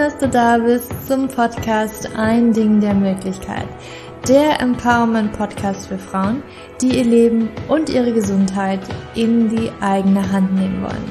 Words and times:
dass 0.00 0.16
du 0.16 0.30
da 0.30 0.56
bist 0.56 0.90
zum 1.06 1.28
Podcast 1.28 2.08
Ein 2.16 2.54
Ding 2.54 2.80
der 2.80 2.94
Möglichkeit. 2.94 3.66
Der 4.26 4.58
Empowerment 4.58 5.30
Podcast 5.34 5.88
für 5.88 5.98
Frauen, 5.98 6.42
die 6.80 6.96
ihr 6.96 7.04
Leben 7.04 7.50
und 7.68 7.90
ihre 7.90 8.10
Gesundheit 8.10 8.80
in 9.14 9.50
die 9.50 9.70
eigene 9.82 10.32
Hand 10.32 10.54
nehmen 10.54 10.82
wollen. 10.82 11.04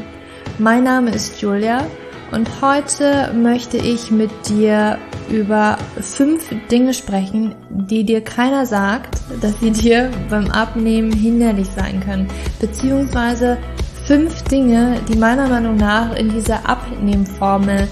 Mein 0.58 0.86
Name 0.86 1.12
ist 1.12 1.40
Julia 1.40 1.86
und 2.32 2.50
heute 2.64 3.32
möchte 3.32 3.78
ich 3.78 4.10
mit 4.10 4.32
dir 4.50 4.98
über 5.30 5.78
fünf 6.02 6.50
Dinge 6.72 6.96
sprechen, 6.96 7.54
die 7.70 8.04
dir 8.04 8.22
keiner 8.22 8.66
sagt, 8.66 9.20
dass 9.40 9.60
sie 9.60 9.70
dir 9.70 10.10
beim 10.32 10.50
Abnehmen 10.50 11.12
hinderlich 11.12 11.68
sein 11.68 12.00
können, 12.00 12.28
beziehungsweise 12.60 13.60
fünf 14.08 14.42
Dinge, 14.46 14.96
die 15.08 15.16
meiner 15.16 15.48
Meinung 15.48 15.78
nach 15.78 16.16
in 16.16 16.30
diese 16.30 16.66
Abnehmformel 16.68 17.88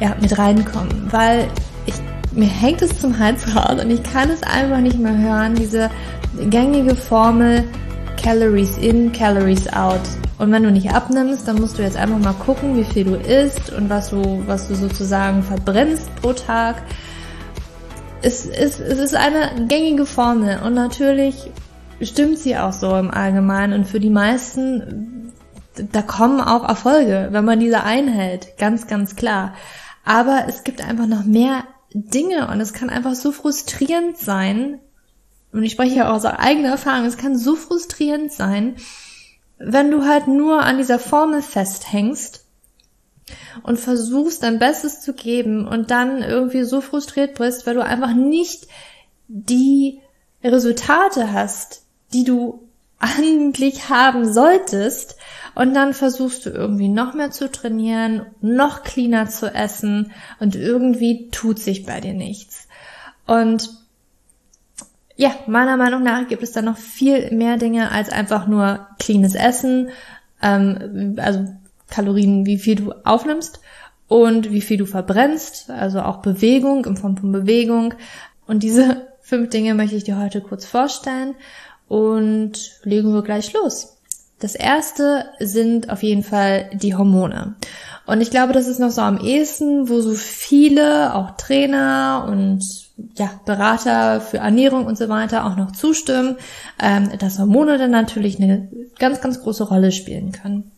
ja, 0.00 0.16
mit 0.20 0.36
reinkommen, 0.38 1.08
weil 1.10 1.48
ich, 1.86 1.94
mir 2.32 2.48
hängt 2.48 2.82
es 2.82 2.98
zum 3.00 3.18
Hals 3.18 3.54
raus 3.54 3.82
und 3.82 3.90
ich 3.90 4.02
kann 4.02 4.30
es 4.30 4.42
einfach 4.42 4.80
nicht 4.80 4.98
mehr 4.98 5.16
hören, 5.16 5.54
diese 5.54 5.90
gängige 6.48 6.94
Formel 6.94 7.64
Calories 8.22 8.76
in, 8.78 9.12
Calories 9.12 9.72
out. 9.72 10.00
Und 10.38 10.52
wenn 10.52 10.62
du 10.62 10.70
nicht 10.70 10.90
abnimmst, 10.90 11.46
dann 11.48 11.60
musst 11.60 11.78
du 11.78 11.82
jetzt 11.82 11.96
einfach 11.96 12.18
mal 12.18 12.34
gucken, 12.34 12.76
wie 12.76 12.84
viel 12.84 13.04
du 13.04 13.14
isst 13.14 13.72
und 13.72 13.88
was 13.90 14.10
du, 14.10 14.42
was 14.46 14.68
du 14.68 14.74
sozusagen 14.74 15.42
verbrennst 15.42 16.14
pro 16.16 16.32
Tag. 16.32 16.82
Es 18.22 18.44
ist, 18.44 18.80
es 18.80 18.98
ist 18.98 19.14
eine 19.14 19.66
gängige 19.66 20.06
Formel 20.06 20.60
und 20.62 20.74
natürlich 20.74 21.50
stimmt 22.02 22.38
sie 22.38 22.56
auch 22.56 22.72
so 22.72 22.94
im 22.96 23.10
Allgemeinen 23.10 23.72
und 23.72 23.86
für 23.86 24.00
die 24.00 24.10
meisten, 24.10 25.32
da 25.92 26.02
kommen 26.02 26.40
auch 26.40 26.68
Erfolge, 26.68 27.28
wenn 27.30 27.44
man 27.44 27.60
diese 27.60 27.84
einhält, 27.84 28.58
ganz, 28.58 28.86
ganz 28.86 29.16
klar. 29.16 29.54
Aber 30.04 30.46
es 30.48 30.64
gibt 30.64 30.82
einfach 30.82 31.06
noch 31.06 31.24
mehr 31.24 31.64
Dinge 31.92 32.48
und 32.48 32.60
es 32.60 32.72
kann 32.72 32.90
einfach 32.90 33.14
so 33.14 33.32
frustrierend 33.32 34.16
sein, 34.16 34.80
und 35.52 35.64
ich 35.64 35.72
spreche 35.72 35.96
ja 35.96 36.10
auch 36.10 36.14
aus 36.14 36.24
eigener 36.24 36.70
Erfahrung, 36.70 37.06
es 37.06 37.16
kann 37.16 37.36
so 37.36 37.56
frustrierend 37.56 38.32
sein, 38.32 38.76
wenn 39.58 39.90
du 39.90 40.04
halt 40.04 40.28
nur 40.28 40.62
an 40.62 40.78
dieser 40.78 40.98
Formel 40.98 41.42
festhängst 41.42 42.46
und 43.62 43.78
versuchst 43.78 44.42
dein 44.42 44.58
Bestes 44.58 45.00
zu 45.00 45.12
geben 45.12 45.66
und 45.66 45.90
dann 45.90 46.22
irgendwie 46.22 46.62
so 46.62 46.80
frustriert 46.80 47.38
bist, 47.38 47.66
weil 47.66 47.74
du 47.74 47.84
einfach 47.84 48.14
nicht 48.14 48.68
die 49.28 50.00
Resultate 50.42 51.32
hast, 51.32 51.82
die 52.12 52.24
du 52.24 52.69
eigentlich 53.00 53.88
haben 53.88 54.30
solltest 54.30 55.16
und 55.54 55.74
dann 55.74 55.94
versuchst 55.94 56.46
du 56.46 56.50
irgendwie 56.50 56.88
noch 56.88 57.14
mehr 57.14 57.30
zu 57.30 57.50
trainieren, 57.50 58.26
noch 58.40 58.82
cleaner 58.82 59.28
zu 59.28 59.52
essen 59.52 60.12
und 60.38 60.54
irgendwie 60.54 61.28
tut 61.30 61.58
sich 61.58 61.86
bei 61.86 62.00
dir 62.00 62.14
nichts. 62.14 62.68
Und 63.26 63.70
ja, 65.16 65.34
meiner 65.46 65.76
Meinung 65.76 66.02
nach 66.02 66.28
gibt 66.28 66.42
es 66.42 66.52
da 66.52 66.62
noch 66.62 66.76
viel 66.76 67.30
mehr 67.30 67.56
Dinge 67.56 67.90
als 67.90 68.10
einfach 68.10 68.46
nur 68.46 68.86
cleanes 68.98 69.34
Essen, 69.34 69.90
ähm, 70.42 71.16
also 71.18 71.46
Kalorien, 71.88 72.46
wie 72.46 72.58
viel 72.58 72.76
du 72.76 72.92
aufnimmst 73.04 73.60
und 74.08 74.50
wie 74.50 74.60
viel 74.60 74.76
du 74.76 74.86
verbrennst, 74.86 75.70
also 75.70 76.00
auch 76.00 76.18
Bewegung 76.18 76.84
in 76.84 76.96
Form 76.96 77.16
von 77.16 77.32
Bewegung. 77.32 77.94
Und 78.46 78.62
diese 78.62 79.08
fünf 79.20 79.50
Dinge 79.50 79.74
möchte 79.74 79.96
ich 79.96 80.04
dir 80.04 80.18
heute 80.18 80.40
kurz 80.40 80.64
vorstellen 80.64 81.34
und 81.90 82.52
legen 82.84 83.12
wir 83.12 83.22
gleich 83.22 83.52
los. 83.52 83.96
Das 84.38 84.54
erste 84.54 85.24
sind 85.40 85.90
auf 85.90 86.04
jeden 86.04 86.22
Fall 86.22 86.70
die 86.72 86.94
Hormone. 86.94 87.56
Und 88.06 88.20
ich 88.20 88.30
glaube, 88.30 88.52
das 88.52 88.68
ist 88.68 88.78
noch 88.78 88.92
so 88.92 89.00
am 89.00 89.18
ehesten, 89.18 89.88
wo 89.88 90.00
so 90.00 90.12
viele, 90.12 91.16
auch 91.16 91.32
Trainer 91.32 92.26
und 92.30 92.64
ja, 93.18 93.28
Berater 93.44 94.20
für 94.20 94.38
Ernährung 94.38 94.86
und 94.86 94.98
so 94.98 95.08
weiter 95.08 95.44
auch 95.44 95.56
noch 95.56 95.72
zustimmen, 95.72 96.36
ähm, 96.80 97.10
dass 97.18 97.40
Hormone 97.40 97.76
dann 97.76 97.90
natürlich 97.90 98.40
eine 98.40 98.68
ganz, 99.00 99.20
ganz 99.20 99.42
große 99.42 99.64
Rolle 99.64 99.90
spielen 99.90 100.30
können. 100.30 100.70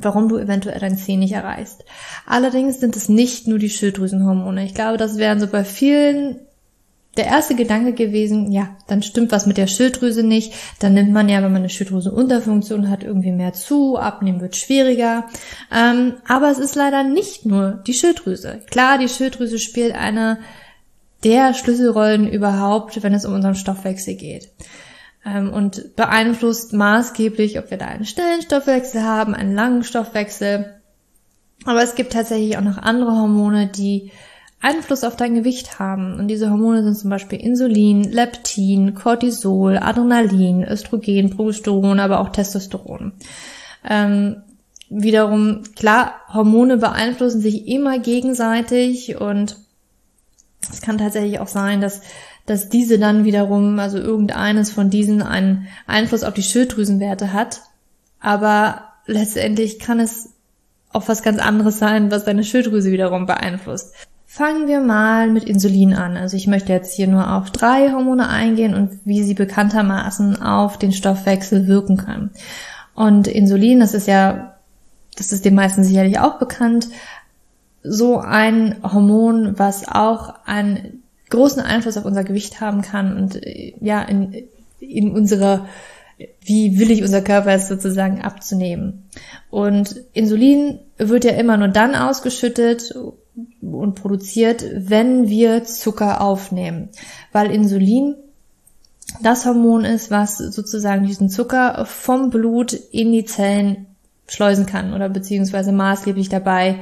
Warum 0.00 0.30
du 0.30 0.38
eventuell 0.38 0.80
dein 0.80 0.96
Ziel 0.96 1.18
nicht 1.18 1.32
erreichst. 1.32 1.84
Allerdings 2.24 2.80
sind 2.80 2.96
es 2.96 3.10
nicht 3.10 3.46
nur 3.48 3.58
die 3.58 3.70
Schilddrüsenhormone. 3.70 4.64
Ich 4.64 4.74
glaube, 4.74 4.96
das 4.96 5.18
wären 5.18 5.40
so 5.40 5.46
bei 5.46 5.62
vielen 5.62 6.40
der 7.16 7.26
erste 7.26 7.54
Gedanke 7.54 7.92
gewesen, 7.92 8.52
ja, 8.52 8.76
dann 8.86 9.02
stimmt 9.02 9.32
was 9.32 9.46
mit 9.46 9.56
der 9.56 9.66
Schilddrüse 9.66 10.22
nicht. 10.22 10.52
Dann 10.80 10.94
nimmt 10.94 11.12
man 11.12 11.28
ja, 11.28 11.36
wenn 11.42 11.52
man 11.52 11.62
eine 11.62 11.68
Schilddrüsenunterfunktion 11.68 12.90
hat, 12.90 13.02
irgendwie 13.02 13.32
mehr 13.32 13.52
zu. 13.52 13.96
Abnehmen 13.96 14.40
wird 14.40 14.56
schwieriger. 14.56 15.26
Ähm, 15.74 16.14
aber 16.28 16.50
es 16.50 16.58
ist 16.58 16.74
leider 16.74 17.04
nicht 17.04 17.46
nur 17.46 17.82
die 17.86 17.94
Schilddrüse. 17.94 18.60
Klar, 18.70 18.98
die 18.98 19.08
Schilddrüse 19.08 19.58
spielt 19.58 19.94
eine 19.94 20.38
der 21.24 21.54
Schlüsselrollen 21.54 22.28
überhaupt, 22.28 23.02
wenn 23.02 23.14
es 23.14 23.24
um 23.24 23.32
unseren 23.32 23.54
Stoffwechsel 23.54 24.14
geht. 24.14 24.50
Ähm, 25.24 25.52
und 25.52 25.96
beeinflusst 25.96 26.72
maßgeblich, 26.72 27.58
ob 27.58 27.70
wir 27.70 27.78
da 27.78 27.86
einen 27.86 28.04
schnellen 28.04 28.42
Stoffwechsel 28.42 29.02
haben, 29.02 29.34
einen 29.34 29.54
langen 29.54 29.82
Stoffwechsel. 29.82 30.74
Aber 31.64 31.82
es 31.82 31.94
gibt 31.94 32.12
tatsächlich 32.12 32.58
auch 32.58 32.62
noch 32.62 32.78
andere 32.78 33.12
Hormone, 33.12 33.66
die 33.66 34.12
Einfluss 34.60 35.04
auf 35.04 35.16
dein 35.16 35.34
Gewicht 35.34 35.78
haben. 35.78 36.18
Und 36.18 36.28
diese 36.28 36.50
Hormone 36.50 36.82
sind 36.82 36.96
zum 36.96 37.10
Beispiel 37.10 37.40
Insulin, 37.40 38.04
Leptin, 38.04 38.94
Cortisol, 38.94 39.78
Adrenalin, 39.78 40.64
Östrogen, 40.64 41.30
Progesteron, 41.30 42.00
aber 42.00 42.20
auch 42.20 42.30
Testosteron. 42.30 43.12
Ähm, 43.88 44.42
wiederum, 44.88 45.62
klar, 45.74 46.14
Hormone 46.32 46.78
beeinflussen 46.78 47.40
sich 47.40 47.68
immer 47.68 47.98
gegenseitig 47.98 49.20
und 49.20 49.56
es 50.70 50.80
kann 50.80 50.98
tatsächlich 50.98 51.38
auch 51.38 51.48
sein, 51.48 51.80
dass, 51.80 52.00
dass 52.46 52.68
diese 52.68 52.98
dann 52.98 53.24
wiederum, 53.24 53.78
also 53.78 53.98
irgendeines 53.98 54.72
von 54.72 54.90
diesen 54.90 55.22
einen 55.22 55.68
Einfluss 55.86 56.24
auf 56.24 56.34
die 56.34 56.42
Schilddrüsenwerte 56.42 57.32
hat. 57.32 57.60
Aber 58.20 58.84
letztendlich 59.06 59.78
kann 59.78 60.00
es 60.00 60.30
auch 60.92 61.06
was 61.08 61.22
ganz 61.22 61.38
anderes 61.38 61.78
sein, 61.78 62.10
was 62.10 62.24
deine 62.24 62.42
Schilddrüse 62.42 62.90
wiederum 62.90 63.26
beeinflusst. 63.26 63.94
Fangen 64.36 64.68
wir 64.68 64.80
mal 64.80 65.30
mit 65.30 65.44
Insulin 65.44 65.94
an. 65.94 66.18
Also 66.18 66.36
ich 66.36 66.46
möchte 66.46 66.70
jetzt 66.70 66.94
hier 66.94 67.06
nur 67.06 67.32
auf 67.36 67.50
drei 67.50 67.90
Hormone 67.90 68.28
eingehen 68.28 68.74
und 68.74 69.00
wie 69.06 69.22
sie 69.22 69.32
bekanntermaßen 69.32 70.42
auf 70.42 70.76
den 70.76 70.92
Stoffwechsel 70.92 71.66
wirken 71.68 71.96
können. 71.96 72.32
Und 72.94 73.28
Insulin, 73.28 73.80
das 73.80 73.94
ist 73.94 74.06
ja, 74.06 74.58
das 75.16 75.32
ist 75.32 75.46
den 75.46 75.54
meisten 75.54 75.84
sicherlich 75.84 76.18
auch 76.18 76.38
bekannt, 76.38 76.88
so 77.82 78.18
ein 78.18 78.76
Hormon, 78.82 79.58
was 79.58 79.88
auch 79.88 80.34
einen 80.44 81.02
großen 81.30 81.62
Einfluss 81.62 81.96
auf 81.96 82.04
unser 82.04 82.22
Gewicht 82.22 82.60
haben 82.60 82.82
kann 82.82 83.16
und 83.16 83.40
ja, 83.80 84.02
in, 84.02 84.44
in 84.80 85.12
unserer, 85.12 85.64
wie 86.42 86.78
willig 86.78 87.02
unser 87.02 87.22
Körper 87.22 87.54
ist 87.54 87.68
sozusagen 87.68 88.20
abzunehmen. 88.20 89.08
Und 89.48 89.96
Insulin 90.12 90.80
wird 90.98 91.24
ja 91.24 91.32
immer 91.32 91.56
nur 91.56 91.68
dann 91.68 91.94
ausgeschüttet 91.94 92.94
und 93.60 93.94
produziert, 93.94 94.64
wenn 94.74 95.28
wir 95.28 95.64
Zucker 95.64 96.20
aufnehmen. 96.20 96.88
Weil 97.32 97.50
Insulin 97.50 98.14
das 99.22 99.46
Hormon 99.46 99.84
ist, 99.84 100.10
was 100.10 100.38
sozusagen 100.38 101.06
diesen 101.06 101.28
Zucker 101.28 101.86
vom 101.86 102.30
Blut 102.30 102.72
in 102.72 103.12
die 103.12 103.24
Zellen 103.24 103.86
schleusen 104.28 104.66
kann 104.66 104.92
oder 104.92 105.08
beziehungsweise 105.08 105.72
maßgeblich 105.72 106.28
dabei 106.28 106.80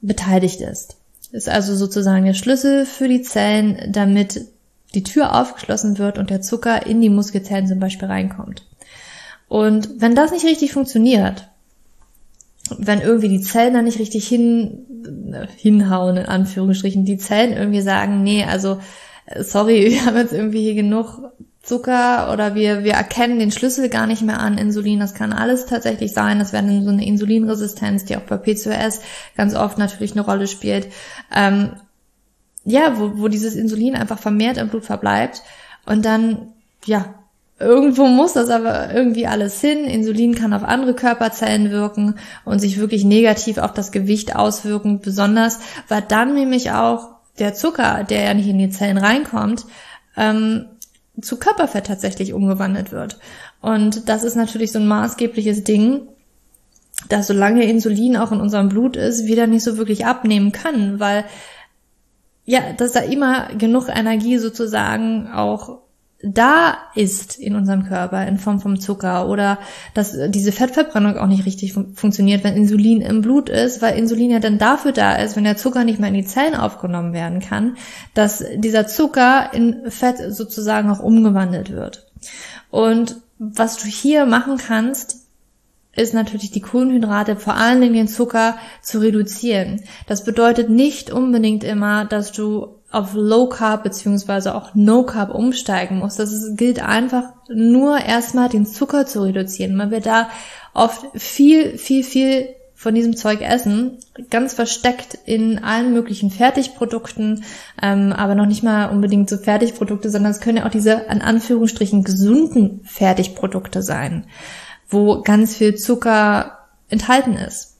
beteiligt 0.00 0.60
ist. 0.60 0.96
Ist 1.32 1.48
also 1.48 1.74
sozusagen 1.74 2.26
der 2.26 2.34
Schlüssel 2.34 2.86
für 2.86 3.08
die 3.08 3.22
Zellen, 3.22 3.92
damit 3.92 4.46
die 4.94 5.04
Tür 5.04 5.38
aufgeschlossen 5.40 5.98
wird 5.98 6.18
und 6.18 6.30
der 6.30 6.42
Zucker 6.42 6.86
in 6.86 7.00
die 7.00 7.10
Muskelzellen 7.10 7.66
zum 7.66 7.78
Beispiel 7.78 8.08
reinkommt. 8.08 8.66
Und 9.48 10.00
wenn 10.00 10.14
das 10.14 10.32
nicht 10.32 10.44
richtig 10.44 10.72
funktioniert, 10.72 11.49
wenn 12.78 13.00
irgendwie 13.00 13.28
die 13.28 13.40
Zellen 13.40 13.74
da 13.74 13.82
nicht 13.82 13.98
richtig 13.98 14.26
hin, 14.26 14.86
hinhauen, 15.56 16.16
in 16.16 16.26
Anführungsstrichen, 16.26 17.04
die 17.04 17.18
Zellen 17.18 17.56
irgendwie 17.56 17.82
sagen, 17.82 18.22
nee, 18.22 18.44
also, 18.44 18.80
sorry, 19.40 19.86
wir 19.90 20.04
haben 20.04 20.16
jetzt 20.16 20.32
irgendwie 20.32 20.62
hier 20.62 20.74
genug 20.74 21.32
Zucker 21.62 22.32
oder 22.32 22.54
wir, 22.54 22.84
wir 22.84 22.94
erkennen 22.94 23.38
den 23.38 23.52
Schlüssel 23.52 23.90
gar 23.90 24.06
nicht 24.06 24.22
mehr 24.22 24.40
an, 24.40 24.56
Insulin, 24.56 24.98
das 24.98 25.14
kann 25.14 25.32
alles 25.32 25.66
tatsächlich 25.66 26.12
sein, 26.12 26.38
das 26.38 26.52
wäre 26.52 26.64
dann 26.64 26.84
so 26.84 26.90
eine 26.90 27.06
Insulinresistenz, 27.06 28.06
die 28.06 28.16
auch 28.16 28.22
bei 28.22 28.38
PCOS 28.38 29.00
ganz 29.36 29.54
oft 29.54 29.76
natürlich 29.76 30.12
eine 30.12 30.22
Rolle 30.22 30.46
spielt, 30.46 30.88
ähm, 31.34 31.72
ja, 32.64 32.98
wo, 32.98 33.18
wo 33.20 33.28
dieses 33.28 33.56
Insulin 33.56 33.94
einfach 33.94 34.18
vermehrt 34.18 34.56
im 34.56 34.68
Blut 34.68 34.84
verbleibt 34.84 35.42
und 35.86 36.04
dann, 36.04 36.52
ja, 36.86 37.14
Irgendwo 37.60 38.06
muss 38.06 38.32
das 38.32 38.48
aber 38.48 38.90
irgendwie 38.92 39.26
alles 39.26 39.60
hin. 39.60 39.84
Insulin 39.84 40.34
kann 40.34 40.54
auf 40.54 40.64
andere 40.64 40.94
Körperzellen 40.94 41.70
wirken 41.70 42.14
und 42.46 42.58
sich 42.58 42.78
wirklich 42.78 43.04
negativ 43.04 43.58
auf 43.58 43.74
das 43.74 43.92
Gewicht 43.92 44.34
auswirken, 44.34 45.00
besonders 45.00 45.58
weil 45.88 46.00
dann 46.00 46.32
nämlich 46.32 46.70
auch 46.70 47.10
der 47.38 47.52
Zucker, 47.52 48.04
der 48.04 48.24
ja 48.24 48.34
nicht 48.34 48.48
in 48.48 48.56
die 48.56 48.70
Zellen 48.70 48.96
reinkommt, 48.96 49.66
ähm, 50.16 50.68
zu 51.20 51.36
Körperfett 51.36 51.86
tatsächlich 51.86 52.32
umgewandelt 52.32 52.92
wird. 52.92 53.18
Und 53.60 54.08
das 54.08 54.24
ist 54.24 54.36
natürlich 54.36 54.72
so 54.72 54.78
ein 54.78 54.88
maßgebliches 54.88 55.62
Ding, 55.62 56.08
dass 57.10 57.26
solange 57.26 57.64
Insulin 57.64 58.16
auch 58.16 58.32
in 58.32 58.40
unserem 58.40 58.70
Blut 58.70 58.96
ist, 58.96 59.26
wir 59.26 59.36
da 59.36 59.46
nicht 59.46 59.64
so 59.64 59.76
wirklich 59.76 60.06
abnehmen 60.06 60.52
können, 60.52 60.98
weil 60.98 61.26
ja, 62.46 62.72
dass 62.72 62.92
da 62.92 63.00
immer 63.00 63.48
genug 63.58 63.88
Energie 63.88 64.38
sozusagen 64.38 65.28
auch 65.28 65.82
da 66.22 66.76
ist 66.94 67.38
in 67.38 67.54
unserem 67.56 67.84
Körper 67.84 68.26
in 68.26 68.38
Form 68.38 68.60
vom 68.60 68.78
Zucker 68.78 69.28
oder 69.28 69.58
dass 69.94 70.14
diese 70.28 70.52
Fettverbrennung 70.52 71.16
auch 71.16 71.26
nicht 71.26 71.46
richtig 71.46 71.72
fun 71.72 71.94
funktioniert, 71.94 72.44
wenn 72.44 72.56
Insulin 72.56 73.00
im 73.00 73.22
Blut 73.22 73.48
ist, 73.48 73.80
weil 73.80 73.98
Insulin 73.98 74.30
ja 74.30 74.38
dann 74.38 74.58
dafür 74.58 74.92
da 74.92 75.14
ist, 75.16 75.36
wenn 75.36 75.44
der 75.44 75.56
Zucker 75.56 75.84
nicht 75.84 75.98
mehr 75.98 76.10
in 76.10 76.14
die 76.14 76.26
Zellen 76.26 76.54
aufgenommen 76.54 77.14
werden 77.14 77.40
kann, 77.40 77.76
dass 78.12 78.44
dieser 78.56 78.86
Zucker 78.86 79.52
in 79.54 79.90
Fett 79.90 80.18
sozusagen 80.34 80.90
auch 80.90 81.00
umgewandelt 81.00 81.70
wird. 81.70 82.06
Und 82.70 83.16
was 83.38 83.78
du 83.78 83.86
hier 83.86 84.26
machen 84.26 84.58
kannst, 84.58 85.20
ist 85.96 86.14
natürlich 86.14 86.50
die 86.50 86.60
Kohlenhydrate, 86.60 87.36
vor 87.36 87.54
allen 87.54 87.80
Dingen 87.80 87.94
den 87.94 88.08
Zucker, 88.08 88.56
zu 88.82 89.00
reduzieren. 89.00 89.82
Das 90.06 90.24
bedeutet 90.24 90.68
nicht 90.68 91.10
unbedingt 91.10 91.64
immer, 91.64 92.04
dass 92.04 92.32
du 92.32 92.79
auf 92.90 93.14
Low 93.14 93.48
Carb 93.48 93.82
beziehungsweise 93.82 94.54
auch 94.54 94.74
No 94.74 95.04
Carb 95.04 95.34
umsteigen 95.34 95.98
musst. 95.98 96.18
Das 96.18 96.32
ist, 96.32 96.56
gilt 96.56 96.82
einfach 96.82 97.24
nur 97.48 97.98
erstmal 97.98 98.48
den 98.48 98.66
Zucker 98.66 99.06
zu 99.06 99.22
reduzieren, 99.22 99.78
weil 99.78 99.90
wir 99.90 100.00
da 100.00 100.28
oft 100.74 101.04
viel, 101.14 101.78
viel, 101.78 102.04
viel 102.04 102.48
von 102.74 102.94
diesem 102.94 103.14
Zeug 103.14 103.42
essen, 103.42 103.98
ganz 104.30 104.54
versteckt 104.54 105.18
in 105.26 105.62
allen 105.62 105.92
möglichen 105.92 106.30
Fertigprodukten, 106.30 107.44
ähm, 107.82 108.12
aber 108.12 108.34
noch 108.34 108.46
nicht 108.46 108.62
mal 108.62 108.86
unbedingt 108.86 109.28
so 109.28 109.36
Fertigprodukte, 109.36 110.08
sondern 110.08 110.32
es 110.32 110.40
können 110.40 110.58
ja 110.58 110.66
auch 110.66 110.70
diese 110.70 111.10
an 111.10 111.20
Anführungsstrichen 111.20 112.04
gesunden 112.04 112.80
Fertigprodukte 112.84 113.82
sein 113.82 114.24
wo 114.90 115.22
ganz 115.22 115.56
viel 115.56 115.76
Zucker 115.76 116.58
enthalten 116.88 117.34
ist. 117.34 117.76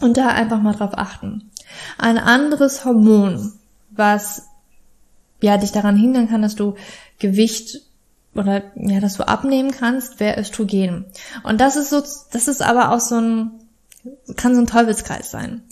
Und 0.00 0.16
da 0.16 0.28
einfach 0.28 0.60
mal 0.60 0.74
drauf 0.74 0.92
achten. 0.94 1.50
Ein 1.96 2.18
anderes 2.18 2.84
Hormon, 2.84 3.52
was 3.98 4.46
ja 5.40 5.56
dich 5.58 5.72
daran 5.72 5.96
hindern 5.96 6.28
kann, 6.28 6.42
dass 6.42 6.54
du 6.54 6.74
Gewicht 7.18 7.82
oder 8.34 8.62
ja, 8.76 9.00
dass 9.00 9.16
du 9.16 9.26
abnehmen 9.26 9.72
kannst, 9.72 10.20
wäre 10.20 10.40
Östrogen. 10.40 11.06
Und 11.42 11.60
das 11.60 11.76
ist 11.76 11.90
so, 11.90 12.00
das 12.32 12.48
ist 12.48 12.62
aber 12.62 12.92
auch 12.92 13.00
so 13.00 13.20
ein, 13.20 13.50
kann 14.36 14.54
so 14.54 14.60
ein 14.60 14.66
Teufelskreis 14.66 15.30
sein, 15.30 15.62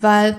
weil 0.00 0.36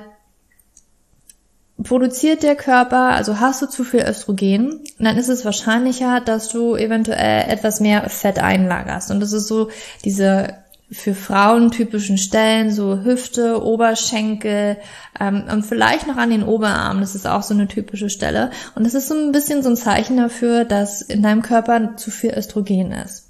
produziert 1.84 2.44
der 2.44 2.56
Körper, 2.56 3.10
also 3.10 3.40
hast 3.40 3.62
du 3.62 3.66
zu 3.68 3.84
viel 3.84 4.02
Östrogen, 4.02 4.84
dann 5.00 5.18
ist 5.18 5.30
es 5.30 5.44
wahrscheinlicher, 5.44 6.22
dass 6.22 6.50
du 6.50 6.76
eventuell 6.76 7.50
etwas 7.50 7.80
mehr 7.80 8.10
Fett 8.10 8.40
einlagerst. 8.40 9.12
Und 9.12 9.20
das 9.20 9.34
ist 9.34 9.48
so 9.48 9.70
diese 10.06 10.63
für 10.94 11.16
Frauen 11.16 11.72
typischen 11.72 12.18
Stellen, 12.18 12.72
so 12.72 13.04
Hüfte, 13.04 13.64
Oberschenkel 13.64 14.78
ähm, 15.20 15.46
und 15.52 15.66
vielleicht 15.66 16.08
noch 16.08 16.18
an 16.18 16.30
den 16.30 16.44
Oberarmen. 16.44 17.02
Das 17.02 17.16
ist 17.16 17.28
auch 17.28 17.44
so 17.44 17.54
eine 17.54 17.68
typische 17.68 18.10
Stelle. 18.10 18.52
Und 18.76 18.86
das 18.86 18.94
ist 18.94 19.08
so 19.08 19.16
ein 19.16 19.32
bisschen 19.32 19.64
so 19.64 19.70
ein 19.70 19.76
Zeichen 19.76 20.18
dafür, 20.18 20.66
dass 20.66 21.02
in 21.02 21.24
deinem 21.24 21.42
Körper 21.42 21.96
zu 21.98 22.12
viel 22.12 22.34
Östrogen 22.38 22.92
ist. 22.92 23.30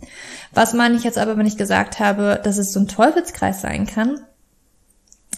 Was 0.53 0.73
meine 0.73 0.95
ich 0.95 1.03
jetzt 1.03 1.17
aber, 1.17 1.37
wenn 1.37 1.45
ich 1.45 1.57
gesagt 1.57 1.99
habe, 1.99 2.39
dass 2.43 2.57
es 2.57 2.73
so 2.73 2.79
ein 2.79 2.87
Teufelskreis 2.87 3.61
sein 3.61 3.87
kann? 3.87 4.19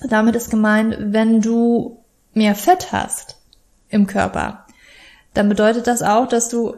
Damit 0.03 0.35
ist 0.35 0.49
gemeint, 0.49 0.97
wenn 0.99 1.41
du 1.41 2.03
mehr 2.33 2.55
Fett 2.55 2.91
hast 2.91 3.37
im 3.89 4.07
Körper, 4.07 4.65
dann 5.33 5.47
bedeutet 5.47 5.87
das 5.87 6.01
auch, 6.01 6.27
dass 6.27 6.49
du 6.49 6.75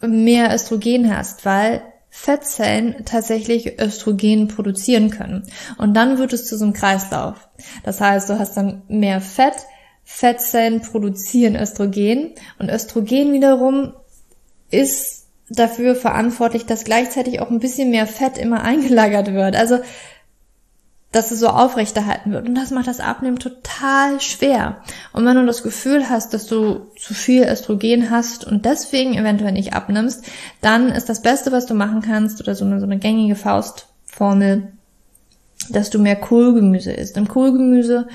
mehr 0.00 0.54
Östrogen 0.54 1.14
hast, 1.14 1.44
weil 1.44 1.82
Fettzellen 2.10 3.04
tatsächlich 3.04 3.80
Östrogen 3.80 4.48
produzieren 4.48 5.10
können. 5.10 5.44
Und 5.76 5.94
dann 5.94 6.18
wird 6.18 6.32
es 6.32 6.46
zu 6.46 6.56
so 6.56 6.64
einem 6.64 6.74
Kreislauf. 6.74 7.48
Das 7.84 8.00
heißt, 8.00 8.28
du 8.28 8.38
hast 8.38 8.56
dann 8.56 8.82
mehr 8.88 9.20
Fett, 9.20 9.54
Fettzellen 10.04 10.80
produzieren 10.80 11.54
Östrogen 11.54 12.34
und 12.58 12.70
Östrogen 12.70 13.32
wiederum 13.32 13.92
ist 14.70 15.26
dafür 15.50 15.94
verantwortlich, 15.94 16.66
dass 16.66 16.84
gleichzeitig 16.84 17.40
auch 17.40 17.50
ein 17.50 17.58
bisschen 17.60 17.90
mehr 17.90 18.06
Fett 18.06 18.38
immer 18.38 18.62
eingelagert 18.64 19.32
wird. 19.32 19.56
Also 19.56 19.78
dass 21.12 21.30
es 21.30 21.40
so 21.40 21.48
aufrechterhalten 21.48 22.32
wird. 22.32 22.46
Und 22.46 22.54
das 22.54 22.70
macht 22.70 22.86
das 22.86 23.00
Abnehmen 23.00 23.38
total 23.38 24.20
schwer. 24.20 24.82
Und 25.12 25.24
wenn 25.24 25.36
du 25.36 25.46
das 25.46 25.62
Gefühl 25.62 26.10
hast, 26.10 26.34
dass 26.34 26.46
du 26.46 26.88
zu 26.98 27.14
viel 27.14 27.44
Östrogen 27.44 28.10
hast 28.10 28.44
und 28.46 28.66
deswegen 28.66 29.14
eventuell 29.14 29.52
nicht 29.52 29.72
abnimmst, 29.72 30.24
dann 30.60 30.90
ist 30.90 31.08
das 31.08 31.22
Beste, 31.22 31.50
was 31.50 31.66
du 31.66 31.74
machen 31.74 32.02
kannst, 32.02 32.40
oder 32.40 32.54
so 32.54 32.64
eine, 32.64 32.78
so 32.78 32.86
eine 32.86 32.98
gängige 32.98 33.36
Faustformel, 33.36 34.68
dass 35.70 35.88
du 35.88 35.98
mehr 35.98 36.16
Kohlgemüse 36.16 36.92
isst. 36.92 37.16
Im 37.16 37.26
Kohlgemüse, 37.26 38.08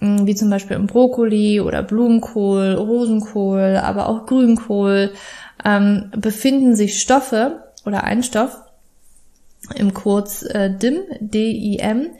hm, 0.00 0.26
wie 0.26 0.34
zum 0.34 0.50
Beispiel 0.50 0.76
im 0.76 0.88
Brokkoli 0.88 1.60
oder 1.60 1.84
Blumenkohl, 1.84 2.74
Rosenkohl, 2.74 3.80
aber 3.80 4.08
auch 4.08 4.26
Grünkohl, 4.26 5.12
ähm, 5.64 6.10
befinden 6.16 6.74
sich 6.74 6.98
Stoffe 6.98 7.64
oder 7.84 8.02
ein 8.04 8.24
Stoff, 8.24 8.58
im 9.74 9.94
Kurz 9.94 10.42
äh, 10.42 10.70
DIM, 10.70 11.00
D-I-M, 11.20 12.10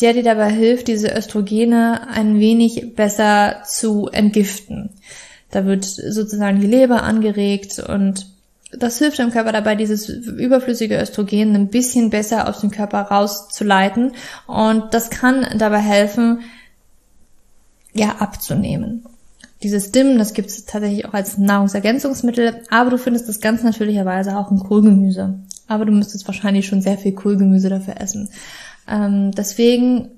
der 0.00 0.12
dir 0.14 0.22
dabei 0.22 0.50
hilft, 0.50 0.88
diese 0.88 1.14
Östrogene 1.14 2.08
ein 2.08 2.38
wenig 2.38 2.94
besser 2.94 3.62
zu 3.66 4.08
entgiften. 4.08 4.90
Da 5.50 5.66
wird 5.66 5.84
sozusagen 5.84 6.60
die 6.60 6.66
Leber 6.66 7.02
angeregt 7.02 7.78
und 7.78 8.26
das 8.72 8.98
hilft 8.98 9.18
dem 9.18 9.30
Körper 9.30 9.52
dabei, 9.52 9.74
dieses 9.74 10.08
überflüssige 10.08 10.98
Östrogen 10.98 11.54
ein 11.54 11.68
bisschen 11.68 12.08
besser 12.08 12.48
aus 12.48 12.60
dem 12.60 12.70
Körper 12.70 13.02
rauszuleiten 13.02 14.12
und 14.46 14.94
das 14.94 15.10
kann 15.10 15.46
dabei 15.58 15.80
helfen, 15.80 16.40
ja, 17.92 18.16
abzunehmen. 18.18 19.04
Dieses 19.62 19.92
DIM, 19.92 20.18
das 20.18 20.32
gibt 20.32 20.48
es 20.48 20.64
tatsächlich 20.64 21.04
auch 21.04 21.12
als 21.12 21.36
Nahrungsergänzungsmittel, 21.36 22.62
aber 22.70 22.90
du 22.90 22.98
findest 22.98 23.28
das 23.28 23.40
ganz 23.40 23.62
natürlicherweise 23.62 24.36
auch 24.36 24.50
in 24.50 24.58
Kohlgemüse. 24.58 25.38
Aber 25.72 25.84
du 25.86 25.92
müsstest 25.92 26.26
wahrscheinlich 26.26 26.66
schon 26.66 26.82
sehr 26.82 26.98
viel 26.98 27.12
Kohlgemüse 27.12 27.68
dafür 27.68 28.00
essen. 28.00 28.28
Ähm, 28.88 29.30
deswegen 29.32 30.10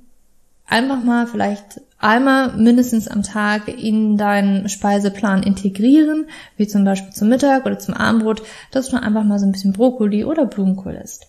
einfach 0.66 1.02
mal 1.02 1.26
vielleicht 1.26 1.80
einmal 1.98 2.56
mindestens 2.56 3.08
am 3.08 3.22
Tag 3.22 3.68
in 3.68 4.16
deinen 4.16 4.68
Speiseplan 4.68 5.42
integrieren, 5.42 6.26
wie 6.56 6.66
zum 6.66 6.84
Beispiel 6.84 7.12
zum 7.12 7.28
Mittag 7.28 7.66
oder 7.66 7.78
zum 7.78 7.94
Abendbrot, 7.94 8.42
dass 8.70 8.88
du 8.88 9.00
einfach 9.00 9.24
mal 9.24 9.38
so 9.38 9.46
ein 9.46 9.52
bisschen 9.52 9.72
Brokkoli 9.72 10.24
oder 10.24 10.46
Blumenkohl 10.46 10.94
isst. 10.94 11.28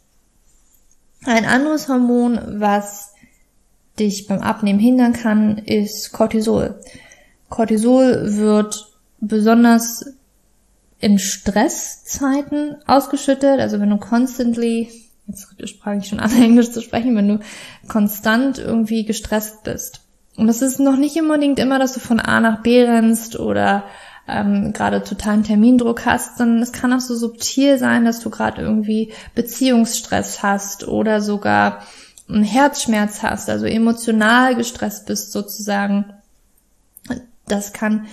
Ein 1.26 1.46
anderes 1.46 1.88
Hormon, 1.88 2.40
was 2.60 3.14
dich 4.00 4.28
beim 4.28 4.42
Abnehmen 4.42 4.80
hindern 4.80 5.14
kann, 5.14 5.58
ist 5.60 6.12
Cortisol. 6.12 6.80
Cortisol 7.50 8.38
wird 8.38 8.92
besonders 9.20 10.15
in 11.06 11.20
Stresszeiten 11.20 12.78
ausgeschüttet, 12.88 13.60
also 13.60 13.80
wenn 13.80 13.92
du 13.92 13.98
constantly 13.98 14.90
jetzt 15.28 15.70
sprach 15.70 15.94
ich 15.94 16.08
schon 16.08 16.20
an, 16.20 16.32
Englisch 16.42 16.72
zu 16.72 16.82
sprechen, 16.82 17.16
wenn 17.16 17.28
du 17.28 17.40
konstant 17.88 18.58
irgendwie 18.58 19.06
gestresst 19.06 19.64
bist. 19.64 20.02
Und 20.36 20.48
das 20.48 20.64
ist 20.64 20.80
noch 20.80 20.98
nicht 20.98 21.16
unbedingt 21.22 21.60
immer, 21.60 21.78
dass 21.78 21.94
du 21.94 22.00
von 22.00 22.20
A 22.20 22.40
nach 22.40 22.64
B 22.64 22.84
rennst 22.84 23.40
oder 23.40 23.84
ähm, 24.28 24.74
gerade 24.74 25.04
totalen 25.04 25.44
Termindruck 25.44 26.08
hast, 26.08 26.40
sondern 26.40 26.64
es 26.64 26.72
kann 26.72 26.92
auch 26.92 27.02
so 27.02 27.14
subtil 27.14 27.78
sein, 27.78 28.04
dass 28.04 28.20
du 28.20 28.32
gerade 28.32 28.64
irgendwie 28.64 29.14
Beziehungsstress 29.36 30.42
hast 30.42 30.88
oder 30.88 31.22
sogar 31.22 31.84
einen 32.28 32.44
Herzschmerz 32.44 33.22
hast, 33.22 33.48
also 33.52 33.68
emotional 33.68 34.56
gestresst 34.56 35.06
bist 35.06 35.32
sozusagen. 35.32 36.16
Das 37.48 37.74
kann 37.74 38.08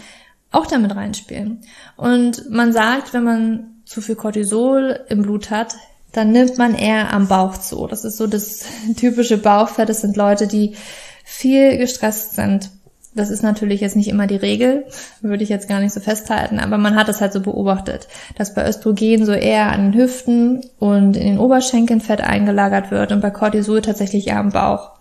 auch 0.53 0.67
damit 0.67 0.95
reinspielen. 0.95 1.63
Und 1.97 2.51
man 2.51 2.73
sagt, 2.73 3.13
wenn 3.13 3.25
man 3.25 3.83
zu 3.85 4.01
viel 4.01 4.15
Cortisol 4.15 5.01
im 5.09 5.23
Blut 5.23 5.51
hat, 5.51 5.75
dann 6.13 6.31
nimmt 6.31 6.59
man 6.59 6.75
eher 6.75 7.13
am 7.13 7.27
Bauch 7.27 7.57
zu. 7.57 7.87
Das 7.87 8.05
ist 8.05 8.19
so 8.19 8.27
das 8.27 8.65
typische 8.97 9.39
Bauchfett. 9.39 9.89
Das 9.89 10.03
sind 10.03 10.17
Leute, 10.17 10.47
die 10.47 10.77
viel 11.25 11.79
gestresst 11.79 12.35
sind. 12.35 12.71
Das 13.15 13.29
ist 13.29 13.43
natürlich 13.43 13.83
jetzt 13.83 13.97
nicht 13.97 14.09
immer 14.09 14.27
die 14.27 14.37
Regel, 14.37 14.87
würde 15.21 15.45
ich 15.45 15.51
jetzt 15.51 15.69
gar 15.69 15.81
nicht 15.81 15.93
so 15.93 16.01
festhalten, 16.01 16.59
aber 16.59 16.79
man 16.79 16.97
hat 16.97 17.11
es 17.11 17.21
halt 17.21 17.35
so 17.35 17.41
beobachtet, 17.41 18.09
dass 18.39 18.55
bei 18.55 18.67
Östrogen 18.67 19.27
so 19.27 19.33
eher 19.33 19.71
an 19.71 19.93
den 19.93 20.01
Hüften 20.01 20.65
und 20.79 21.19
in 21.19 21.27
den 21.27 21.39
Oberschenkeln 21.39 22.01
Fett 22.01 22.23
eingelagert 22.23 22.91
wird 22.91 23.13
und 23.13 23.21
bei 23.21 23.31
Cortisol 23.31 23.83
tatsächlich 23.83 24.29
eher 24.29 24.39
am 24.39 24.53
Bauch. 24.53 24.93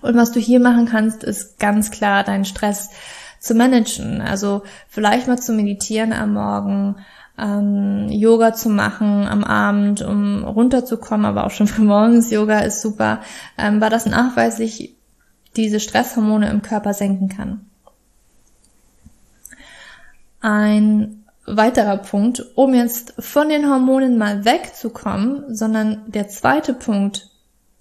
Und 0.00 0.16
was 0.16 0.32
du 0.32 0.40
hier 0.40 0.60
machen 0.60 0.86
kannst, 0.86 1.24
ist 1.24 1.58
ganz 1.58 1.90
klar 1.90 2.24
deinen 2.24 2.46
Stress 2.46 2.88
zu 3.44 3.54
managen. 3.54 4.20
Also 4.20 4.62
vielleicht 4.88 5.28
mal 5.28 5.38
zu 5.38 5.52
meditieren 5.52 6.12
am 6.12 6.34
Morgen, 6.34 6.96
ähm, 7.38 8.08
Yoga 8.10 8.54
zu 8.54 8.68
machen 8.68 9.26
am 9.26 9.44
Abend, 9.44 10.02
um 10.02 10.44
runterzukommen, 10.44 11.26
aber 11.26 11.44
auch 11.44 11.50
schon 11.50 11.66
für 11.68 11.82
morgens 11.82 12.30
Yoga 12.30 12.60
ist 12.60 12.82
super, 12.82 13.20
ähm, 13.58 13.80
weil 13.80 13.90
das 13.90 14.06
nachweislich 14.06 14.94
diese 15.56 15.80
Stresshormone 15.80 16.50
im 16.50 16.62
Körper 16.62 16.94
senken 16.94 17.28
kann. 17.28 17.66
Ein 20.40 21.24
weiterer 21.46 21.98
Punkt, 21.98 22.44
um 22.54 22.74
jetzt 22.74 23.14
von 23.18 23.48
den 23.48 23.68
Hormonen 23.70 24.18
mal 24.18 24.44
wegzukommen, 24.44 25.54
sondern 25.54 26.02
der 26.06 26.28
zweite 26.28 26.74
Punkt 26.74 27.30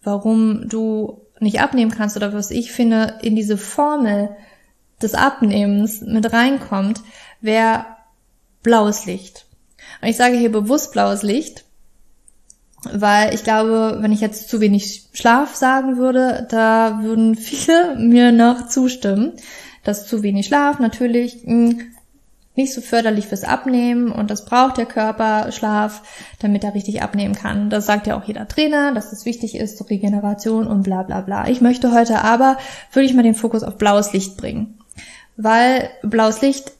warum 0.03 0.67
du 0.67 1.21
nicht 1.39 1.61
abnehmen 1.61 1.91
kannst 1.91 2.15
oder 2.15 2.33
was 2.33 2.51
ich 2.51 2.71
finde, 2.71 3.15
in 3.21 3.35
diese 3.35 3.57
Formel 3.57 4.29
des 5.03 5.13
Abnehmens 5.13 6.01
mit 6.01 6.31
reinkommt, 6.31 7.01
wäre 7.41 7.85
blaues 8.61 9.05
Licht. 9.05 9.45
Und 10.01 10.07
ich 10.07 10.17
sage 10.17 10.37
hier 10.37 10.51
bewusst 10.51 10.93
blaues 10.93 11.23
Licht, 11.23 11.65
weil 12.91 13.33
ich 13.33 13.43
glaube, 13.43 13.97
wenn 14.01 14.11
ich 14.11 14.21
jetzt 14.21 14.49
zu 14.49 14.59
wenig 14.59 15.09
Schlaf 15.13 15.55
sagen 15.55 15.97
würde, 15.97 16.47
da 16.49 16.99
würden 17.01 17.35
viele 17.35 17.95
mir 17.99 18.31
noch 18.31 18.67
zustimmen, 18.67 19.33
dass 19.83 20.07
zu 20.07 20.23
wenig 20.23 20.47
Schlaf 20.47 20.79
natürlich 20.79 21.43
hm, 21.43 21.93
nicht 22.55 22.73
so 22.73 22.81
förderlich 22.81 23.27
fürs 23.27 23.43
Abnehmen 23.43 24.11
und 24.11 24.29
das 24.29 24.45
braucht 24.45 24.77
der 24.77 24.85
Körper 24.85 25.51
Schlaf, 25.51 26.03
damit 26.39 26.63
er 26.63 26.75
richtig 26.75 27.01
abnehmen 27.01 27.33
kann. 27.33 27.69
Das 27.69 27.85
sagt 27.85 28.05
ja 28.05 28.15
auch 28.15 28.25
jeder 28.25 28.47
Trainer, 28.47 28.93
dass 28.93 29.11
es 29.11 29.25
wichtig 29.25 29.55
ist 29.55 29.77
zur 29.77 29.89
Regeneration 29.89 30.67
und 30.67 30.83
bla 30.83 31.03
bla 31.03 31.21
bla. 31.21 31.47
Ich 31.47 31.61
möchte 31.61 31.91
heute 31.91 32.21
aber 32.21 32.57
wirklich 32.91 33.15
mal 33.15 33.23
den 33.23 33.35
Fokus 33.35 33.63
auf 33.63 33.77
blaues 33.77 34.13
Licht 34.13 34.37
bringen, 34.37 34.77
weil 35.37 35.89
blaues 36.03 36.41
Licht 36.41 36.73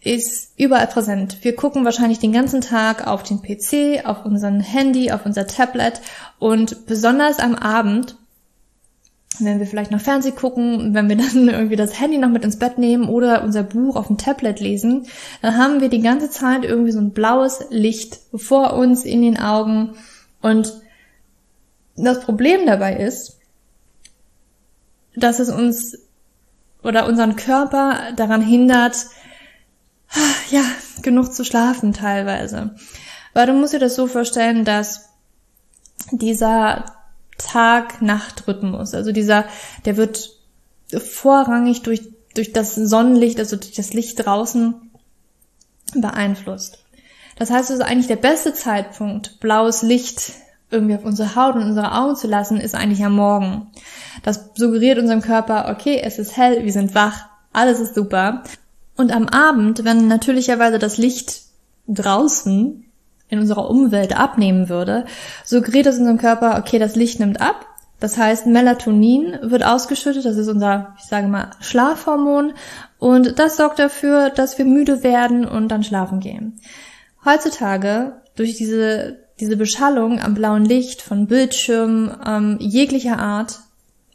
ist 0.00 0.52
überall 0.56 0.86
präsent. 0.86 1.38
Wir 1.42 1.56
gucken 1.56 1.84
wahrscheinlich 1.84 2.18
den 2.18 2.32
ganzen 2.32 2.60
Tag 2.60 3.06
auf 3.06 3.22
den 3.22 3.42
PC, 3.42 4.06
auf 4.06 4.24
unseren 4.24 4.60
Handy, 4.60 5.10
auf 5.10 5.26
unser 5.26 5.46
Tablet 5.46 6.00
und 6.38 6.86
besonders 6.86 7.38
am 7.38 7.54
Abend 7.54 8.16
wenn 9.40 9.58
wir 9.58 9.66
vielleicht 9.66 9.90
noch 9.90 10.00
Fernseh 10.00 10.32
gucken, 10.32 10.94
wenn 10.94 11.08
wir 11.08 11.16
dann 11.16 11.48
irgendwie 11.48 11.76
das 11.76 12.00
Handy 12.00 12.18
noch 12.18 12.28
mit 12.28 12.44
ins 12.44 12.58
Bett 12.58 12.78
nehmen 12.78 13.08
oder 13.08 13.42
unser 13.42 13.62
Buch 13.62 13.96
auf 13.96 14.06
dem 14.06 14.18
Tablet 14.18 14.60
lesen, 14.60 15.06
dann 15.42 15.56
haben 15.56 15.80
wir 15.80 15.88
die 15.88 16.00
ganze 16.00 16.30
Zeit 16.30 16.64
irgendwie 16.64 16.92
so 16.92 17.00
ein 17.00 17.12
blaues 17.12 17.66
Licht 17.70 18.18
vor 18.34 18.74
uns 18.74 19.04
in 19.04 19.22
den 19.22 19.38
Augen. 19.38 19.94
Und 20.42 20.80
das 21.96 22.20
Problem 22.20 22.66
dabei 22.66 22.96
ist, 22.96 23.38
dass 25.14 25.38
es 25.38 25.48
uns 25.48 25.98
oder 26.86 27.06
unseren 27.06 27.36
Körper 27.36 28.12
daran 28.16 28.42
hindert, 28.42 29.06
ja, 30.50 30.62
genug 31.02 31.34
zu 31.34 31.44
schlafen 31.44 31.92
teilweise. 31.92 32.74
Weil 33.34 33.46
du 33.46 33.52
musst 33.52 33.74
dir 33.74 33.78
das 33.78 33.96
so 33.96 34.06
vorstellen, 34.06 34.64
dass 34.64 35.10
dieser 36.10 36.84
Tag-Nacht-Rhythmus. 37.38 38.94
Also 38.94 39.12
dieser, 39.12 39.44
der 39.84 39.96
wird 39.96 40.30
vorrangig 40.96 41.82
durch, 41.82 42.02
durch 42.34 42.52
das 42.52 42.74
Sonnenlicht, 42.74 43.38
also 43.38 43.56
durch 43.56 43.74
das 43.74 43.92
Licht 43.92 44.24
draußen 44.24 44.74
beeinflusst. 45.94 46.78
Das 47.36 47.50
heißt 47.50 47.70
also 47.70 47.82
eigentlich 47.82 48.06
der 48.06 48.16
beste 48.16 48.54
Zeitpunkt, 48.54 49.40
blaues 49.40 49.82
Licht 49.82 50.32
irgendwie 50.70 50.96
auf 50.96 51.04
unsere 51.04 51.36
Haut 51.36 51.54
und 51.54 51.62
unsere 51.62 51.92
Augen 51.92 52.16
zu 52.16 52.26
lassen, 52.26 52.60
ist 52.60 52.74
eigentlich 52.74 53.04
am 53.04 53.14
Morgen. 53.14 53.68
Das 54.22 54.50
suggeriert 54.54 54.98
unserem 54.98 55.22
Körper, 55.22 55.68
okay, 55.70 56.00
es 56.02 56.18
ist 56.18 56.36
hell, 56.36 56.64
wir 56.64 56.72
sind 56.72 56.94
wach, 56.94 57.26
alles 57.52 57.80
ist 57.80 57.94
super. 57.94 58.42
Und 58.96 59.14
am 59.14 59.28
Abend, 59.28 59.84
wenn 59.84 60.08
natürlicherweise 60.08 60.78
das 60.78 60.98
Licht 60.98 61.42
draußen 61.86 62.84
in 63.28 63.38
unserer 63.38 63.68
Umwelt 63.70 64.18
abnehmen 64.18 64.68
würde, 64.68 65.04
suggeriert 65.44 65.86
es 65.86 65.98
unserem 65.98 66.18
Körper, 66.18 66.58
okay, 66.58 66.78
das 66.78 66.96
Licht 66.96 67.20
nimmt 67.20 67.40
ab. 67.40 67.66
Das 67.98 68.18
heißt, 68.18 68.46
Melatonin 68.46 69.38
wird 69.42 69.64
ausgeschüttet, 69.64 70.24
das 70.26 70.36
ist 70.36 70.48
unser, 70.48 70.94
ich 70.98 71.04
sage 71.04 71.28
mal, 71.28 71.50
Schlafhormon. 71.60 72.52
Und 72.98 73.38
das 73.38 73.56
sorgt 73.56 73.78
dafür, 73.78 74.30
dass 74.30 74.58
wir 74.58 74.64
müde 74.64 75.02
werden 75.02 75.46
und 75.46 75.68
dann 75.68 75.82
schlafen 75.82 76.20
gehen. 76.20 76.60
Heutzutage, 77.24 78.20
durch 78.34 78.54
diese, 78.54 79.25
diese 79.40 79.56
Beschallung 79.56 80.20
am 80.20 80.34
blauen 80.34 80.64
Licht 80.64 81.02
von 81.02 81.26
Bildschirmen 81.26 82.10
ähm, 82.26 82.56
jeglicher 82.60 83.18
Art, 83.18 83.60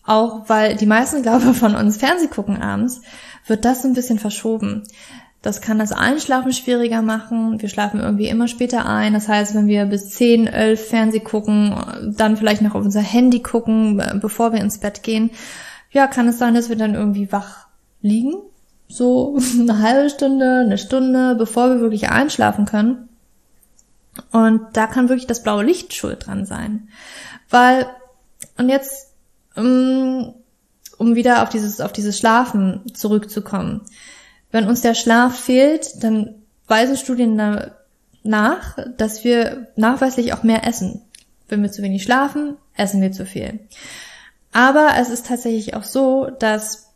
auch 0.06 0.50
weil 0.50 0.76
die 0.76 0.86
meisten, 0.86 1.22
glaube 1.24 1.52
ich, 1.52 1.58
von 1.58 1.76
uns 1.76 1.98
Fernseh 1.98 2.28
gucken 2.28 2.62
abends, 2.62 3.02
wird 3.48 3.66
das 3.66 3.86
ein 3.86 3.94
bisschen 3.94 4.20
verschoben. 4.20 4.84
Das 5.42 5.60
kann 5.60 5.80
das 5.80 5.92
Einschlafen 5.92 6.54
schwieriger 6.54 7.02
machen. 7.02 7.60
Wir 7.60 7.70
schlafen 7.70 8.00
irgendwie 8.00 8.28
immer 8.28 8.48
später 8.48 8.86
ein. 8.86 9.14
Das 9.14 9.28
heißt, 9.28 9.56
wenn 9.56 9.66
wir 9.66 9.86
bis 9.86 10.12
10, 10.12 10.46
11 10.46 10.88
Fernseh 10.88 11.20
gucken, 11.20 11.76
dann 12.16 12.38
vielleicht 12.38 12.62
noch 12.62 12.76
auf 12.76 12.86
unser 12.86 13.02
Handy 13.02 13.40
gucken, 13.42 14.02
bevor 14.22 14.54
wir 14.54 14.62
ins 14.62 14.78
Bett 14.78 15.02
gehen, 15.02 15.32
ja, 15.90 16.06
kann 16.06 16.28
es 16.28 16.38
sein, 16.38 16.54
dass 16.54 16.70
wir 16.70 16.76
dann 16.76 16.94
irgendwie 16.94 17.32
wach 17.32 17.68
liegen. 18.02 18.36
So 18.88 19.38
eine 19.60 19.80
halbe 19.80 20.10
Stunde, 20.12 20.62
eine 20.66 20.78
Stunde, 20.78 21.36
bevor 21.36 21.70
wir 21.70 21.82
wirklich 21.82 22.10
einschlafen 22.10 22.66
können. 22.66 23.10
Und 24.32 24.62
da 24.74 24.88
kann 24.88 25.10
wirklich 25.10 25.28
das 25.28 25.44
blaue 25.44 25.64
Licht 25.64 25.94
schuld 25.94 26.26
dran 26.26 26.46
sein. 26.46 26.90
Weil, 27.50 27.88
und 28.58 28.70
jetzt, 28.70 29.14
um, 29.56 30.34
um 30.98 31.16
wieder 31.16 31.44
auf 31.44 31.50
dieses, 31.50 31.82
auf 31.82 31.94
dieses 31.94 32.18
Schlafen 32.18 32.94
zurückzukommen 32.94 33.82
wenn 34.52 34.68
uns 34.68 34.82
der 34.82 34.94
Schlaf 34.94 35.40
fehlt, 35.40 36.04
dann 36.04 36.36
weisen 36.68 36.98
Studien 36.98 37.36
nach, 38.24 38.78
dass 38.98 39.24
wir 39.24 39.68
nachweislich 39.76 40.34
auch 40.34 40.44
mehr 40.44 40.68
essen. 40.68 41.02
Wenn 41.48 41.64
wir 41.64 41.72
zu 41.72 41.82
wenig 41.82 42.04
schlafen, 42.04 42.58
essen 42.76 43.02
wir 43.02 43.12
zu 43.12 43.26
viel. 43.26 43.60
Aber 44.54 44.90
es 45.00 45.10
ist 45.10 45.28
tatsächlich 45.28 45.76
auch 45.76 45.84
so, 45.84 46.30
dass 46.30 46.91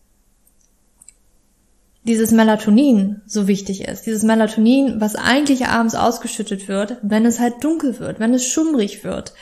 dieses 2.05 2.31
Melatonin 2.31 3.21
so 3.25 3.47
wichtig 3.47 3.87
ist. 3.87 4.05
Dieses 4.05 4.23
Melatonin, 4.23 5.01
was 5.01 5.15
eigentlich 5.15 5.67
abends 5.67 5.95
ausgeschüttet 5.95 6.67
wird, 6.67 6.97
wenn 7.01 7.25
es 7.25 7.39
halt 7.39 7.63
dunkel 7.63 7.99
wird, 7.99 8.19
wenn 8.19 8.33
es 8.33 8.45
schummrig 8.45 9.03
wird. 9.03 9.33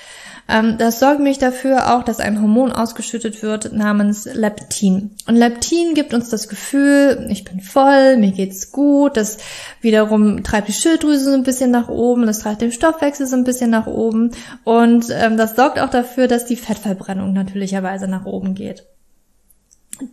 Ähm, 0.47 0.77
das 0.77 0.99
sorgt 0.99 1.21
mich 1.21 1.37
dafür 1.37 1.93
auch, 1.95 2.03
dass 2.03 2.19
ein 2.19 2.41
Hormon 2.41 2.71
ausgeschüttet 2.71 3.41
wird 3.43 3.71
namens 3.73 4.25
Leptin. 4.25 5.11
Und 5.27 5.35
Leptin 5.35 5.93
gibt 5.93 6.13
uns 6.13 6.29
das 6.29 6.49
Gefühl, 6.49 7.27
ich 7.29 7.45
bin 7.45 7.61
voll, 7.61 8.17
mir 8.17 8.31
geht's 8.31 8.71
gut, 8.71 9.15
das 9.15 9.37
wiederum 9.81 10.43
treibt 10.43 10.67
die 10.67 10.73
Schilddrüse 10.73 11.25
so 11.25 11.33
ein 11.33 11.43
bisschen 11.43 11.71
nach 11.71 11.87
oben, 11.87 12.25
das 12.25 12.39
treibt 12.39 12.61
den 12.61 12.73
Stoffwechsel 12.73 13.25
so 13.25 13.37
ein 13.37 13.45
bisschen 13.45 13.69
nach 13.69 13.87
oben 13.87 14.31
und 14.65 15.05
ähm, 15.11 15.37
das 15.37 15.55
sorgt 15.55 15.79
auch 15.79 15.89
dafür, 15.89 16.27
dass 16.27 16.45
die 16.45 16.57
Fettverbrennung 16.57 17.31
natürlicherweise 17.31 18.09
nach 18.09 18.25
oben 18.25 18.53
geht. 18.53 18.85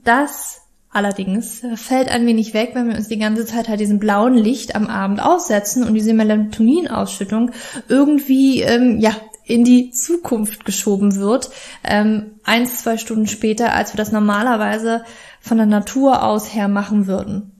Das 0.04 0.60
Allerdings 0.92 1.62
fällt 1.76 2.08
ein 2.08 2.26
wenig 2.26 2.52
weg, 2.52 2.70
wenn 2.74 2.88
wir 2.88 2.96
uns 2.96 3.06
die 3.06 3.18
ganze 3.18 3.46
Zeit 3.46 3.68
halt 3.68 3.78
diesem 3.78 4.00
blauen 4.00 4.34
Licht 4.34 4.74
am 4.74 4.88
Abend 4.88 5.22
aussetzen 5.22 5.84
und 5.84 5.94
diese 5.94 6.14
Melatoninausschüttung 6.14 7.52
irgendwie 7.88 8.62
ähm, 8.62 8.98
ja 8.98 9.14
in 9.44 9.64
die 9.64 9.90
Zukunft 9.90 10.64
geschoben 10.64 11.16
wird, 11.16 11.50
ähm, 11.84 12.40
eins, 12.44 12.82
zwei 12.82 12.96
Stunden 12.96 13.26
später, 13.26 13.72
als 13.72 13.92
wir 13.92 13.98
das 13.98 14.12
normalerweise 14.12 15.04
von 15.40 15.56
der 15.56 15.66
Natur 15.66 16.22
aus 16.22 16.54
her 16.54 16.68
machen 16.68 17.06
würden. 17.06 17.52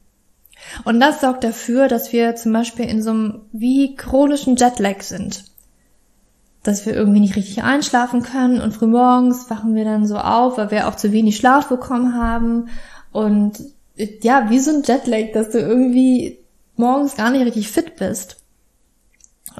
Und 0.84 1.00
das 1.00 1.20
sorgt 1.20 1.44
dafür, 1.44 1.88
dass 1.88 2.12
wir 2.12 2.36
zum 2.36 2.52
Beispiel 2.52 2.84
in 2.86 3.02
so 3.02 3.10
einem 3.10 3.40
wie 3.52 3.96
chronischen 3.96 4.56
Jetlag 4.56 5.02
sind. 5.02 5.44
Dass 6.62 6.84
wir 6.84 6.94
irgendwie 6.94 7.20
nicht 7.20 7.36
richtig 7.36 7.62
einschlafen 7.62 8.22
können 8.22 8.60
und 8.60 8.74
frühmorgens 8.74 9.48
wachen 9.50 9.74
wir 9.74 9.84
dann 9.84 10.06
so 10.06 10.18
auf, 10.18 10.58
weil 10.58 10.70
wir 10.70 10.88
auch 10.88 10.94
zu 10.94 11.10
wenig 11.10 11.36
Schlaf 11.36 11.68
bekommen 11.68 12.14
haben. 12.14 12.68
Und 13.12 13.58
ja, 13.96 14.50
wie 14.50 14.58
so 14.58 14.70
ein 14.70 14.82
Jetlag, 14.82 15.32
dass 15.32 15.50
du 15.50 15.58
irgendwie 15.58 16.38
morgens 16.76 17.16
gar 17.16 17.30
nicht 17.30 17.44
richtig 17.44 17.68
fit 17.68 17.96
bist. 17.96 18.36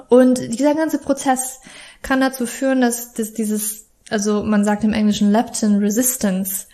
Und 0.09 0.38
dieser 0.38 0.75
ganze 0.75 0.99
Prozess, 0.99 1.61
kann 2.02 2.21
dazu 2.21 2.47
führen, 2.47 2.80
dass, 2.80 3.12
dass 3.12 3.33
dieses, 3.35 3.87
also 4.09 4.42
man 4.42 4.64
sagt 4.64 4.85
im 4.85 4.92
Englischen 4.92 5.30
Leptin 5.30 5.76
Resistance, 5.76 6.66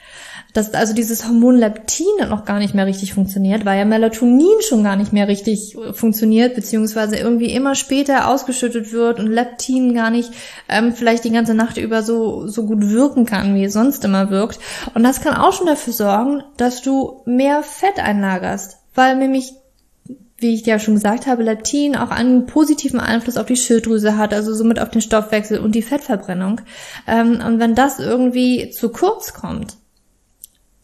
dass 0.57 0.73
also 0.73 0.95
dieses 0.95 1.27
Hormon 1.27 1.57
Leptin 1.57 2.07
noch 2.31 2.47
gar 2.47 2.59
nicht 2.59 2.75
mehr 2.75 2.87
richtig 2.87 3.13
funktioniert, 3.13 3.67
weil 3.67 3.79
ja 3.79 3.85
Melatonin 3.85 4.63
schon 4.67 4.83
gar 4.83 4.97
nicht 4.97 5.13
mehr 5.13 5.29
richtig 5.29 5.77
funktioniert, 5.93 6.55
beziehungsweise 6.55 7.17
irgendwie 7.17 7.53
immer 7.53 7.75
später 7.75 8.29
ausgeschüttet 8.29 8.91
wird 8.91 9.21
und 9.21 9.27
Leptin 9.27 9.95
gar 9.95 10.11
nicht 10.11 10.31
ähm, 10.71 10.95
vielleicht 10.95 11.25
die 11.25 11.31
ganze 11.31 11.55
Nacht 11.55 11.77
über 11.77 12.03
so, 12.03 12.47
so 12.47 12.65
gut 12.65 12.89
wirken 12.89 13.27
kann, 13.27 13.55
wie 13.55 13.65
es 13.65 13.75
sonst 13.75 14.03
immer 14.05 14.31
wirkt. 14.31 14.59
Und 14.95 15.03
das 15.03 15.21
kann 15.21 15.35
auch 15.35 15.53
schon 15.53 15.67
dafür 15.67 15.93
sorgen, 15.93 16.43
dass 16.57 16.81
du 16.81 17.21
mehr 17.27 17.63
Fett 17.63 17.99
einlagerst, 17.99 18.79
weil 18.95 19.17
nämlich 19.17 19.53
wie 20.39 20.55
ich 20.55 20.67
ja 20.67 20.79
schon 20.79 20.95
gesagt 20.95 21.27
habe, 21.27 21.43
Leptin 21.43 21.97
auch 21.97 22.11
einen 22.11 22.45
positiven 22.45 23.01
Einfluss 23.01 23.39
auf 23.39 23.47
die 23.47 23.57
Schilddrüse 23.57 24.19
hat, 24.19 24.35
also 24.35 24.53
somit 24.55 24.79
auf 24.79 24.91
den 24.91 25.01
Stoffwechsel 25.01 25.59
und 25.61 25.75
die 25.75 25.81
Fettverbrennung. 25.81 26.61
Ähm, 27.07 27.41
und 27.47 27.59
wenn 27.59 27.75
das 27.75 28.01
irgendwie 28.01 28.71
zu 28.71 28.91
kurz 28.91 29.33
kommt, 29.33 29.79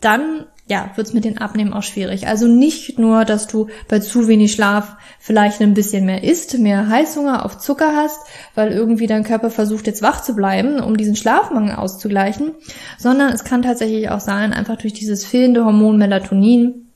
dann 0.02 0.46
ja, 0.68 0.90
wird's 0.94 1.12
mit 1.12 1.24
den 1.24 1.38
Abnehmen 1.38 1.72
auch 1.72 1.82
schwierig. 1.82 2.28
Also 2.28 2.46
nicht 2.46 2.98
nur, 2.98 3.24
dass 3.24 3.46
du 3.48 3.66
bei 3.88 3.98
zu 3.98 4.28
wenig 4.28 4.52
Schlaf 4.52 4.96
vielleicht 5.18 5.60
ein 5.60 5.74
bisschen 5.74 6.06
mehr 6.06 6.22
isst, 6.22 6.56
mehr 6.58 6.88
Heißhunger 6.88 7.44
auf 7.44 7.58
Zucker 7.58 7.94
hast, 7.96 8.20
weil 8.54 8.70
irgendwie 8.72 9.08
dein 9.08 9.24
Körper 9.24 9.50
versucht 9.50 9.86
jetzt 9.86 10.02
wach 10.02 10.22
zu 10.22 10.34
bleiben, 10.34 10.80
um 10.80 10.96
diesen 10.96 11.16
Schlafmangel 11.16 11.74
auszugleichen, 11.74 12.52
sondern 12.96 13.32
es 13.32 13.44
kann 13.44 13.62
tatsächlich 13.62 14.08
auch 14.08 14.20
sein, 14.20 14.52
einfach 14.52 14.76
durch 14.76 14.92
dieses 14.92 15.24
fehlende 15.24 15.64
Hormon 15.64 15.98
Melatonin, 15.98 16.86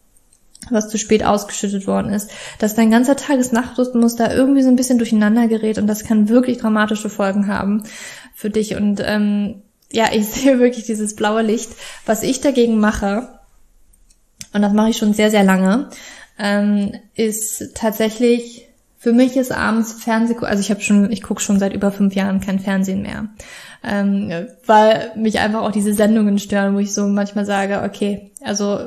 was 0.71 0.89
zu 0.89 0.97
spät 0.97 1.25
ausgeschüttet 1.25 1.87
worden 1.87 2.13
ist, 2.13 2.31
dass 2.59 2.75
dein 2.75 2.91
ganzer 2.91 3.17
Tages-Nacht-Rhythmus 3.17 4.17
da 4.17 4.33
irgendwie 4.33 4.63
so 4.63 4.69
ein 4.69 4.77
bisschen 4.77 4.99
durcheinander 4.99 5.49
gerät 5.49 5.79
und 5.79 5.87
das 5.87 6.05
kann 6.05 6.29
wirklich 6.29 6.59
dramatische 6.59 7.11
Folgen 7.11 7.49
haben 7.49 7.83
für 8.35 8.51
dich. 8.51 8.75
Und 8.77 9.03
ähm, 9.05 9.63
ja, 9.91 10.07
ich 10.13 10.27
sehe 10.31 10.59
wirklich 10.59 10.85
dieses 10.85 11.17
blaue 11.17 11.43
Licht. 11.43 11.71
Was 12.05 12.23
ich 12.23 12.41
dagegen 12.41 12.79
mache, 12.79 13.29
und 14.53 14.63
das 14.63 14.73
mache 14.73 14.91
ich 14.91 14.97
schon 14.97 15.15
sehr, 15.15 15.31
sehr 15.31 15.45
lange, 15.45 15.91
ähm, 16.39 16.93
ist 17.15 17.75
tatsächlich, 17.75 18.69
für 18.99 19.13
mich 19.13 19.37
ist 19.37 19.53
abends 19.53 19.93
Fernseh, 19.93 20.37
also 20.41 20.61
ich 20.61 20.71
habe 20.71 20.81
schon, 20.81 21.11
ich 21.13 21.23
gucke 21.23 21.41
schon 21.41 21.59
seit 21.59 21.73
über 21.73 21.93
fünf 21.93 22.15
Jahren 22.15 22.41
kein 22.41 22.59
Fernsehen 22.59 23.03
mehr. 23.03 23.29
Ähm, 23.85 24.49
weil 24.65 25.13
mich 25.17 25.39
einfach 25.39 25.63
auch 25.63 25.71
diese 25.71 25.95
Sendungen 25.95 26.39
stören, 26.39 26.75
wo 26.75 26.79
ich 26.81 26.93
so 26.93 27.07
manchmal 27.07 27.45
sage, 27.45 27.83
okay, 27.83 28.33
also 28.43 28.81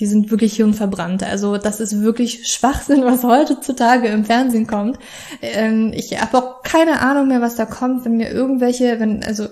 die 0.00 0.06
sind 0.06 0.30
wirklich 0.30 0.56
hirnverbrannt. 0.56 1.22
Also 1.22 1.58
das 1.58 1.78
ist 1.78 2.00
wirklich 2.00 2.50
Schwachsinn, 2.50 3.04
was 3.04 3.22
heutzutage 3.22 4.08
im 4.08 4.24
Fernsehen 4.24 4.66
kommt. 4.66 4.98
Ähm, 5.42 5.92
ich 5.94 6.18
habe 6.18 6.38
auch 6.38 6.62
keine 6.62 7.00
Ahnung 7.00 7.28
mehr, 7.28 7.42
was 7.42 7.56
da 7.56 7.66
kommt, 7.66 8.06
wenn 8.06 8.16
mir 8.16 8.30
irgendwelche, 8.30 8.98
wenn 8.98 9.22
also 9.22 9.46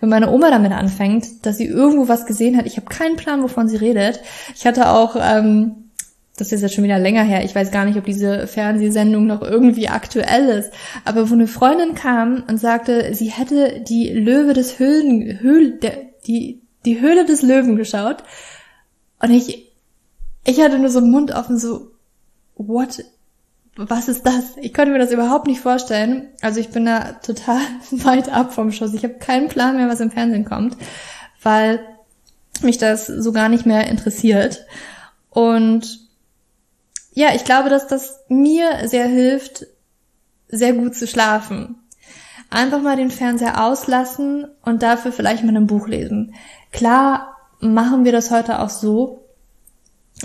wenn 0.00 0.08
meine 0.08 0.30
Oma 0.30 0.50
damit 0.50 0.72
anfängt, 0.72 1.46
dass 1.46 1.58
sie 1.58 1.66
irgendwo 1.66 2.08
was 2.08 2.26
gesehen 2.26 2.56
hat. 2.56 2.66
Ich 2.66 2.76
habe 2.76 2.86
keinen 2.86 3.16
Plan, 3.16 3.42
wovon 3.42 3.68
sie 3.68 3.76
redet. 3.76 4.20
Ich 4.56 4.66
hatte 4.66 4.90
auch 4.90 5.16
ähm, 5.16 5.76
das 6.36 6.50
ist 6.50 6.62
jetzt 6.62 6.74
schon 6.74 6.84
wieder 6.84 6.98
länger 6.98 7.22
her. 7.22 7.44
Ich 7.44 7.54
weiß 7.54 7.70
gar 7.70 7.84
nicht, 7.84 7.98
ob 7.98 8.04
diese 8.04 8.48
Fernsehsendung 8.48 9.26
noch 9.26 9.42
irgendwie 9.42 9.88
aktuell 9.88 10.48
ist. 10.48 10.72
Aber 11.04 11.30
wo 11.30 11.34
eine 11.34 11.46
Freundin 11.46 11.94
kam 11.94 12.42
und 12.48 12.58
sagte, 12.58 13.14
sie 13.14 13.30
hätte 13.30 13.84
die 13.86 14.08
Löwe 14.08 14.54
des 14.54 14.78
Höhlen, 14.78 15.40
Höhl, 15.40 15.78
der, 15.78 15.92
die, 16.26 16.62
die 16.84 17.00
Höhle 17.00 17.26
des 17.26 17.42
Löwen 17.42 17.76
geschaut 17.76 18.24
und 19.22 19.30
ich, 19.30 19.72
ich 20.44 20.60
hatte 20.60 20.78
nur 20.78 20.90
so 20.90 20.98
einen 20.98 21.12
Mund 21.12 21.32
offen, 21.32 21.56
so, 21.56 21.92
what, 22.56 23.04
was 23.76 24.08
ist 24.08 24.26
das? 24.26 24.56
Ich 24.60 24.74
konnte 24.74 24.90
mir 24.90 24.98
das 24.98 25.12
überhaupt 25.12 25.46
nicht 25.46 25.60
vorstellen. 25.60 26.28
Also 26.42 26.60
ich 26.60 26.70
bin 26.70 26.84
da 26.84 27.12
total 27.14 27.60
weit 27.90 28.28
ab 28.28 28.52
vom 28.52 28.72
Schuss. 28.72 28.92
Ich 28.92 29.04
habe 29.04 29.14
keinen 29.14 29.48
Plan 29.48 29.76
mehr, 29.76 29.88
was 29.88 30.00
im 30.00 30.10
Fernsehen 30.10 30.44
kommt, 30.44 30.76
weil 31.42 31.80
mich 32.62 32.78
das 32.78 33.06
so 33.06 33.32
gar 33.32 33.48
nicht 33.48 33.64
mehr 33.64 33.86
interessiert. 33.86 34.66
Und 35.30 36.00
ja, 37.14 37.34
ich 37.34 37.44
glaube, 37.44 37.70
dass 37.70 37.86
das 37.86 38.20
mir 38.28 38.88
sehr 38.88 39.06
hilft, 39.06 39.66
sehr 40.48 40.72
gut 40.72 40.96
zu 40.96 41.06
schlafen. 41.06 41.76
Einfach 42.50 42.82
mal 42.82 42.96
den 42.96 43.10
Fernseher 43.10 43.64
auslassen 43.64 44.46
und 44.62 44.82
dafür 44.82 45.12
vielleicht 45.12 45.44
mal 45.44 45.56
ein 45.56 45.66
Buch 45.66 45.86
lesen. 45.86 46.34
Klar 46.72 47.31
machen 47.62 48.04
wir 48.04 48.12
das 48.12 48.30
heute 48.30 48.60
auch 48.60 48.68
so. 48.68 49.24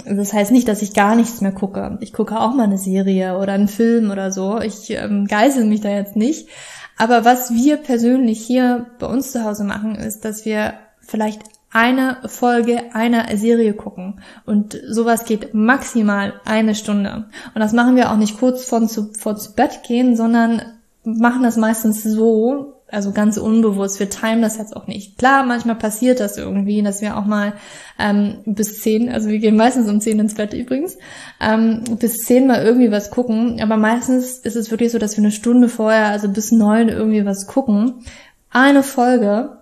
Das 0.06 0.34
heißt 0.34 0.52
nicht, 0.52 0.68
dass 0.68 0.82
ich 0.82 0.94
gar 0.94 1.16
nichts 1.16 1.42
mehr 1.42 1.52
gucke. 1.52 1.98
Ich 2.02 2.14
gucke 2.14 2.40
auch 2.40 2.54
mal 2.54 2.64
eine 2.64 2.78
Serie 2.78 3.38
oder 3.38 3.54
einen 3.54 3.68
Film 3.68 4.12
oder 4.12 4.32
so. 4.32 4.60
Ich 4.60 4.90
ähm, 4.92 5.28
geisel 5.28 5.66
mich 5.66 5.82
da 5.82 5.90
jetzt 5.90 6.16
nicht. 6.16 6.50
Aber 6.98 7.26
was 7.26 7.54
wir 7.54 7.78
persönlich 7.78 8.46
hier 8.46 8.88
bei 9.00 9.08
uns 9.08 9.32
zu 9.32 9.44
Hause 9.44 9.64
machen, 9.64 9.96
ist, 9.96 10.26
dass 10.26 10.46
wir 10.46 10.74
vielleicht 11.00 11.42
eine 11.72 12.18
Folge 12.26 12.94
einer 12.94 13.26
Serie 13.38 13.74
gucken. 13.74 14.22
Und 14.46 14.80
sowas 14.88 15.26
geht 15.26 15.54
maximal 15.54 16.34
eine 16.46 16.76
Stunde. 16.76 17.26
Und 17.54 17.62
das 17.62 17.74
machen 17.74 17.96
wir 17.96 18.12
auch 18.12 18.18
nicht 18.18 18.40
kurz 18.40 18.66
vor 18.66 18.86
zu, 18.88 19.14
vor 19.14 19.36
zu 19.36 19.54
Bett 19.54 19.84
gehen, 19.84 20.16
sondern 20.16 20.62
machen 21.04 21.44
das 21.44 21.56
meistens 21.56 22.04
so, 22.04 22.77
also 22.90 23.12
ganz 23.12 23.38
unbewusst. 23.38 24.00
Wir 24.00 24.10
timen 24.10 24.42
das 24.42 24.58
jetzt 24.58 24.76
auch 24.76 24.88
nicht. 24.88 25.18
Klar, 25.18 25.44
manchmal 25.44 25.76
passiert 25.76 26.20
das 26.20 26.38
irgendwie, 26.38 26.82
dass 26.82 27.02
wir 27.02 27.18
auch 27.18 27.26
mal 27.26 27.54
ähm, 28.00 28.38
bis 28.46 28.82
zehn, 28.82 29.10
also 29.10 29.30
wir 29.30 29.40
gehen 29.40 29.58
meistens 29.58 29.90
um 29.90 30.00
zehn 30.00 30.20
ins 30.20 30.36
Bett 30.36 30.54
übrigens, 30.54 30.98
ähm, 31.42 31.84
bis 32.00 32.20
zehn 32.20 32.48
mal 32.48 32.64
irgendwie 32.64 32.92
was 32.92 33.12
gucken. 33.12 33.60
Aber 33.62 33.78
meistens 33.78 34.40
ist 34.40 34.56
es 34.56 34.72
wirklich 34.72 34.92
so, 34.92 35.00
dass 35.00 35.18
wir 35.18 35.24
eine 35.24 35.32
Stunde 35.32 35.70
vorher, 35.70 36.08
also 36.08 36.30
bis 36.30 36.52
neun 36.52 36.90
irgendwie 36.90 37.26
was 37.26 37.48
gucken. 37.48 38.06
Eine 38.52 38.84
Folge. 38.84 39.58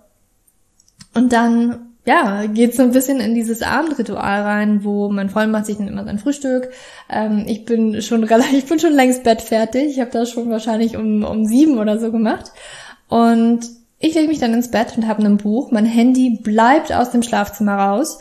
Und 1.14 1.32
dann 1.32 1.86
ja, 2.06 2.46
geht 2.46 2.76
so 2.76 2.84
ein 2.84 2.92
bisschen 2.92 3.18
in 3.18 3.34
dieses 3.34 3.62
Abendritual 3.62 4.42
rein, 4.42 4.84
wo 4.84 5.10
mein 5.10 5.28
Freund 5.28 5.50
macht 5.50 5.66
sich 5.66 5.76
dann 5.76 5.88
immer 5.88 6.04
sein 6.04 6.20
Frühstück. 6.20 6.70
Ähm, 7.10 7.44
ich 7.48 7.64
bin 7.64 8.00
schon 8.00 8.22
relativ, 8.22 8.52
ich 8.58 8.66
bin 8.66 8.78
schon 8.78 8.92
längst 8.92 9.24
bettfertig. 9.24 9.88
Ich 9.88 10.00
habe 10.00 10.12
das 10.12 10.30
schon 10.30 10.48
wahrscheinlich 10.48 10.96
um, 10.96 11.24
um 11.24 11.44
sieben 11.46 11.78
oder 11.78 11.98
so 11.98 12.12
gemacht. 12.12 12.52
Und 13.08 13.68
ich 13.98 14.14
lege 14.14 14.28
mich 14.28 14.38
dann 14.38 14.54
ins 14.54 14.70
Bett 14.70 14.96
und 14.96 15.08
habe 15.08 15.24
ein 15.24 15.38
Buch. 15.38 15.70
Mein 15.70 15.86
Handy 15.86 16.38
bleibt 16.42 16.92
aus 16.92 17.10
dem 17.10 17.22
Schlafzimmer 17.22 17.76
raus. 17.76 18.18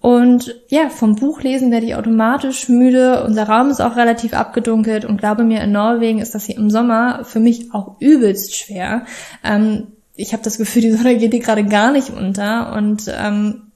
Und 0.00 0.54
ja, 0.68 0.90
vom 0.90 1.16
Buchlesen 1.16 1.72
werde 1.72 1.86
ich 1.86 1.96
automatisch 1.96 2.68
müde. 2.68 3.24
Unser 3.24 3.48
Raum 3.48 3.70
ist 3.70 3.80
auch 3.80 3.96
relativ 3.96 4.32
abgedunkelt 4.32 5.04
und 5.04 5.18
glaube 5.18 5.42
mir, 5.42 5.60
in 5.60 5.72
Norwegen 5.72 6.20
ist 6.20 6.34
das 6.34 6.44
hier 6.44 6.56
im 6.56 6.70
Sommer 6.70 7.24
für 7.24 7.40
mich 7.40 7.74
auch 7.74 7.96
übelst 8.00 8.56
schwer. 8.56 9.06
Ähm, 9.42 9.88
ich 10.14 10.32
habe 10.32 10.42
das 10.42 10.58
Gefühl, 10.58 10.82
die 10.82 10.92
Sonne 10.92 11.16
geht 11.16 11.32
hier 11.32 11.42
gerade 11.42 11.64
gar 11.64 11.90
nicht 11.90 12.10
unter 12.10 12.72
und 12.74 13.04
ähm, 13.08 13.72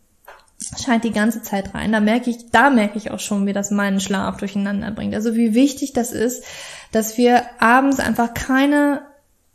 scheint 0.81 1.03
die 1.03 1.12
ganze 1.12 1.42
Zeit 1.42 1.75
rein. 1.75 1.90
Da 1.90 1.98
merke 1.98 2.31
ich, 2.31 2.51
da 2.51 2.70
merke 2.70 2.98
ich 2.98 3.11
auch 3.11 3.20
schon, 3.20 3.46
wie 3.46 3.53
das 3.53 3.72
meinen 3.72 4.01
Schlaf 4.01 4.37
durcheinander 4.37 4.92
bringt. 4.92 5.14
Also 5.14 5.35
wie 5.35 5.55
wichtig 5.55 5.92
das 5.92 6.12
ist, 6.12 6.44
dass 6.92 7.18
wir 7.18 7.42
abends 7.59 7.98
einfach 7.98 8.33
keine 8.33 9.03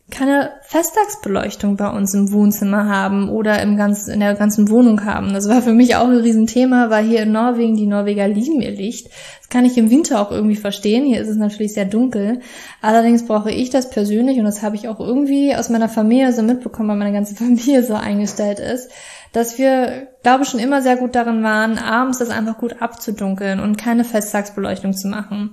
keine 0.10 0.52
Festtagsbeleuchtung 0.62 1.76
bei 1.76 1.90
uns 1.90 2.14
im 2.14 2.32
Wohnzimmer 2.32 2.88
haben 2.88 3.30
oder 3.30 3.62
im 3.62 3.76
ganzen, 3.76 4.14
in 4.14 4.22
der 4.22 4.36
ganzen 4.36 4.70
Wohnung 4.70 5.04
haben. 5.04 5.34
Das 5.34 5.50
war 5.50 5.62
für 5.62 5.74
mich 5.74 5.96
auch 5.96 6.06
ein 6.06 6.16
Riesenthema, 6.18 6.90
weil 6.90 7.06
hier 7.06 7.24
in 7.24 7.34
Norwegen, 7.34 7.76
die 7.76 7.88
Norweger 7.88 8.28
lieben 8.28 8.62
ihr 8.62 8.72
Licht. 8.72 9.10
Das 9.48 9.56
kann 9.56 9.66
ich 9.66 9.78
im 9.78 9.90
Winter 9.90 10.22
auch 10.22 10.32
irgendwie 10.32 10.58
verstehen. 10.58 11.06
Hier 11.06 11.22
ist 11.22 11.30
es 11.30 11.38
natürlich 11.38 11.74
sehr 11.74 11.86
dunkel. 11.86 12.42
Allerdings 12.82 13.26
brauche 13.26 13.52
ich 13.52 13.70
das 13.70 13.90
persönlich 13.90 14.38
und 14.40 14.46
das 14.46 14.62
habe 14.62 14.76
ich 14.76 14.90
auch 14.90 15.00
irgendwie 15.00 15.56
aus 15.56 15.70
meiner 15.70 15.90
Familie 15.90 16.34
so 16.34 16.44
mitbekommen, 16.44 16.90
weil 16.90 16.98
meine 16.98 17.14
ganze 17.14 17.36
Familie 17.44 17.84
so 17.84 17.94
eingestellt 17.94 18.60
ist 18.60 18.90
dass 19.34 19.58
wir, 19.58 20.08
glaube 20.24 20.44
ich, 20.44 20.50
schon 20.50 20.60
immer 20.60 20.82
sehr 20.82 20.98
gut 20.98 21.16
darin 21.16 21.44
waren, 21.44 21.78
abends 21.78 22.20
das 22.20 22.30
einfach 22.30 22.58
gut 22.58 22.82
abzudunkeln 22.82 23.60
und 23.60 23.78
keine 23.78 24.04
Festtagsbeleuchtung 24.04 24.94
zu 24.94 25.08
machen. 25.08 25.52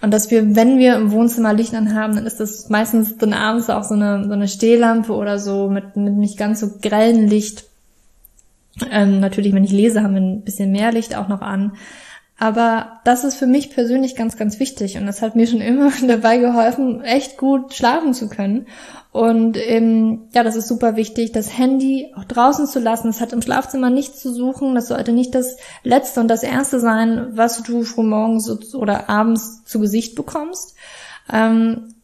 Und 0.00 0.12
dass 0.12 0.30
wir, 0.30 0.56
wenn 0.56 0.78
wir 0.78 0.96
im 0.96 1.12
Wohnzimmer 1.12 1.52
Licht 1.52 1.74
anhaben, 1.74 2.14
dann 2.14 2.26
ist 2.26 2.40
das 2.40 2.68
meistens 2.68 3.16
dann 3.18 3.32
abends 3.32 3.68
auch 3.68 3.84
so 3.84 3.94
eine, 3.94 4.24
so 4.24 4.32
eine 4.32 4.48
Stehlampe 4.48 5.12
oder 5.12 5.38
so 5.38 5.68
mit, 5.68 5.96
mit 5.96 6.14
nicht 6.14 6.38
ganz 6.38 6.60
so 6.60 6.78
grellen 6.80 7.26
Licht. 7.26 7.64
Ähm, 8.90 9.20
natürlich, 9.20 9.52
wenn 9.52 9.64
ich 9.64 9.72
lese, 9.72 10.02
haben 10.02 10.14
wir 10.14 10.22
ein 10.22 10.42
bisschen 10.42 10.70
mehr 10.70 10.92
Licht 10.92 11.16
auch 11.16 11.28
noch 11.28 11.40
an. 11.40 11.72
Aber 12.38 13.00
das 13.04 13.24
ist 13.24 13.36
für 13.36 13.46
mich 13.46 13.70
persönlich 13.70 14.14
ganz, 14.14 14.36
ganz 14.36 14.60
wichtig 14.60 14.98
und 14.98 15.06
das 15.06 15.22
hat 15.22 15.36
mir 15.36 15.46
schon 15.46 15.62
immer 15.62 15.90
dabei 16.06 16.36
geholfen, 16.38 17.02
echt 17.02 17.38
gut 17.38 17.72
schlafen 17.72 18.12
zu 18.12 18.28
können. 18.28 18.66
Und 19.10 19.56
ähm, 19.56 20.28
ja, 20.34 20.44
das 20.44 20.56
ist 20.56 20.68
super 20.68 20.96
wichtig, 20.96 21.32
das 21.32 21.56
Handy 21.56 22.12
auch 22.14 22.24
draußen 22.24 22.66
zu 22.66 22.80
lassen. 22.80 23.08
Es 23.08 23.22
hat 23.22 23.32
im 23.32 23.40
Schlafzimmer 23.40 23.88
nichts 23.88 24.20
zu 24.20 24.30
suchen. 24.30 24.74
Das 24.74 24.88
sollte 24.88 25.12
nicht 25.12 25.34
das 25.34 25.56
Letzte 25.82 26.20
und 26.20 26.28
das 26.28 26.42
Erste 26.42 26.80
sein, 26.80 27.28
was 27.30 27.62
du 27.62 27.82
frühmorgens 27.82 28.74
oder 28.74 29.08
abends 29.08 29.64
zu 29.64 29.80
Gesicht 29.80 30.16
bekommst. 30.16 30.74
Ähm, 31.32 31.94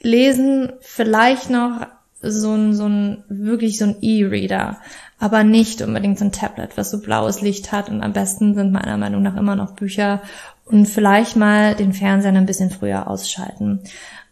lesen 0.00 0.72
vielleicht 0.80 1.50
noch 1.50 1.88
so 2.22 2.52
ein, 2.52 2.74
so 2.74 2.86
ein, 2.86 3.24
wirklich 3.28 3.78
so 3.78 3.86
ein 3.86 3.96
E-Reader, 4.00 4.78
aber 5.20 5.44
nicht 5.44 5.82
unbedingt 5.82 6.18
so 6.18 6.24
ein 6.24 6.32
Tablet, 6.32 6.76
was 6.76 6.90
so 6.90 7.00
blaues 7.00 7.40
Licht 7.40 7.70
hat 7.70 7.88
und 7.88 8.02
am 8.02 8.12
besten 8.12 8.54
sind 8.54 8.72
meiner 8.72 8.96
Meinung 8.96 9.22
nach 9.22 9.36
immer 9.36 9.54
noch 9.54 9.72
Bücher 9.72 10.22
und 10.64 10.86
vielleicht 10.86 11.36
mal 11.36 11.74
den 11.74 11.92
Fernseher 11.92 12.32
ein 12.32 12.46
bisschen 12.46 12.70
früher 12.70 13.06
ausschalten 13.06 13.82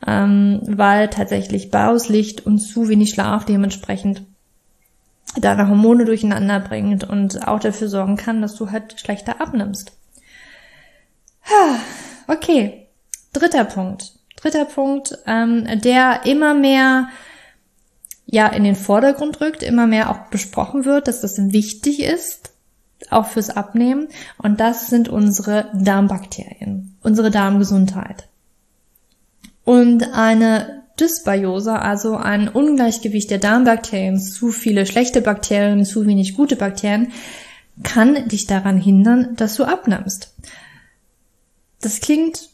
ähm, 0.07 0.61
weil 0.65 1.09
tatsächlich 1.09 1.71
Licht 2.09 2.47
und 2.47 2.59
zu 2.59 2.89
wenig 2.89 3.11
Schlaf 3.11 3.45
dementsprechend 3.45 4.23
deine 5.37 5.69
Hormone 5.69 6.05
durcheinander 6.05 6.61
bringt 6.61 7.05
und 7.05 7.47
auch 7.47 7.61
dafür 7.61 7.89
sorgen 7.89 8.17
kann, 8.17 8.41
dass 8.41 8.55
du 8.55 8.71
halt 8.71 8.99
schlechter 9.01 9.41
abnimmst. 9.41 9.93
Okay, 12.27 12.87
dritter 13.33 13.65
Punkt. 13.65 14.13
Dritter 14.37 14.67
Punkt, 14.67 15.19
ähm, 15.27 15.67
der 15.81 16.21
immer 16.25 16.55
mehr 16.55 17.09
ja 18.31 18.47
in 18.47 18.63
den 18.63 18.77
Vordergrund 18.77 19.41
rückt, 19.41 19.63
immer 19.63 19.87
mehr 19.87 20.11
auch 20.11 20.31
besprochen 20.31 20.85
wird, 20.85 21.09
dass 21.09 21.23
das 21.23 21.39
wichtig 21.39 22.03
ist, 22.03 22.53
auch 23.11 23.27
fürs 23.27 23.51
Abnehmen. 23.51 24.09
Und 24.37 24.61
das 24.61 24.89
sind 24.89 25.09
unsere 25.09 25.71
Darmbakterien, 25.75 26.97
unsere 27.03 27.31
Darmgesundheit. 27.31 28.29
Und 29.65 30.13
eine 30.13 30.83
Dysbiose, 31.01 31.79
also 31.79 32.17
ein 32.17 32.49
Ungleichgewicht 32.49 33.31
der 33.31 33.39
Darmbakterien, 33.39 34.19
zu 34.19 34.51
viele 34.51 34.85
schlechte 34.85 35.23
Bakterien, 35.23 35.85
zu 35.85 36.07
wenig 36.07 36.35
gute 36.35 36.57
Bakterien, 36.57 37.13
kann 37.83 38.29
dich 38.29 38.47
daran 38.47 38.79
hindern, 38.79 39.37
dass 39.37 39.55
du 39.55 39.65
abnimmst. 39.65 40.35
Das 41.81 42.01
klingt 42.01 42.51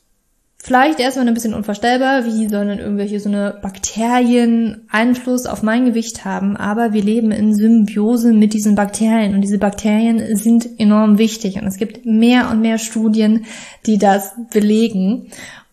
vielleicht 0.64 0.98
erstmal 0.98 1.28
ein 1.28 1.34
bisschen 1.34 1.52
unvorstellbar, 1.52 2.24
wie 2.24 2.48
sollen 2.48 2.78
irgendwelche 2.78 3.20
so 3.20 3.28
eine 3.28 3.58
Bakterien 3.60 4.86
Einfluss 4.88 5.44
auf 5.44 5.62
mein 5.62 5.84
Gewicht 5.84 6.24
haben, 6.24 6.56
aber 6.56 6.94
wir 6.94 7.02
leben 7.02 7.32
in 7.32 7.54
Symbiose 7.54 8.32
mit 8.32 8.54
diesen 8.54 8.74
Bakterien 8.74 9.34
und 9.34 9.42
diese 9.42 9.58
Bakterien 9.58 10.34
sind 10.36 10.66
enorm 10.78 11.18
wichtig 11.18 11.56
und 11.56 11.66
es 11.66 11.76
gibt 11.76 12.06
mehr 12.06 12.48
und 12.50 12.62
mehr 12.62 12.78
Studien, 12.78 13.44
die 13.84 13.98
das 13.98 14.32
belegen 14.54 15.26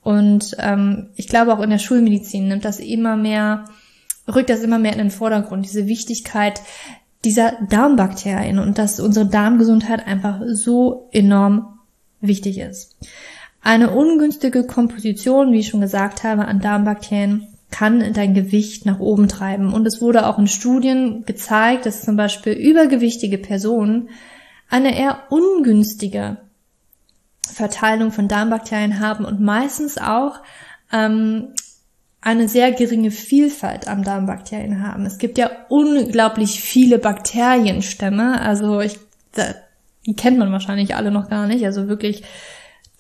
und 0.04 0.58
ähm, 0.60 1.08
ich 1.16 1.30
glaube 1.30 1.54
auch 1.54 1.62
in 1.62 1.70
der 1.70 1.80
Schulmedizin 1.80 2.50
nimmt 2.50 2.66
das 2.66 2.82
immer 2.82 3.16
mehr 3.16 3.64
rückt 4.28 4.50
das 4.50 4.60
immer 4.60 4.78
mehr 4.78 4.92
in 4.92 4.98
den 4.98 5.12
Vordergrund, 5.12 5.66
diese 5.66 5.88
Wichtigkeit 5.88 6.62
dieser 7.24 7.54
Darmbakterien 7.70 8.60
und 8.60 8.78
dass 8.78 9.00
unsere 9.00 9.26
Darmgesundheit 9.26 10.06
einfach 10.06 10.42
so 10.48 11.08
enorm 11.14 11.80
wichtig 12.20 12.58
ist. 12.58 12.98
Eine 13.62 13.92
ungünstige 13.92 14.66
Komposition, 14.66 15.52
wie 15.52 15.60
ich 15.60 15.68
schon 15.68 15.82
gesagt 15.82 16.24
habe, 16.24 16.46
an 16.46 16.60
Darmbakterien 16.60 17.48
kann 17.70 18.14
dein 18.14 18.34
Gewicht 18.34 18.86
nach 18.86 19.00
oben 19.00 19.28
treiben. 19.28 19.74
Und 19.74 19.86
es 19.86 20.02
wurde 20.02 20.26
auch 20.26 20.38
in 20.38 20.48
Studien 20.48 21.26
gezeigt, 21.26 21.86
dass 21.86 22.04
zum 22.04 22.18
Beispiel 22.18 22.54
übergewichtige 22.54 23.38
Personen 23.38 24.10
eine 24.70 24.98
eher 24.98 25.20
ungünstige 25.30 26.38
Verteilung 27.48 28.12
von 28.12 28.28
Darmbakterien 28.28 29.00
haben 29.00 29.26
und 29.26 29.40
meistens 29.40 29.98
auch 29.98 30.40
ähm, 30.92 31.50
eine 32.22 32.48
sehr 32.48 32.72
geringe 32.72 33.12
Vielfalt 33.12 33.88
an 33.88 34.04
Darmbakterien 34.04 34.86
haben. 34.86 35.06
Es 35.06 35.18
gibt 35.18 35.38
ja 35.38 35.50
unglaublich 35.70 36.62
viele 36.62 37.00
Bakterienstämme, 37.00 38.40
also 38.42 38.80
ich, 38.80 39.00
die 40.06 40.14
kennt 40.14 40.38
man 40.38 40.52
wahrscheinlich 40.52 40.96
alle 40.96 41.12
noch 41.12 41.30
gar 41.30 41.48
nicht, 41.48 41.66
also 41.66 41.88
wirklich 41.88 42.24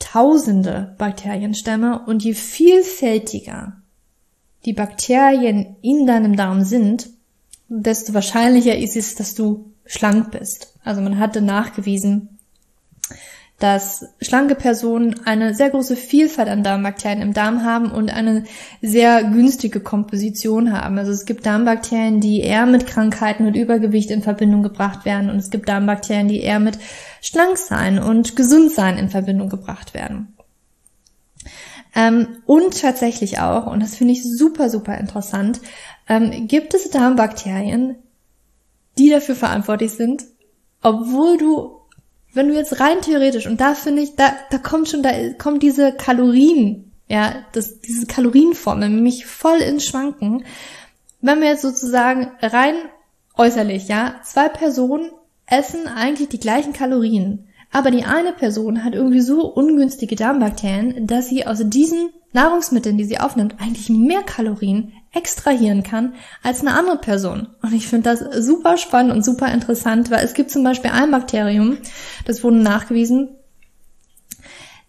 tausende 0.02 0.96
Bakterienstämme 0.98 2.04
und 2.06 2.24
je 2.24 2.34
vielfältiger 2.34 3.82
die 4.66 4.74
Bakterien 4.74 5.78
in 5.82 6.06
deinem 6.06 6.36
Darm 6.36 6.64
sind, 6.64 7.10
desto 7.68 8.14
wahrscheinlicher 8.14 8.78
ist 8.78 8.98
es, 8.98 9.16
dass 9.16 9.34
du 9.34 9.72
schlank 9.86 10.32
bist. 10.32 10.74
Also 10.84 11.02
man 11.02 11.20
hatte 11.20 11.42
nachgewiesen, 11.42 12.40
dass 13.62 14.08
schlanke 14.19 14.56
Personen 14.56 15.21
eine 15.26 15.54
sehr 15.54 15.69
große 15.69 15.95
Vielfalt 15.95 16.50
an 16.50 16.63
Darmbakterien 16.63 17.21
im 17.21 17.34
Darm 17.34 17.63
haben 17.63 17.91
und 17.91 18.10
eine 18.12 18.43
sehr 18.82 19.24
günstige 19.24 19.82
Komposition 19.82 20.74
haben. 20.74 20.97
Also 20.97 21.12
es 21.12 21.26
gibt 21.26 21.45
Darmbakterien, 21.45 22.21
die 22.21 22.39
eher 22.39 22.65
mit 22.65 22.88
Krankheiten 22.88 23.45
und 23.45 23.56
Übergewicht 23.56 24.10
in 24.10 24.24
Verbindung 24.24 24.63
gebracht 24.63 25.06
werden 25.06 25.30
und 25.30 25.38
es 25.38 25.52
gibt 25.52 25.69
Darmbakterien, 25.69 26.28
die 26.28 26.41
eher 26.41 26.60
mit 26.60 26.80
Schlanksein 27.21 28.00
und 28.00 28.36
Gesundsein 28.36 28.97
in 28.97 29.10
Verbindung 29.10 29.50
gebracht 29.50 29.93
werden. 29.93 30.34
Ähm, 31.93 32.38
und 32.47 32.82
tatsächlich 32.82 33.39
auch, 33.41 33.67
und 33.67 33.84
das 33.84 33.95
finde 33.95 34.13
ich 34.13 34.24
super, 34.24 34.71
super 34.71 34.97
interessant, 34.97 35.62
ähm, 36.10 36.47
gibt 36.47 36.74
es 36.74 36.89
Darmbakterien, 36.89 37.95
die 38.97 39.12
dafür 39.12 39.36
verantwortlich 39.36 39.91
sind, 39.91 40.24
obwohl 40.82 41.38
du 41.38 41.81
wenn 42.34 42.48
du 42.48 42.56
jetzt 42.56 42.80
rein 42.80 43.02
theoretisch, 43.02 43.48
und 43.48 43.60
da 43.60 43.74
finde 43.74 44.02
ich, 44.02 44.15
da, 44.15 44.34
da 44.50 44.58
kommt 44.58 44.89
schon, 44.89 45.04
da 45.04 45.12
kommt 45.38 45.63
diese 45.63 45.91
Kalorien, 45.91 46.91
ja, 47.08 47.46
das, 47.52 47.82
diese 47.82 48.06
Kalorienformel 48.06 48.89
mich 48.89 49.26
voll 49.26 49.60
ins 49.60 49.86
Schwanken. 49.86 50.46
Wenn 51.20 51.41
wir 51.41 51.50
jetzt 51.50 51.62
sozusagen 51.62 52.32
rein 52.41 52.76
äußerlich, 53.36 53.88
ja, 53.88 54.15
zwei 54.24 54.48
Personen 54.48 55.12
essen 55.46 55.88
eigentlich 55.88 56.30
die 56.30 56.39
gleichen 56.39 56.74
Kalorien, 56.74 57.48
aber 57.72 57.91
die 57.91 58.06
eine 58.06 58.34
Person 58.34 58.84
hat 58.84 58.96
irgendwie 58.96 59.22
so 59.22 59.46
ungünstige 59.46 60.15
Darmbakterien, 60.15 61.08
dass 61.08 61.30
sie 61.30 61.46
aus 61.46 61.62
diesen 61.63 62.10
Nahrungsmitteln, 62.34 62.98
die 62.98 63.06
sie 63.06 63.20
aufnimmt, 63.20 63.56
eigentlich 63.60 63.89
mehr 63.89 64.24
Kalorien 64.24 64.94
extrahieren 65.13 65.84
kann 65.84 66.15
als 66.41 66.62
eine 66.62 66.74
andere 66.74 66.97
Person. 66.97 67.50
Und 67.62 67.74
ich 67.74 67.88
finde 67.88 68.10
das 68.10 68.45
super 68.45 68.78
spannend 68.78 69.12
und 69.12 69.26
super 69.26 69.52
interessant, 69.52 70.10
weil 70.10 70.24
es 70.24 70.34
gibt 70.34 70.52
zum 70.52 70.63
Beispiel 70.63 70.91
ein 70.91 71.12
Bakterium, 71.12 71.78
das 72.26 72.43
wurde 72.43 72.58
nachgewiesen, 72.58 73.30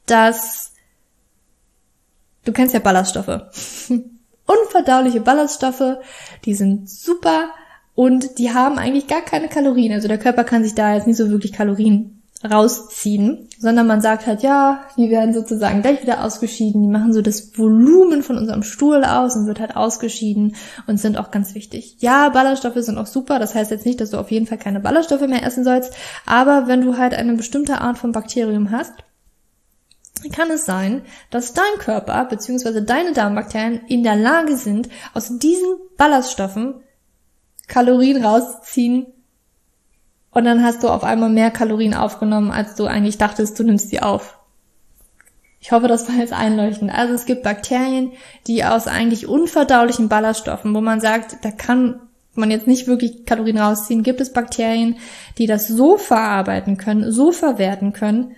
dass 0.07 0.73
du 2.45 2.53
kennst 2.53 2.75
ja 2.75 2.81
Ballaststoffe. 2.81 3.43
Unverdauliche 4.47 5.21
Ballaststoffe, 5.21 5.99
die 6.45 6.55
sind 6.55 6.89
super 6.89 7.51
und 7.95 8.39
die 8.39 8.53
haben 8.53 8.79
eigentlich 8.79 9.07
gar 9.07 9.23
keine 9.23 9.49
Kalorien. 9.49 9.93
Also 9.93 10.09
der 10.09 10.19
Körper 10.19 10.45
kann 10.45 10.65
sich 10.65 10.75
da 10.75 10.95
jetzt 10.95 11.07
nicht 11.07 11.17
so 11.17 11.31
wirklich 11.31 11.53
Kalorien 11.53 12.22
rausziehen, 12.45 13.49
sondern 13.59 13.87
man 13.87 14.01
sagt 14.01 14.27
halt, 14.27 14.43
ja, 14.43 14.85
die 14.97 15.11
werden 15.11 15.33
sozusagen 15.33 15.83
gleich 15.83 16.03
wieder 16.03 16.25
ausgeschieden, 16.25 16.83
die 16.83 16.89
machen 16.89 17.13
so 17.13 17.23
das 17.23 17.57
Volumen 17.57 18.23
von 18.23 18.37
unserem 18.37 18.63
Stuhl 18.63 19.05
aus 19.05 19.37
und 19.37 19.47
wird 19.47 19.61
halt 19.61 19.77
ausgeschieden 19.77 20.57
und 20.87 20.99
sind 20.99 21.19
auch 21.19 21.31
ganz 21.31 21.55
wichtig. 21.55 21.97
Ja, 22.01 22.29
Ballaststoffe 22.31 22.79
sind 22.79 22.99
auch 22.99 23.07
super, 23.07 23.39
das 23.39 23.55
heißt 23.55 23.71
jetzt 23.71 23.87
nicht, 23.87 24.01
dass 24.01 24.11
du 24.11 24.19
auf 24.19 24.31
jeden 24.31 24.47
Fall 24.47 24.59
keine 24.59 24.81
Ballaststoffe 24.81 25.27
mehr 25.27 25.45
essen 25.45 25.65
sollst, 25.65 25.95
aber 26.27 26.67
wenn 26.67 26.83
du 26.83 26.99
halt 26.99 27.15
eine 27.15 27.35
bestimmte 27.35 27.81
Art 27.81 27.99
von 27.99 28.13
Bakterium 28.13 28.71
hast, 28.71 28.93
kann 30.31 30.51
es 30.51 30.65
sein, 30.65 31.03
dass 31.31 31.53
dein 31.53 31.79
Körper 31.79 32.25
bzw. 32.27 32.83
deine 32.83 33.13
Darmbakterien 33.13 33.81
in 33.89 34.03
der 34.03 34.17
Lage 34.17 34.57
sind, 34.57 34.89
aus 35.15 35.39
diesen 35.39 35.77
Ballaststoffen 35.97 36.75
Kalorien 37.67 38.25
rauszuziehen, 38.25 39.07
und 40.33 40.45
dann 40.45 40.65
hast 40.65 40.83
du 40.83 40.89
auf 40.89 41.05
einmal 41.05 41.31
mehr 41.31 41.51
Kalorien 41.51 41.95
aufgenommen, 41.95 42.51
als 42.51 42.75
du 42.75 42.87
eigentlich 42.87 43.19
dachtest, 43.19 43.59
du 43.59 43.65
nimmst 43.65 43.91
sie 43.91 44.01
auf. 44.01 44.39
Ich 45.61 45.71
hoffe, 45.71 45.87
das 45.87 46.09
war 46.09 46.17
jetzt 46.17 46.33
einleuchtend. 46.33 46.93
Also 46.93 47.15
es 47.15 47.27
gibt 47.27 47.45
Bakterien, 47.45 48.13
die 48.49 48.65
aus 48.65 48.89
eigentlich 48.89 49.29
unverdaulichen 49.29 50.09
Ballaststoffen, 50.09 50.75
wo 50.75 50.81
man 50.81 51.01
sagt, 51.01 51.45
da 51.45 51.51
kann 51.53 52.01
man 52.35 52.51
jetzt 52.51 52.67
nicht 52.67 52.89
wirklich 52.89 53.27
Kalorien 53.27 53.59
rausziehen, 53.59 54.03
gibt 54.03 54.21
es 54.21 54.33
Bakterien, 54.33 54.97
die 55.39 55.47
das 55.47 55.69
so 55.69 55.99
verarbeiten 55.99 56.79
können, 56.79 57.13
so 57.13 57.31
verwerten 57.31 57.93
können, 57.93 58.35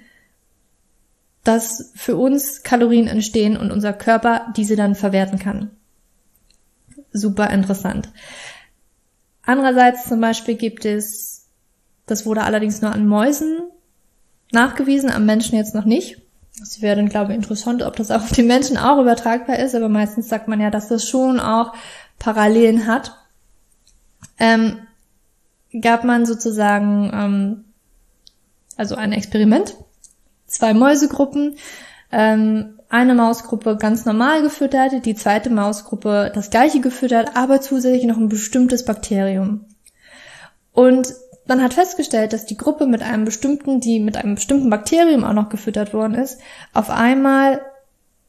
dass 1.44 1.92
für 1.94 2.16
uns 2.16 2.62
Kalorien 2.62 3.06
entstehen 3.06 3.56
und 3.56 3.70
unser 3.70 3.92
Körper 3.92 4.52
diese 4.56 4.74
dann 4.74 4.96
verwerten 4.96 5.38
kann. 5.38 5.70
Super 7.12 7.50
interessant. 7.50 8.08
Andererseits 9.42 10.08
zum 10.08 10.20
Beispiel 10.20 10.56
gibt 10.56 10.84
es 10.84 11.43
das 12.06 12.26
wurde 12.26 12.42
allerdings 12.42 12.82
nur 12.82 12.92
an 12.92 13.06
Mäusen 13.06 13.62
nachgewiesen, 14.52 15.10
am 15.10 15.26
Menschen 15.26 15.56
jetzt 15.56 15.74
noch 15.74 15.84
nicht. 15.84 16.20
Das 16.58 16.80
wäre 16.80 16.96
dann, 16.96 17.08
glaube 17.08 17.32
ich, 17.32 17.36
interessant, 17.36 17.82
ob 17.82 17.96
das 17.96 18.10
auch 18.10 18.22
auf 18.22 18.32
den 18.32 18.46
Menschen 18.46 18.76
auch 18.76 19.00
übertragbar 19.00 19.58
ist, 19.58 19.74
aber 19.74 19.88
meistens 19.88 20.28
sagt 20.28 20.46
man 20.46 20.60
ja, 20.60 20.70
dass 20.70 20.88
das 20.88 21.08
schon 21.08 21.40
auch 21.40 21.74
Parallelen 22.18 22.86
hat. 22.86 23.16
Ähm, 24.38 24.78
gab 25.80 26.04
man 26.04 26.26
sozusagen 26.26 27.10
ähm, 27.12 27.64
also 28.76 28.94
ein 28.94 29.12
Experiment, 29.12 29.76
zwei 30.46 30.74
Mäusegruppen, 30.74 31.56
ähm, 32.12 32.78
eine 32.88 33.14
Mausgruppe 33.14 33.76
ganz 33.76 34.04
normal 34.04 34.42
gefüttert, 34.42 35.04
die 35.04 35.16
zweite 35.16 35.50
Mausgruppe 35.50 36.30
das 36.34 36.50
gleiche 36.50 36.80
gefüttert, 36.80 37.36
aber 37.36 37.60
zusätzlich 37.60 38.04
noch 38.04 38.18
ein 38.18 38.28
bestimmtes 38.28 38.84
Bakterium. 38.84 39.64
Und 40.72 41.12
man 41.46 41.62
hat 41.62 41.74
festgestellt, 41.74 42.32
dass 42.32 42.46
die 42.46 42.56
Gruppe 42.56 42.86
mit 42.86 43.02
einem 43.02 43.24
bestimmten, 43.24 43.80
die 43.80 44.00
mit 44.00 44.16
einem 44.16 44.34
bestimmten 44.34 44.70
Bakterium 44.70 45.24
auch 45.24 45.32
noch 45.32 45.48
gefüttert 45.50 45.92
worden 45.92 46.14
ist, 46.14 46.40
auf 46.72 46.90
einmal 46.90 47.60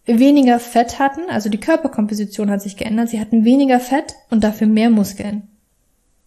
weniger 0.05 0.59
Fett 0.59 0.99
hatten, 0.99 1.29
also 1.29 1.49
die 1.49 1.59
Körperkomposition 1.59 2.51
hat 2.51 2.61
sich 2.61 2.77
geändert, 2.77 3.09
sie 3.09 3.19
hatten 3.19 3.43
weniger 3.43 3.79
Fett 3.79 4.15
und 4.29 4.43
dafür 4.43 4.67
mehr 4.67 4.89
Muskeln. 4.89 5.47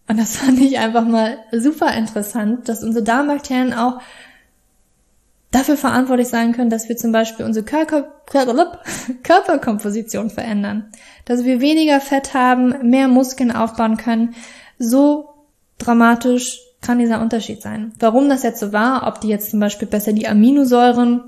Und 0.07 0.19
das 0.19 0.37
fand 0.37 0.59
ich 0.59 0.79
einfach 0.79 1.05
mal 1.05 1.37
super 1.51 1.93
interessant, 1.93 2.67
dass 2.67 2.83
unsere 2.83 3.03
Darmbakterien 3.03 3.73
auch 3.73 4.01
dafür 5.51 5.77
verantwortlich 5.77 6.27
sein 6.27 6.51
können, 6.51 6.69
dass 6.69 6.89
wir 6.89 6.97
zum 6.97 7.11
Beispiel 7.11 7.45
unsere 7.45 7.65
Körper, 7.65 8.11
Körperkomposition 9.23 10.29
verändern. 10.29 10.91
Dass 11.25 11.43
wir 11.43 11.61
weniger 11.61 12.01
Fett 12.01 12.33
haben, 12.33 12.89
mehr 12.89 13.07
Muskeln 13.07 13.51
aufbauen 13.51 13.97
können. 13.97 14.35
So 14.77 15.29
dramatisch 15.79 16.59
kann 16.81 16.99
dieser 16.99 17.21
Unterschied 17.21 17.61
sein. 17.61 17.93
Warum 17.99 18.29
das 18.29 18.43
jetzt 18.43 18.59
so 18.59 18.71
war, 18.71 19.07
ob 19.07 19.21
die 19.21 19.27
jetzt 19.27 19.51
zum 19.51 19.59
Beispiel 19.59 19.87
besser 19.87 20.13
die 20.13 20.27
Aminosäuren 20.27 21.21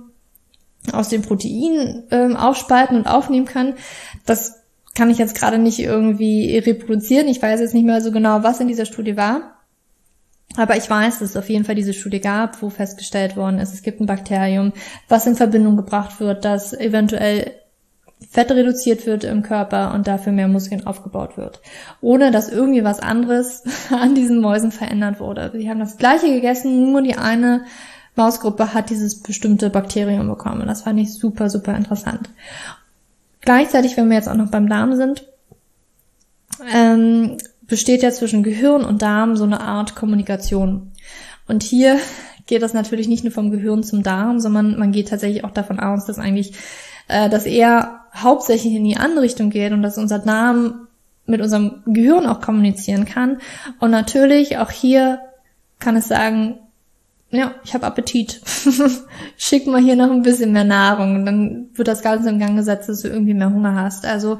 aus 0.91 1.09
den 1.09 1.21
Proteinen 1.21 2.03
ähm, 2.11 2.35
aufspalten 2.35 2.97
und 2.97 3.07
aufnehmen 3.07 3.45
können, 3.45 3.75
das 4.25 4.61
kann 4.95 5.09
ich 5.09 5.17
jetzt 5.17 5.35
gerade 5.35 5.57
nicht 5.57 5.79
irgendwie 5.79 6.57
reproduzieren. 6.57 7.27
Ich 7.27 7.41
weiß 7.41 7.59
jetzt 7.59 7.73
nicht 7.73 7.85
mehr 7.85 8.01
so 8.01 8.11
genau, 8.11 8.43
was 8.43 8.59
in 8.59 8.67
dieser 8.67 8.85
Studie 8.85 9.15
war. 9.15 9.57
Aber 10.57 10.75
ich 10.75 10.89
weiß, 10.89 11.19
dass 11.19 11.29
es 11.29 11.37
auf 11.37 11.49
jeden 11.49 11.63
Fall 11.63 11.75
diese 11.75 11.93
Studie 11.93 12.19
gab, 12.19 12.61
wo 12.61 12.69
festgestellt 12.69 13.37
worden 13.37 13.59
ist, 13.59 13.73
es 13.73 13.83
gibt 13.83 14.01
ein 14.01 14.05
Bakterium, 14.05 14.73
was 15.07 15.25
in 15.25 15.35
Verbindung 15.35 15.77
gebracht 15.77 16.19
wird, 16.19 16.43
das 16.43 16.73
eventuell 16.73 17.53
Fett 18.29 18.51
reduziert 18.51 19.05
wird 19.05 19.23
im 19.23 19.41
Körper 19.41 19.93
und 19.93 20.07
dafür 20.07 20.31
mehr 20.31 20.47
Muskeln 20.47 20.85
aufgebaut 20.85 21.37
wird. 21.37 21.61
Ohne 22.01 22.31
dass 22.31 22.49
irgendwie 22.49 22.83
was 22.83 22.99
anderes 22.99 23.63
an 23.89 24.15
diesen 24.15 24.39
Mäusen 24.41 24.71
verändert 24.71 25.19
wurde. 25.19 25.51
Sie 25.53 25.69
haben 25.69 25.79
das 25.79 25.97
gleiche 25.97 26.31
gegessen, 26.31 26.91
nur 26.91 27.01
die 27.01 27.15
eine 27.15 27.65
Mausgruppe 28.15 28.73
hat 28.73 28.89
dieses 28.89 29.21
bestimmte 29.21 29.69
Bakterium 29.69 30.27
bekommen. 30.27 30.67
Das 30.67 30.83
fand 30.83 30.99
ich 30.99 31.13
super, 31.13 31.49
super 31.49 31.75
interessant. 31.75 32.29
Gleichzeitig, 33.41 33.97
wenn 33.97 34.09
wir 34.09 34.17
jetzt 34.17 34.29
auch 34.29 34.35
noch 34.35 34.51
beim 34.51 34.69
Darm 34.69 34.95
sind, 34.95 35.25
ähm, 36.73 37.37
besteht 37.63 38.03
ja 38.03 38.11
zwischen 38.11 38.43
Gehirn 38.43 38.83
und 38.83 39.01
Darm 39.01 39.35
so 39.35 39.45
eine 39.45 39.61
Art 39.61 39.95
Kommunikation. 39.95 40.91
Und 41.47 41.63
hier 41.63 41.97
geht 42.45 42.61
das 42.61 42.73
natürlich 42.73 43.07
nicht 43.07 43.23
nur 43.23 43.33
vom 43.33 43.49
Gehirn 43.49 43.83
zum 43.83 44.03
Darm, 44.03 44.39
sondern 44.39 44.77
man 44.77 44.91
geht 44.91 45.09
tatsächlich 45.09 45.43
auch 45.43 45.51
davon 45.51 45.79
aus, 45.79 46.05
dass 46.05 46.19
eigentlich 46.19 46.53
äh, 47.11 47.29
dass 47.29 47.45
er 47.45 48.05
hauptsächlich 48.15 48.73
in 48.73 48.83
die 48.83 48.97
andere 48.97 49.23
Richtung 49.23 49.49
geht 49.49 49.71
und 49.71 49.83
dass 49.83 49.97
unser 49.97 50.19
Darm 50.19 50.87
mit 51.25 51.41
unserem 51.41 51.83
Gehirn 51.85 52.25
auch 52.25 52.41
kommunizieren 52.41 53.05
kann. 53.05 53.37
Und 53.79 53.91
natürlich 53.91 54.57
auch 54.57 54.71
hier 54.71 55.19
kann 55.79 55.95
es 55.95 56.07
sagen, 56.07 56.59
ja, 57.29 57.55
ich 57.63 57.73
habe 57.73 57.85
Appetit. 57.85 58.41
Schick 59.37 59.65
mal 59.65 59.81
hier 59.81 59.95
noch 59.95 60.11
ein 60.11 60.23
bisschen 60.23 60.51
mehr 60.51 60.65
Nahrung. 60.65 61.15
Und 61.15 61.25
dann 61.25 61.69
wird 61.73 61.87
das 61.87 62.01
Ganze 62.01 62.29
in 62.29 62.39
Gang 62.39 62.57
gesetzt, 62.57 62.89
dass 62.89 63.01
du 63.01 63.07
irgendwie 63.07 63.33
mehr 63.33 63.53
Hunger 63.53 63.75
hast. 63.75 64.05
Also 64.05 64.37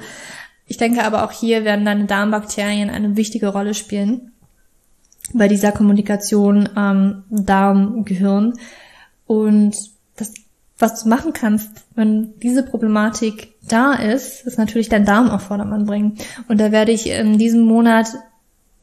ich 0.66 0.78
denke 0.78 1.04
aber 1.04 1.24
auch 1.24 1.32
hier 1.32 1.64
werden 1.64 1.86
deine 1.86 2.06
Darmbakterien 2.06 2.90
eine 2.90 3.16
wichtige 3.16 3.48
Rolle 3.48 3.74
spielen 3.74 4.32
bei 5.34 5.48
dieser 5.48 5.72
Kommunikation 5.72 6.70
ähm, 6.76 7.24
Darm-Gehirn. 7.30 8.54
Und 9.26 9.78
das, 10.18 10.34
was 10.82 11.04
du 11.04 11.10
machen 11.10 11.34
kannst, 11.34 11.70
wenn 11.96 12.39
diese 12.39 12.63
Problematik 12.63 13.54
da 13.67 13.94
ist, 13.94 14.46
ist 14.46 14.58
natürlich 14.58 14.89
dein 14.89 15.06
Darm 15.06 15.30
auf 15.30 15.44
Vordermann 15.44 15.86
bringen. 15.86 16.17
Und 16.48 16.60
da 16.60 16.72
werde 16.72 16.91
ich 16.91 17.10
in 17.10 17.38
diesem 17.38 17.62
Monat 17.62 18.08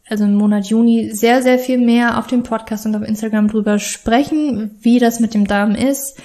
also 0.08 0.24
im 0.24 0.34
Monat 0.34 0.66
Juni, 0.66 1.10
sehr, 1.12 1.42
sehr 1.42 1.58
viel 1.58 1.78
mehr 1.78 2.18
auf 2.18 2.26
dem 2.26 2.42
Podcast 2.42 2.86
und 2.86 2.96
auf 2.96 3.02
Instagram 3.02 3.48
drüber 3.48 3.78
sprechen, 3.78 4.76
wie 4.80 4.98
das 4.98 5.20
mit 5.20 5.34
dem 5.34 5.46
Darm 5.46 5.74
ist 5.74 6.20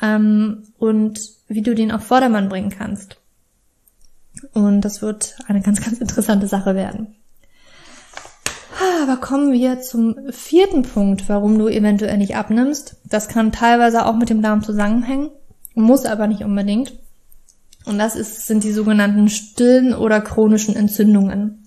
ähm, 0.00 0.64
und 0.78 1.20
wie 1.48 1.62
du 1.62 1.74
den 1.74 1.92
auf 1.92 2.04
Vordermann 2.04 2.48
bringen 2.48 2.70
kannst. 2.70 3.18
Und 4.52 4.82
das 4.82 5.02
wird 5.02 5.36
eine 5.46 5.60
ganz, 5.60 5.82
ganz 5.82 5.98
interessante 5.98 6.46
Sache 6.46 6.74
werden. 6.74 7.14
Aber 8.78 9.16
kommen 9.16 9.52
wir 9.52 9.80
zum 9.80 10.16
vierten 10.30 10.82
Punkt, 10.82 11.28
warum 11.28 11.58
du 11.58 11.68
eventuell 11.68 12.18
nicht 12.18 12.36
abnimmst. 12.36 12.96
Das 13.04 13.28
kann 13.28 13.52
teilweise 13.52 14.04
auch 14.04 14.16
mit 14.16 14.28
dem 14.28 14.42
Darm 14.42 14.62
zusammenhängen, 14.62 15.30
muss 15.74 16.04
aber 16.04 16.26
nicht 16.26 16.44
unbedingt. 16.44 16.92
Und 17.86 17.98
das 17.98 18.16
ist, 18.16 18.46
sind 18.46 18.64
die 18.64 18.72
sogenannten 18.72 19.28
stillen 19.28 19.94
oder 19.94 20.20
chronischen 20.20 20.76
Entzündungen. 20.76 21.62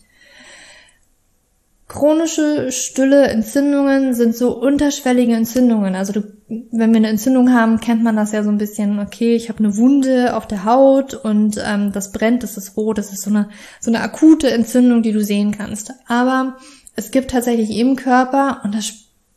Chronische 1.87 2.71
stille 2.71 3.29
Entzündungen 3.29 4.13
sind 4.13 4.35
so 4.35 4.55
unterschwellige 4.55 5.33
Entzündungen. 5.33 5.95
Also 5.95 6.13
du, 6.13 6.21
wenn 6.47 6.91
wir 6.91 6.97
eine 6.97 7.07
Entzündung 7.07 7.51
haben, 7.51 7.79
kennt 7.79 8.03
man 8.03 8.15
das 8.15 8.31
ja 8.31 8.43
so 8.43 8.51
ein 8.51 8.59
bisschen, 8.59 8.99
okay, 8.99 9.35
ich 9.35 9.49
habe 9.49 9.59
eine 9.59 9.75
Wunde 9.75 10.35
auf 10.35 10.45
der 10.45 10.65
Haut 10.65 11.15
und 11.15 11.59
ähm, 11.65 11.91
das 11.91 12.11
brennt, 12.11 12.43
das 12.43 12.57
ist 12.57 12.77
rot, 12.77 12.99
das 12.99 13.11
ist 13.11 13.23
so 13.23 13.31
eine, 13.31 13.49
so 13.79 13.89
eine 13.89 14.01
akute 14.01 14.51
Entzündung, 14.51 15.01
die 15.01 15.13
du 15.13 15.23
sehen 15.23 15.51
kannst. 15.57 15.91
Aber 16.07 16.57
es 16.99 17.11
gibt 17.11 17.31
tatsächlich 17.31 17.71
im 17.77 17.95
Körper, 17.95 18.61
und 18.63 18.75
das, 18.75 18.93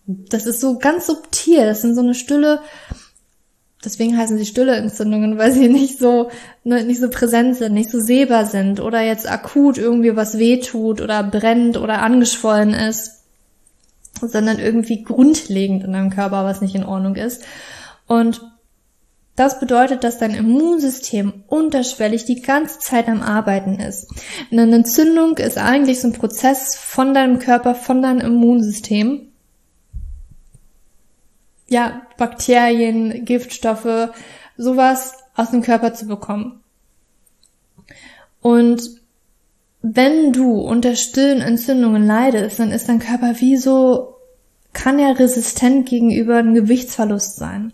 das 0.06 0.46
ist 0.46 0.60
so 0.60 0.78
ganz 0.78 1.06
subtil, 1.06 1.64
das 1.64 1.82
sind 1.82 1.94
so 1.94 2.00
eine 2.00 2.14
stille 2.14 2.60
deswegen 3.84 4.16
heißen 4.16 4.38
sie 4.38 4.46
stille 4.46 4.76
Entzündungen, 4.76 5.38
weil 5.38 5.52
sie 5.52 5.68
nicht 5.68 5.98
so, 5.98 6.30
ne, 6.64 6.84
nicht 6.84 7.00
so 7.00 7.08
präsent 7.10 7.56
sind, 7.56 7.74
nicht 7.74 7.90
so 7.90 8.00
sehbar 8.00 8.46
sind 8.46 8.80
oder 8.80 9.02
jetzt 9.02 9.30
akut 9.30 9.78
irgendwie 9.78 10.16
was 10.16 10.38
wehtut 10.38 11.00
oder 11.00 11.22
brennt 11.22 11.76
oder 11.76 12.02
angeschwollen 12.02 12.74
ist, 12.74 13.22
sondern 14.20 14.58
irgendwie 14.58 15.02
grundlegend 15.02 15.84
in 15.84 15.92
deinem 15.92 16.10
Körper 16.10 16.44
was 16.44 16.60
nicht 16.60 16.74
in 16.74 16.84
Ordnung 16.84 17.16
ist. 17.16 17.44
Und 18.06 18.40
das 19.42 19.58
bedeutet, 19.58 20.04
dass 20.04 20.18
dein 20.18 20.34
Immunsystem 20.36 21.42
unterschwellig 21.48 22.24
die 22.24 22.42
ganze 22.42 22.78
Zeit 22.78 23.08
am 23.08 23.22
Arbeiten 23.22 23.80
ist. 23.80 24.08
Eine 24.52 24.72
Entzündung 24.72 25.36
ist 25.38 25.58
eigentlich 25.58 26.00
so 26.00 26.06
ein 26.06 26.12
Prozess 26.12 26.76
von 26.76 27.12
deinem 27.12 27.40
Körper, 27.40 27.74
von 27.74 28.02
deinem 28.02 28.20
Immunsystem, 28.20 29.32
ja, 31.66 32.02
Bakterien, 32.18 33.24
Giftstoffe, 33.24 34.10
sowas 34.56 35.14
aus 35.34 35.50
dem 35.50 35.62
Körper 35.62 35.92
zu 35.92 36.06
bekommen. 36.06 36.60
Und 38.42 38.80
wenn 39.80 40.32
du 40.32 40.60
unter 40.60 40.94
stillen 40.94 41.40
Entzündungen 41.40 42.06
leidest, 42.06 42.60
dann 42.60 42.70
ist 42.70 42.88
dein 42.88 43.00
Körper 43.00 43.40
wie 43.40 43.56
so, 43.56 44.14
kann 44.72 45.00
er 45.00 45.18
resistent 45.18 45.88
gegenüber 45.88 46.36
einem 46.36 46.54
Gewichtsverlust 46.54 47.34
sein. 47.36 47.72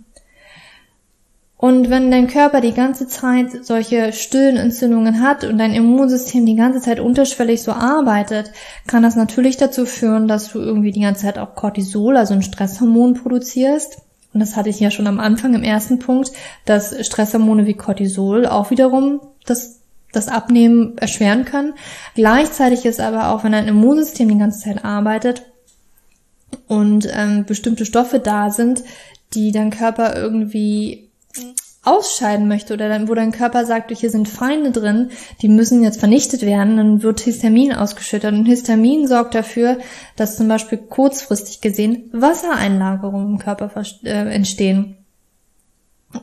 Und 1.60 1.90
wenn 1.90 2.12
dein 2.12 2.28
Körper 2.28 2.60
die 2.60 2.72
ganze 2.72 3.08
Zeit 3.08 3.64
solche 3.66 4.12
stillen 4.12 4.56
Entzündungen 4.56 5.20
hat 5.20 5.42
und 5.42 5.58
dein 5.58 5.74
Immunsystem 5.74 6.46
die 6.46 6.54
ganze 6.54 6.80
Zeit 6.80 7.00
unterschwellig 7.00 7.62
so 7.62 7.72
arbeitet, 7.72 8.52
kann 8.86 9.02
das 9.02 9.16
natürlich 9.16 9.56
dazu 9.56 9.84
führen, 9.84 10.28
dass 10.28 10.52
du 10.52 10.60
irgendwie 10.60 10.92
die 10.92 11.00
ganze 11.00 11.22
Zeit 11.22 11.36
auch 11.36 11.56
Cortisol, 11.56 12.16
also 12.16 12.32
ein 12.32 12.42
Stresshormon 12.42 13.14
produzierst. 13.14 13.98
Und 14.32 14.38
das 14.38 14.54
hatte 14.54 14.68
ich 14.68 14.78
ja 14.78 14.92
schon 14.92 15.08
am 15.08 15.18
Anfang 15.18 15.52
im 15.54 15.64
ersten 15.64 15.98
Punkt, 15.98 16.30
dass 16.64 16.94
Stresshormone 17.04 17.66
wie 17.66 17.74
Cortisol 17.74 18.46
auch 18.46 18.70
wiederum 18.70 19.20
das, 19.44 19.80
das 20.12 20.28
Abnehmen 20.28 20.96
erschweren 20.98 21.44
können. 21.44 21.74
Gleichzeitig 22.14 22.86
ist 22.86 23.00
aber 23.00 23.30
auch, 23.30 23.42
wenn 23.42 23.52
dein 23.52 23.66
Immunsystem 23.66 24.28
die 24.28 24.38
ganze 24.38 24.60
Zeit 24.60 24.84
arbeitet 24.84 25.42
und 26.68 27.08
ähm, 27.12 27.46
bestimmte 27.46 27.84
Stoffe 27.84 28.20
da 28.20 28.50
sind, 28.50 28.84
die 29.34 29.50
dein 29.50 29.70
Körper 29.70 30.14
irgendwie 30.14 31.07
ausscheiden 31.82 32.48
möchte 32.48 32.74
oder 32.74 32.88
dann, 32.88 33.08
wo 33.08 33.14
dein 33.14 33.32
Körper 33.32 33.64
sagt, 33.64 33.96
hier 33.96 34.10
sind 34.10 34.28
Feinde 34.28 34.72
drin, 34.72 35.10
die 35.40 35.48
müssen 35.48 35.82
jetzt 35.82 36.00
vernichtet 36.00 36.42
werden, 36.42 36.76
dann 36.76 37.02
wird 37.02 37.20
Histamin 37.20 37.72
ausgeschüttet. 37.72 38.32
Und 38.32 38.46
Histamin 38.46 39.06
sorgt 39.06 39.34
dafür, 39.34 39.78
dass 40.16 40.36
zum 40.36 40.48
Beispiel 40.48 40.78
kurzfristig 40.78 41.60
gesehen 41.60 42.10
Wassereinlagerungen 42.12 43.34
im 43.34 43.38
Körper 43.38 43.70
äh, 44.04 44.34
entstehen. 44.34 44.96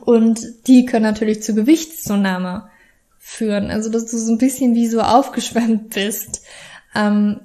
Und 0.04 0.40
die 0.66 0.84
können 0.84 1.04
natürlich 1.04 1.42
zu 1.42 1.54
Gewichtszunahme 1.54 2.68
führen. 3.18 3.70
Also 3.70 3.90
dass 3.90 4.06
du 4.06 4.18
so 4.18 4.32
ein 4.32 4.38
bisschen 4.38 4.74
wie 4.74 4.88
so 4.88 5.00
aufgeschwemmt 5.00 5.94
bist. 5.94 6.42
Ähm, 6.94 7.40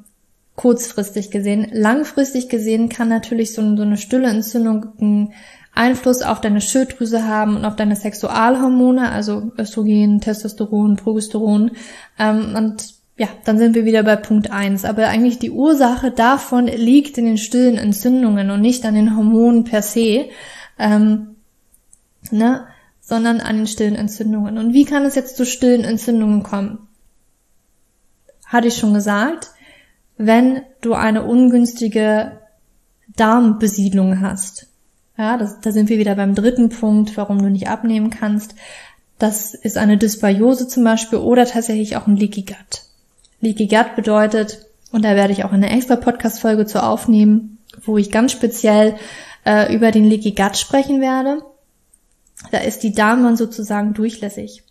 kurzfristig 0.55 1.31
gesehen. 1.31 1.67
Langfristig 1.71 2.49
gesehen 2.49 2.89
kann 2.89 3.09
natürlich 3.09 3.53
so, 3.53 3.75
so 3.75 3.81
eine 3.81 3.97
stille 3.97 4.27
Entzündung 4.27 4.85
ein 4.99 5.33
Einfluss 5.73 6.21
auf 6.21 6.41
deine 6.41 6.61
Schilddrüse 6.61 7.27
haben 7.27 7.55
und 7.55 7.65
auf 7.65 7.75
deine 7.75 7.95
Sexualhormone, 7.95 9.09
also 9.09 9.51
Östrogen, 9.57 10.19
Testosteron, 10.19 10.97
Progesteron. 10.97 11.71
Ähm, 12.19 12.55
und 12.55 12.93
ja, 13.17 13.27
dann 13.45 13.57
sind 13.57 13.75
wir 13.75 13.85
wieder 13.85 14.03
bei 14.03 14.15
Punkt 14.15 14.51
eins. 14.51 14.83
Aber 14.83 15.07
eigentlich 15.07 15.39
die 15.39 15.51
Ursache 15.51 16.11
davon 16.11 16.67
liegt 16.67 17.17
in 17.17 17.25
den 17.25 17.37
stillen 17.37 17.77
Entzündungen 17.77 18.51
und 18.51 18.61
nicht 18.61 18.85
an 18.85 18.95
den 18.95 19.15
Hormonen 19.15 19.63
per 19.63 19.81
se, 19.81 20.29
ähm, 20.77 21.35
ne, 22.31 22.65
sondern 22.99 23.39
an 23.39 23.57
den 23.57 23.67
stillen 23.67 23.95
Entzündungen. 23.95 24.57
Und 24.57 24.73
wie 24.73 24.85
kann 24.85 25.05
es 25.05 25.15
jetzt 25.15 25.37
zu 25.37 25.45
stillen 25.45 25.83
Entzündungen 25.83 26.43
kommen? 26.43 26.87
Hatte 28.45 28.67
ich 28.67 28.77
schon 28.77 28.93
gesagt, 28.93 29.51
wenn 30.17 30.63
du 30.81 30.93
eine 30.93 31.23
ungünstige 31.23 32.39
Darmbesiedlung 33.15 34.21
hast. 34.21 34.70
Ja, 35.21 35.37
das, 35.37 35.61
da 35.61 35.71
sind 35.71 35.87
wir 35.89 35.99
wieder 35.99 36.15
beim 36.15 36.33
dritten 36.33 36.69
Punkt, 36.69 37.15
warum 37.15 37.43
du 37.43 37.51
nicht 37.51 37.67
abnehmen 37.67 38.09
kannst. 38.09 38.55
Das 39.19 39.53
ist 39.53 39.77
eine 39.77 39.99
Dysbiose 39.99 40.67
zum 40.67 40.83
Beispiel 40.83 41.19
oder 41.19 41.45
tatsächlich 41.45 41.95
auch 41.95 42.07
ein 42.07 42.15
Leaky 42.15 42.41
Gut. 42.41 42.81
Leaky 43.39 43.67
Gut 43.67 43.95
bedeutet, 43.95 44.65
und 44.91 45.05
da 45.05 45.15
werde 45.15 45.31
ich 45.31 45.45
auch 45.45 45.51
eine 45.51 45.69
extra 45.69 45.95
Podcast-Folge 45.95 46.65
zu 46.65 46.81
aufnehmen, 46.81 47.59
wo 47.85 47.99
ich 47.99 48.09
ganz 48.09 48.31
speziell 48.31 48.95
äh, 49.45 49.71
über 49.71 49.91
den 49.91 50.05
Leaky 50.05 50.31
Gut 50.31 50.57
sprechen 50.57 51.01
werde. 51.01 51.43
Da 52.49 52.57
ist 52.57 52.81
die 52.81 52.91
Darmwand 52.91 53.37
sozusagen 53.37 53.93
durchlässig. 53.93 54.63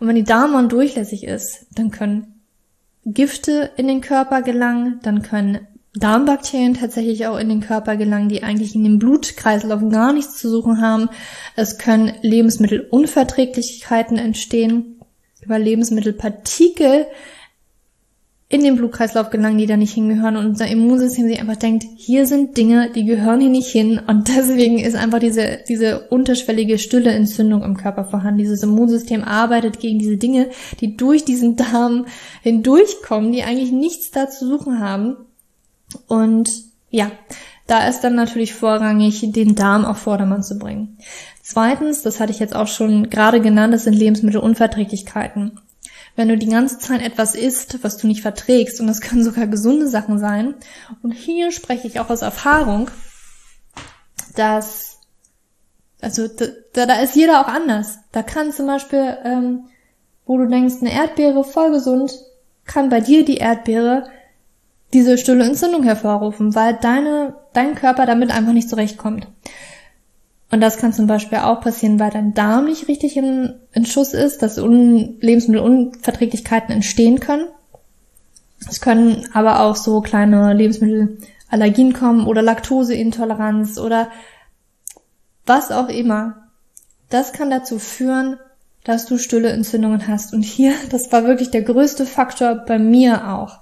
Und 0.00 0.08
wenn 0.08 0.16
die 0.16 0.24
Darmwand 0.24 0.72
durchlässig 0.72 1.22
ist, 1.22 1.66
dann 1.76 1.92
können 1.92 2.40
Gifte 3.06 3.70
in 3.76 3.86
den 3.86 4.00
Körper 4.00 4.42
gelangen, 4.42 4.98
dann 5.04 5.22
können 5.22 5.68
Darmbakterien 5.94 6.74
tatsächlich 6.74 7.26
auch 7.26 7.38
in 7.38 7.50
den 7.50 7.60
Körper 7.60 7.96
gelangen, 7.96 8.30
die 8.30 8.42
eigentlich 8.42 8.74
in 8.74 8.84
dem 8.84 8.98
Blutkreislauf 8.98 9.82
gar 9.90 10.14
nichts 10.14 10.38
zu 10.38 10.48
suchen 10.48 10.80
haben. 10.80 11.10
Es 11.54 11.76
können 11.76 12.12
Lebensmittelunverträglichkeiten 12.22 14.16
entstehen, 14.16 15.00
über 15.42 15.58
Lebensmittelpartikel 15.58 17.06
in 18.48 18.62
den 18.62 18.76
Blutkreislauf 18.76 19.30
gelangen, 19.30 19.58
die 19.58 19.66
da 19.66 19.76
nicht 19.76 19.94
hingehören 19.94 20.36
und 20.36 20.46
unser 20.46 20.66
Immunsystem 20.66 21.26
sich 21.26 21.40
einfach 21.40 21.56
denkt, 21.56 21.84
hier 21.96 22.26
sind 22.26 22.56
Dinge, 22.56 22.90
die 22.94 23.06
gehören 23.06 23.40
hier 23.40 23.50
nicht 23.50 23.68
hin 23.68 24.00
und 24.06 24.28
deswegen 24.28 24.78
ist 24.78 24.94
einfach 24.94 25.18
diese, 25.18 25.60
diese 25.68 26.08
unterschwellige 26.08 26.78
stille 26.78 27.10
Entzündung 27.10 27.62
im 27.62 27.76
Körper 27.76 28.04
vorhanden. 28.04 28.38
Dieses 28.38 28.62
Immunsystem 28.62 29.24
arbeitet 29.24 29.80
gegen 29.80 29.98
diese 29.98 30.18
Dinge, 30.18 30.48
die 30.80 30.96
durch 30.96 31.24
diesen 31.24 31.56
Darm 31.56 32.06
hindurchkommen, 32.42 33.32
die 33.32 33.42
eigentlich 33.42 33.72
nichts 33.72 34.10
da 34.10 34.28
zu 34.28 34.46
suchen 34.46 34.80
haben 34.80 35.16
und 36.08 36.50
ja, 36.90 37.10
da 37.66 37.88
ist 37.88 38.00
dann 38.00 38.14
natürlich 38.14 38.54
vorrangig, 38.54 39.24
den 39.32 39.54
Darm 39.54 39.84
auf 39.84 39.98
Vordermann 39.98 40.42
zu 40.42 40.58
bringen. 40.58 40.98
Zweitens, 41.42 42.02
das 42.02 42.20
hatte 42.20 42.32
ich 42.32 42.38
jetzt 42.38 42.54
auch 42.54 42.68
schon 42.68 43.08
gerade 43.10 43.40
genannt, 43.40 43.72
das 43.72 43.84
sind 43.84 43.94
Lebensmittelunverträglichkeiten. 43.94 45.58
Wenn 46.14 46.28
du 46.28 46.36
die 46.36 46.48
ganze 46.48 46.78
Zeit 46.78 47.00
etwas 47.02 47.34
isst, 47.34 47.82
was 47.82 47.96
du 47.96 48.06
nicht 48.06 48.20
verträgst, 48.20 48.80
und 48.80 48.86
das 48.86 49.00
können 49.00 49.24
sogar 49.24 49.46
gesunde 49.46 49.88
Sachen 49.88 50.18
sein, 50.18 50.54
und 51.02 51.12
hier 51.12 51.50
spreche 51.52 51.86
ich 51.86 52.00
auch 52.00 52.10
aus 52.10 52.22
Erfahrung, 52.22 52.90
dass, 54.36 54.98
also 56.00 56.28
da, 56.28 56.86
da 56.86 57.00
ist 57.00 57.16
jeder 57.16 57.40
auch 57.40 57.48
anders. 57.48 57.98
Da 58.12 58.22
kann 58.22 58.52
zum 58.52 58.66
Beispiel, 58.66 59.16
ähm, 59.24 59.64
wo 60.26 60.36
du 60.36 60.46
denkst, 60.46 60.76
eine 60.80 60.92
Erdbeere 60.92 61.44
voll 61.44 61.72
gesund, 61.72 62.12
kann 62.66 62.90
bei 62.90 63.00
dir 63.00 63.24
die 63.24 63.38
Erdbeere 63.38 64.08
diese 64.92 65.18
stille 65.18 65.44
Entzündung 65.44 65.82
hervorrufen, 65.82 66.54
weil 66.54 66.78
deine, 66.80 67.36
dein 67.52 67.74
Körper 67.74 68.06
damit 68.06 68.30
einfach 68.30 68.52
nicht 68.52 68.68
zurechtkommt. 68.68 69.26
Und 70.50 70.60
das 70.60 70.76
kann 70.76 70.92
zum 70.92 71.06
Beispiel 71.06 71.38
auch 71.38 71.62
passieren, 71.62 71.98
weil 71.98 72.10
dein 72.10 72.34
Darm 72.34 72.66
nicht 72.66 72.86
richtig 72.86 73.16
in, 73.16 73.54
in 73.72 73.86
Schuss 73.86 74.12
ist, 74.12 74.42
dass 74.42 74.58
Un 74.58 75.16
Lebensmittelunverträglichkeiten 75.20 76.74
entstehen 76.74 77.20
können. 77.20 77.48
Es 78.68 78.82
können 78.82 79.26
aber 79.32 79.60
auch 79.60 79.76
so 79.76 80.02
kleine 80.02 80.52
Lebensmittelallergien 80.52 81.94
kommen 81.94 82.26
oder 82.26 82.42
Laktoseintoleranz 82.42 83.78
oder 83.78 84.10
was 85.46 85.72
auch 85.72 85.88
immer. 85.88 86.48
Das 87.08 87.32
kann 87.32 87.50
dazu 87.50 87.78
führen, 87.78 88.38
dass 88.84 89.06
du 89.06 89.18
stille 89.18 89.50
Entzündungen 89.50 90.06
hast. 90.06 90.34
Und 90.34 90.42
hier, 90.42 90.74
das 90.90 91.10
war 91.12 91.24
wirklich 91.24 91.50
der 91.50 91.62
größte 91.62 92.06
Faktor 92.06 92.56
bei 92.56 92.78
mir 92.78 93.32
auch, 93.32 93.60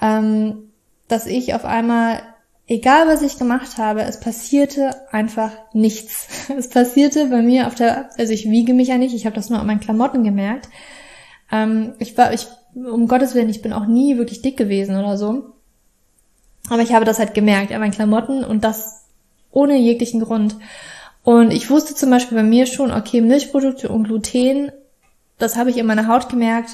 ähm, 0.00 0.63
dass 1.08 1.26
ich 1.26 1.54
auf 1.54 1.64
einmal 1.64 2.22
egal 2.66 3.06
was 3.08 3.22
ich 3.22 3.38
gemacht 3.38 3.78
habe, 3.78 4.02
es 4.02 4.20
passierte 4.20 4.94
einfach 5.12 5.52
nichts. 5.72 6.28
Es 6.56 6.68
passierte 6.68 7.26
bei 7.26 7.42
mir 7.42 7.66
auf 7.66 7.74
der, 7.74 8.10
also 8.18 8.32
ich 8.32 8.48
wiege 8.48 8.74
mich 8.74 8.88
ja 8.88 8.98
nicht, 8.98 9.14
ich 9.14 9.26
habe 9.26 9.36
das 9.36 9.50
nur 9.50 9.58
an 9.58 9.66
meinen 9.66 9.80
Klamotten 9.80 10.24
gemerkt. 10.24 10.68
Ähm, 11.50 11.94
ich 11.98 12.16
war, 12.16 12.32
ich, 12.32 12.46
um 12.74 13.08
Gottes 13.08 13.34
Willen, 13.34 13.50
ich 13.50 13.62
bin 13.62 13.72
auch 13.72 13.86
nie 13.86 14.16
wirklich 14.16 14.42
dick 14.42 14.56
gewesen 14.56 14.96
oder 14.96 15.16
so. 15.16 15.54
Aber 16.70 16.82
ich 16.82 16.94
habe 16.94 17.04
das 17.04 17.18
halt 17.18 17.34
gemerkt 17.34 17.72
an 17.72 17.80
meinen 17.80 17.92
Klamotten 17.92 18.44
und 18.44 18.64
das 18.64 19.04
ohne 19.50 19.76
jeglichen 19.76 20.20
Grund. 20.20 20.56
Und 21.22 21.52
ich 21.52 21.70
wusste 21.70 21.94
zum 21.94 22.10
Beispiel 22.10 22.36
bei 22.36 22.42
mir 22.42 22.66
schon, 22.66 22.90
okay, 22.90 23.20
Milchprodukte 23.20 23.88
und 23.88 24.04
Gluten, 24.04 24.72
das 25.38 25.56
habe 25.56 25.70
ich 25.70 25.76
in 25.76 25.86
meiner 25.86 26.08
Haut 26.08 26.28
gemerkt. 26.28 26.70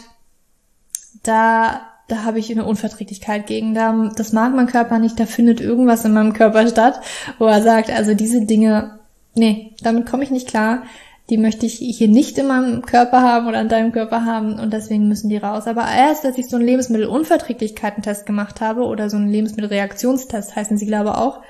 Da 1.22 1.89
da 2.10 2.24
habe 2.24 2.38
ich 2.38 2.50
eine 2.50 2.64
Unverträglichkeit 2.64 3.46
gegen. 3.46 3.74
Da, 3.74 4.10
das 4.16 4.32
mag 4.32 4.54
mein 4.54 4.66
Körper 4.66 4.98
nicht, 4.98 5.18
da 5.20 5.26
findet 5.26 5.60
irgendwas 5.60 6.04
in 6.04 6.12
meinem 6.12 6.32
Körper 6.32 6.66
statt, 6.66 7.00
wo 7.38 7.46
er 7.46 7.62
sagt, 7.62 7.90
also 7.90 8.14
diese 8.14 8.44
Dinge, 8.44 8.98
nee, 9.34 9.74
damit 9.82 10.06
komme 10.06 10.24
ich 10.24 10.30
nicht 10.30 10.48
klar. 10.48 10.82
Die 11.28 11.38
möchte 11.38 11.64
ich 11.64 11.74
hier 11.74 12.08
nicht 12.08 12.36
in 12.38 12.48
meinem 12.48 12.82
Körper 12.82 13.22
haben 13.22 13.46
oder 13.46 13.60
in 13.60 13.68
deinem 13.68 13.92
Körper 13.92 14.24
haben 14.24 14.58
und 14.58 14.72
deswegen 14.72 15.06
müssen 15.06 15.28
die 15.28 15.36
raus. 15.36 15.68
Aber 15.68 15.82
erst, 15.82 16.26
als 16.26 16.38
ich 16.38 16.48
so 16.48 16.56
einen 16.56 16.66
Lebensmittelunverträglichkeiten-Test 16.66 18.26
gemacht 18.26 18.60
habe 18.60 18.82
oder 18.82 19.08
so 19.08 19.16
einen 19.16 19.30
Lebensmittelreaktionstest, 19.30 20.56
heißen 20.56 20.76
sie 20.76 20.86
glaube 20.86 21.16
auch, 21.16 21.40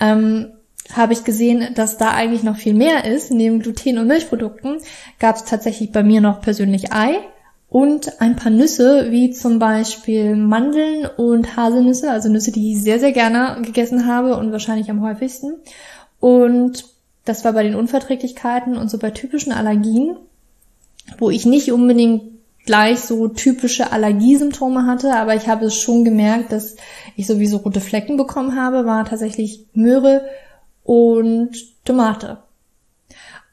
ähm, 0.00 0.48
habe 0.92 1.12
ich 1.12 1.22
gesehen, 1.22 1.74
dass 1.76 1.96
da 1.96 2.10
eigentlich 2.10 2.42
noch 2.42 2.56
viel 2.56 2.74
mehr 2.74 3.04
ist. 3.04 3.30
Neben 3.30 3.60
Gluten 3.60 3.98
und 3.98 4.08
Milchprodukten 4.08 4.78
gab 5.20 5.36
es 5.36 5.44
tatsächlich 5.44 5.92
bei 5.92 6.02
mir 6.02 6.20
noch 6.20 6.40
persönlich 6.40 6.92
Ei, 6.92 7.20
und 7.74 8.20
ein 8.20 8.36
paar 8.36 8.52
Nüsse, 8.52 9.10
wie 9.10 9.32
zum 9.32 9.58
Beispiel 9.58 10.36
Mandeln 10.36 11.06
und 11.16 11.56
Haselnüsse, 11.56 12.08
also 12.08 12.28
Nüsse, 12.28 12.52
die 12.52 12.70
ich 12.70 12.80
sehr, 12.80 13.00
sehr 13.00 13.10
gerne 13.10 13.60
gegessen 13.62 14.06
habe 14.06 14.36
und 14.36 14.52
wahrscheinlich 14.52 14.88
am 14.90 15.02
häufigsten. 15.02 15.54
Und 16.20 16.84
das 17.24 17.44
war 17.44 17.52
bei 17.52 17.64
den 17.64 17.74
Unverträglichkeiten 17.74 18.76
und 18.76 18.92
so 18.92 18.98
bei 18.98 19.10
typischen 19.10 19.52
Allergien, 19.52 20.16
wo 21.18 21.30
ich 21.30 21.46
nicht 21.46 21.72
unbedingt 21.72 22.22
gleich 22.64 23.00
so 23.00 23.26
typische 23.26 23.90
Allergiesymptome 23.90 24.86
hatte, 24.86 25.12
aber 25.12 25.34
ich 25.34 25.48
habe 25.48 25.64
es 25.64 25.74
schon 25.74 26.04
gemerkt, 26.04 26.52
dass 26.52 26.76
ich 27.16 27.26
sowieso 27.26 27.56
rote 27.56 27.80
Flecken 27.80 28.16
bekommen 28.16 28.54
habe, 28.54 28.86
war 28.86 29.04
tatsächlich 29.04 29.66
Möhre 29.72 30.24
und 30.84 31.50
Tomate. 31.84 32.43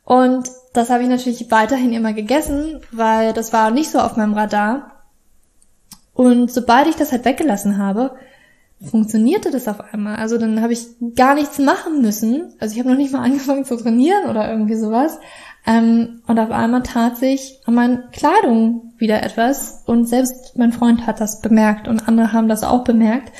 Und 0.03 0.49
das 0.73 0.89
habe 0.89 1.03
ich 1.03 1.09
natürlich 1.09 1.51
weiterhin 1.51 1.93
immer 1.93 2.13
gegessen, 2.13 2.81
weil 2.91 3.33
das 3.33 3.53
war 3.53 3.71
nicht 3.71 3.91
so 3.91 3.99
auf 3.99 4.17
meinem 4.17 4.33
Radar. 4.33 5.03
Und 6.13 6.51
sobald 6.51 6.87
ich 6.87 6.95
das 6.95 7.11
halt 7.11 7.25
weggelassen 7.25 7.77
habe, 7.77 8.15
funktionierte 8.89 9.51
das 9.51 9.67
auf 9.67 9.93
einmal. 9.93 10.15
Also 10.15 10.37
dann 10.37 10.61
habe 10.61 10.73
ich 10.73 10.87
gar 11.15 11.35
nichts 11.35 11.59
machen 11.59 12.01
müssen. 12.01 12.53
Also 12.59 12.73
ich 12.73 12.79
habe 12.79 12.89
noch 12.89 12.97
nicht 12.97 13.13
mal 13.13 13.21
angefangen 13.23 13.65
zu 13.65 13.77
trainieren 13.77 14.29
oder 14.29 14.49
irgendwie 14.49 14.75
sowas. 14.75 15.19
Ähm, 15.65 16.21
und 16.25 16.39
auf 16.39 16.49
einmal 16.49 16.83
tat 16.83 17.17
sich 17.17 17.59
an 17.65 17.75
meinen 17.75 18.09
Kleidung 18.11 18.93
wieder 18.97 19.21
etwas. 19.21 19.83
Und 19.85 20.05
selbst 20.05 20.57
mein 20.57 20.73
Freund 20.73 21.05
hat 21.05 21.21
das 21.21 21.41
bemerkt 21.41 21.87
und 21.87 22.07
andere 22.07 22.33
haben 22.33 22.47
das 22.47 22.63
auch 22.63 22.83
bemerkt, 22.83 23.31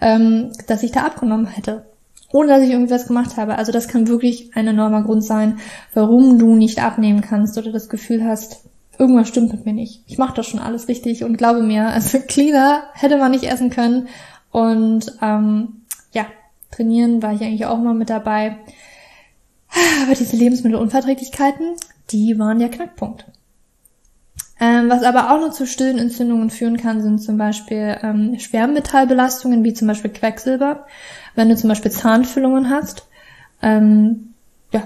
ähm, 0.00 0.52
dass 0.66 0.82
ich 0.82 0.92
da 0.92 1.04
abgenommen 1.04 1.46
hätte 1.46 1.89
ohne 2.32 2.48
dass 2.48 2.62
ich 2.62 2.70
irgendwas 2.70 3.06
gemacht 3.06 3.36
habe. 3.36 3.56
Also 3.56 3.72
das 3.72 3.88
kann 3.88 4.08
wirklich 4.08 4.50
ein 4.54 4.66
enormer 4.66 5.02
Grund 5.02 5.24
sein, 5.24 5.58
warum 5.94 6.38
du 6.38 6.54
nicht 6.54 6.82
abnehmen 6.82 7.20
kannst 7.20 7.58
oder 7.58 7.72
das 7.72 7.88
Gefühl 7.88 8.24
hast, 8.24 8.64
irgendwas 8.98 9.28
stimmt 9.28 9.52
mit 9.52 9.66
mir 9.66 9.72
nicht. 9.72 10.02
Ich 10.06 10.18
mache 10.18 10.34
das 10.34 10.46
schon 10.46 10.60
alles 10.60 10.88
richtig 10.88 11.24
und 11.24 11.36
glaube 11.36 11.62
mir, 11.62 11.88
also 11.88 12.18
cleaner 12.28 12.84
hätte 12.92 13.16
man 13.16 13.32
nicht 13.32 13.44
essen 13.44 13.70
können. 13.70 14.08
Und 14.50 15.16
ähm, 15.22 15.82
ja, 16.12 16.26
trainieren 16.70 17.22
war 17.22 17.32
ich 17.32 17.42
eigentlich 17.42 17.66
auch 17.66 17.78
mal 17.78 17.94
mit 17.94 18.10
dabei. 18.10 18.58
Aber 20.02 20.14
diese 20.14 20.36
Lebensmittelunverträglichkeiten, 20.36 21.76
die 22.10 22.38
waren 22.38 22.58
der 22.58 22.70
Knackpunkt. 22.70 23.24
Ähm, 24.62 24.90
was 24.90 25.02
aber 25.02 25.30
auch 25.30 25.40
noch 25.40 25.52
zu 25.52 25.66
stillen 25.66 25.98
Entzündungen 25.98 26.50
führen 26.50 26.76
kann, 26.76 27.00
sind 27.00 27.22
zum 27.22 27.38
Beispiel 27.38 27.96
ähm, 28.02 28.38
Schwermetallbelastungen, 28.38 29.64
wie 29.64 29.72
zum 29.72 29.88
Beispiel 29.88 30.10
Quecksilber. 30.10 30.86
Wenn 31.34 31.48
du 31.48 31.56
zum 31.56 31.68
Beispiel 31.68 31.90
Zahnfüllungen 31.90 32.68
hast, 32.68 33.08
ähm, 33.62 34.34
ja, 34.72 34.82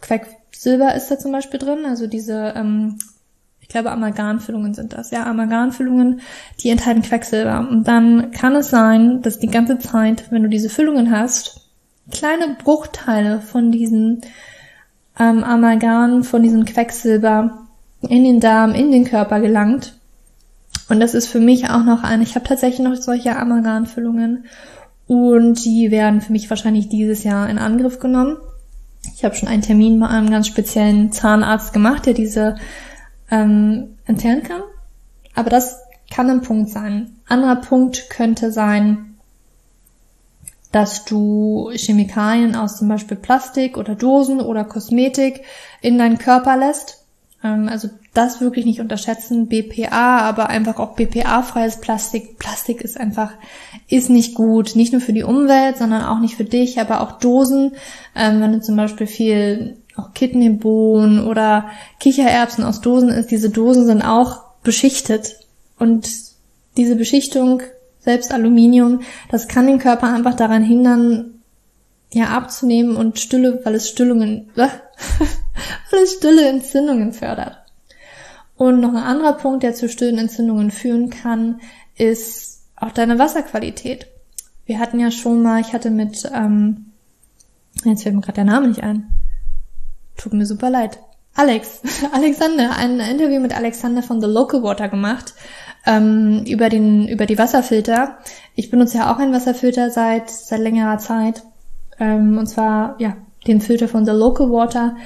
Quecksilber 0.00 0.94
ist 0.96 1.08
da 1.08 1.18
zum 1.20 1.30
Beispiel 1.30 1.60
drin, 1.60 1.86
also 1.86 2.08
diese, 2.08 2.52
ähm, 2.56 2.98
ich 3.60 3.68
glaube 3.68 3.92
Amalgamfüllungen 3.92 4.74
sind 4.74 4.92
das, 4.92 5.12
ja, 5.12 5.24
Amalgamfüllungen, 5.24 6.20
die 6.60 6.70
enthalten 6.70 7.02
Quecksilber. 7.02 7.68
Und 7.70 7.86
dann 7.86 8.32
kann 8.32 8.56
es 8.56 8.70
sein, 8.70 9.22
dass 9.22 9.38
die 9.38 9.46
ganze 9.46 9.78
Zeit, 9.78 10.32
wenn 10.32 10.42
du 10.42 10.48
diese 10.48 10.68
Füllungen 10.68 11.12
hast, 11.12 11.68
kleine 12.10 12.56
Bruchteile 12.62 13.40
von 13.40 13.70
diesen 13.70 14.22
ähm, 15.16 15.44
Amalgam, 15.44 16.24
von 16.24 16.42
diesem 16.42 16.64
Quecksilber 16.64 17.61
in 18.08 18.24
den 18.24 18.40
Darm, 18.40 18.74
in 18.74 18.90
den 18.90 19.04
Körper 19.04 19.40
gelangt. 19.40 19.94
Und 20.88 21.00
das 21.00 21.14
ist 21.14 21.28
für 21.28 21.40
mich 21.40 21.70
auch 21.70 21.84
noch 21.84 22.02
ein, 22.02 22.22
ich 22.22 22.34
habe 22.34 22.46
tatsächlich 22.46 22.86
noch 22.86 22.96
solche 22.96 23.36
Amalgamfüllungen 23.36 24.44
und 25.06 25.64
die 25.64 25.90
werden 25.90 26.20
für 26.20 26.32
mich 26.32 26.50
wahrscheinlich 26.50 26.88
dieses 26.88 27.24
Jahr 27.24 27.48
in 27.48 27.58
Angriff 27.58 27.98
genommen. 27.98 28.36
Ich 29.14 29.24
habe 29.24 29.34
schon 29.34 29.48
einen 29.48 29.62
Termin 29.62 29.98
bei 29.98 30.08
einem 30.08 30.30
ganz 30.30 30.46
speziellen 30.46 31.12
Zahnarzt 31.12 31.72
gemacht, 31.72 32.06
der 32.06 32.14
diese 32.14 32.56
ähm, 33.30 33.96
entfernen 34.04 34.42
kann. 34.42 34.62
Aber 35.34 35.50
das 35.50 35.78
kann 36.12 36.30
ein 36.30 36.42
Punkt 36.42 36.70
sein. 36.70 37.16
Anderer 37.26 37.56
Punkt 37.56 38.10
könnte 38.10 38.52
sein, 38.52 39.16
dass 40.70 41.04
du 41.04 41.70
Chemikalien 41.74 42.54
aus 42.54 42.78
zum 42.78 42.88
Beispiel 42.88 43.16
Plastik 43.16 43.76
oder 43.76 43.94
Dosen 43.94 44.40
oder 44.40 44.64
Kosmetik 44.64 45.42
in 45.80 45.98
deinen 45.98 46.18
Körper 46.18 46.56
lässt 46.56 47.01
also 47.42 47.88
das 48.14 48.40
wirklich 48.40 48.64
nicht 48.64 48.80
unterschätzen. 48.80 49.48
BPA, 49.48 50.18
aber 50.18 50.48
einfach 50.48 50.78
auch 50.78 50.94
BPA-freies 50.94 51.80
Plastik. 51.80 52.38
Plastik 52.38 52.82
ist 52.82 52.98
einfach, 52.98 53.32
ist 53.88 54.10
nicht 54.10 54.34
gut. 54.34 54.76
Nicht 54.76 54.92
nur 54.92 55.00
für 55.00 55.12
die 55.12 55.24
Umwelt, 55.24 55.76
sondern 55.76 56.04
auch 56.04 56.20
nicht 56.20 56.36
für 56.36 56.44
dich, 56.44 56.80
aber 56.80 57.00
auch 57.00 57.18
Dosen. 57.18 57.72
Ähm, 58.14 58.40
wenn 58.40 58.52
du 58.52 58.60
zum 58.60 58.76
Beispiel 58.76 59.06
viel 59.06 59.76
auch 59.96 60.14
Kidneybohnen 60.14 61.26
oder 61.26 61.66
Kichererbsen 62.00 62.64
aus 62.64 62.80
Dosen 62.80 63.08
isst, 63.10 63.30
diese 63.30 63.50
Dosen 63.50 63.86
sind 63.86 64.02
auch 64.02 64.42
beschichtet. 64.62 65.36
Und 65.78 66.08
diese 66.76 66.96
Beschichtung, 66.96 67.62
selbst 67.98 68.32
Aluminium, 68.32 69.00
das 69.30 69.48
kann 69.48 69.66
den 69.66 69.78
Körper 69.78 70.12
einfach 70.12 70.34
daran 70.34 70.62
hindern, 70.62 71.41
ja, 72.12 72.28
abzunehmen 72.28 72.96
und 72.96 73.18
stille, 73.18 73.60
weil 73.64 73.74
es 73.74 73.88
Stillungen, 73.88 74.50
weil 74.54 76.02
es 76.02 76.14
stille 76.14 76.48
Entzündungen 76.48 77.12
fördert. 77.12 77.58
Und 78.56 78.80
noch 78.80 78.90
ein 78.90 79.02
anderer 79.02 79.32
Punkt, 79.32 79.62
der 79.62 79.74
zu 79.74 79.88
stillen 79.88 80.18
Entzündungen 80.18 80.70
führen 80.70 81.10
kann, 81.10 81.60
ist 81.96 82.62
auch 82.76 82.92
deine 82.92 83.18
Wasserqualität. 83.18 84.06
Wir 84.66 84.78
hatten 84.78 85.00
ja 85.00 85.10
schon 85.10 85.42
mal, 85.42 85.60
ich 85.60 85.72
hatte 85.72 85.90
mit, 85.90 86.30
ähm, 86.34 86.92
jetzt 87.84 88.02
fällt 88.02 88.14
mir 88.14 88.20
gerade 88.20 88.36
der 88.36 88.44
Name 88.44 88.68
nicht 88.68 88.82
ein. 88.82 89.08
Tut 90.16 90.34
mir 90.34 90.46
super 90.46 90.70
leid. 90.70 90.98
Alex, 91.34 91.80
Alexander, 92.12 92.76
ein 92.76 93.00
Interview 93.00 93.40
mit 93.40 93.56
Alexander 93.56 94.02
von 94.02 94.20
The 94.20 94.26
Local 94.26 94.62
Water 94.62 94.88
gemacht 94.88 95.34
ähm, 95.86 96.44
über 96.46 96.68
den 96.68 97.08
über 97.08 97.26
die 97.26 97.38
Wasserfilter. 97.38 98.18
Ich 98.54 98.70
benutze 98.70 98.98
ja 98.98 99.12
auch 99.12 99.18
einen 99.18 99.32
Wasserfilter 99.32 99.90
seit 99.90 100.30
seit 100.30 100.60
längerer 100.60 100.98
Zeit 100.98 101.42
ähm, 102.02 102.36
und 102.36 102.46
zwar 102.48 102.96
ja 102.98 103.16
den 103.46 103.60
Filter 103.60 103.86
von 103.86 104.04
The 104.04 104.10
Local 104.10 104.50
Water 104.50 104.96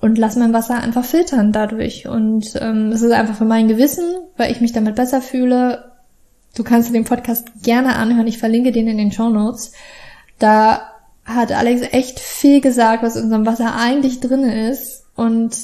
und 0.00 0.16
lass 0.16 0.36
mein 0.36 0.52
Wasser 0.52 0.76
einfach 0.76 1.04
filtern 1.04 1.52
dadurch. 1.52 2.08
Und 2.08 2.54
ähm, 2.60 2.92
es 2.92 3.02
ist 3.02 3.12
einfach 3.12 3.34
für 3.34 3.44
mein 3.44 3.68
Gewissen, 3.68 4.04
weil 4.36 4.50
ich 4.50 4.60
mich 4.60 4.72
damit 4.72 4.96
besser 4.96 5.20
fühle. 5.20 5.92
Du 6.54 6.64
kannst 6.64 6.94
den 6.94 7.04
Podcast 7.04 7.48
gerne 7.62 7.96
anhören. 7.96 8.26
Ich 8.26 8.38
verlinke 8.38 8.72
den 8.72 8.88
in 8.88 8.98
den 8.98 9.12
Show 9.12 9.28
Notes. 9.28 9.72
Da 10.38 10.92
hat 11.24 11.52
Alex 11.52 11.82
echt 11.92 12.20
viel 12.20 12.60
gesagt, 12.60 13.02
was 13.02 13.16
in 13.16 13.24
unserem 13.24 13.46
Wasser 13.46 13.74
eigentlich 13.74 14.20
drin 14.20 14.44
ist. 14.44 15.04
Und 15.14 15.56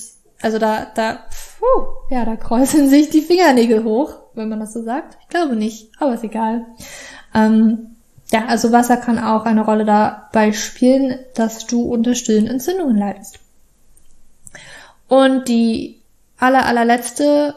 Also 0.43 0.59
da, 0.59 0.87
da, 0.95 1.21
puh, 1.59 2.15
ja, 2.15 2.25
da 2.25 2.37
kräuseln 2.37 2.89
sich 2.91 3.09
die 3.11 3.23
Fingernägel 3.23 3.85
hoch, 3.85 4.15
wenn 4.35 4.49
man 4.49 4.61
das 4.61 4.73
so 4.73 4.83
sagt. 4.83 5.17
Ich 5.23 5.29
glaube 5.29 5.57
nicht, 5.57 5.91
aber 5.99 6.15
ist 6.15 6.25
egal. 6.25 6.67
Ähm, 7.35 7.97
ja, 8.33 8.47
also 8.47 8.73
Wasser 8.73 8.97
kann 8.97 9.19
auch 9.19 9.45
eine 9.45 9.65
Rolle 9.65 9.85
dabei 9.85 10.53
spielen, 10.53 11.19
dass 11.35 11.67
du 11.67 11.83
unter 11.83 12.15
stillen 12.15 12.47
Entzündungen 12.47 12.97
leidest. 12.97 13.39
Und 15.07 15.49
die 15.49 16.01
aller, 16.39 16.65
allerletzte, 16.65 17.55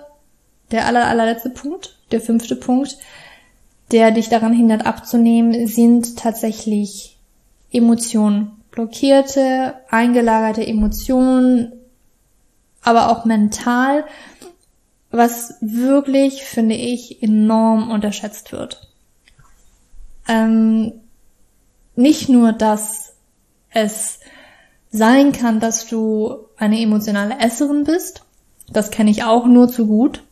der 0.72 0.86
aller, 0.86 1.08
allerletzte 1.08 1.50
Punkt, 1.50 1.98
der 2.12 2.20
fünfte 2.20 2.58
Punkt, 2.58 2.98
der 3.94 4.12
dich 4.12 4.28
daran 4.28 4.52
hindert 4.52 4.86
abzunehmen, 4.86 5.68
sind 5.68 6.18
tatsächlich 6.18 7.18
Emotionen. 7.72 8.52
Blockierte, 8.72 9.76
eingelagerte 9.90 10.68
Emotionen, 10.68 11.72
aber 12.84 13.10
auch 13.10 13.24
mental, 13.24 14.04
was 15.10 15.56
wirklich, 15.62 16.44
finde 16.44 16.76
ich, 16.76 17.24
enorm 17.24 17.90
unterschätzt 17.90 18.52
wird. 18.52 18.85
Ähm, 20.28 20.94
nicht 21.96 22.30
nur, 22.30 22.52
dass 22.54 23.14
es 23.70 24.20
sein 24.90 25.32
kann, 25.32 25.60
dass 25.60 25.88
du 25.88 26.38
eine 26.58 26.80
emotionale 26.80 27.40
Esserin 27.40 27.84
bist, 27.84 28.24
das 28.70 28.92
kenne 28.92 29.12
ich 29.12 29.24
auch 29.24 29.46
nur 29.46 29.68
zu 29.68 29.88
gut, 29.88 30.24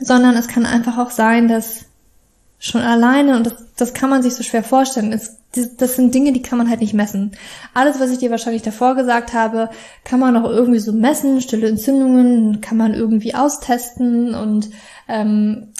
sondern 0.00 0.36
es 0.36 0.48
kann 0.48 0.66
einfach 0.66 0.98
auch 0.98 1.10
sein, 1.10 1.48
dass 1.48 1.86
schon 2.58 2.82
alleine, 2.82 3.36
und 3.36 3.46
das, 3.46 3.54
das 3.76 3.94
kann 3.94 4.10
man 4.10 4.22
sich 4.22 4.34
so 4.34 4.42
schwer 4.42 4.64
vorstellen, 4.64 5.12
es, 5.12 5.36
das, 5.78 5.96
sind 5.96 6.14
Dinge, 6.14 6.32
die 6.32 6.42
kann 6.42 6.58
man 6.58 6.68
halt 6.68 6.80
nicht 6.80 6.94
messen. 6.94 7.32
Alles, 7.72 8.00
was 8.00 8.10
ich 8.10 8.18
dir 8.18 8.30
wahrscheinlich 8.30 8.62
davor 8.62 8.94
gesagt 8.94 9.32
habe, 9.32 9.70
kann 10.04 10.20
man 10.20 10.36
auch 10.36 10.50
irgendwie 10.50 10.78
so 10.78 10.92
messen, 10.92 11.40
stille 11.40 11.68
Entzündungen 11.68 12.60
kann 12.60 12.76
man 12.76 12.92
irgendwie 12.92 13.34
austesten 13.34 14.34
und 14.34 14.70
ähm, 15.08 15.72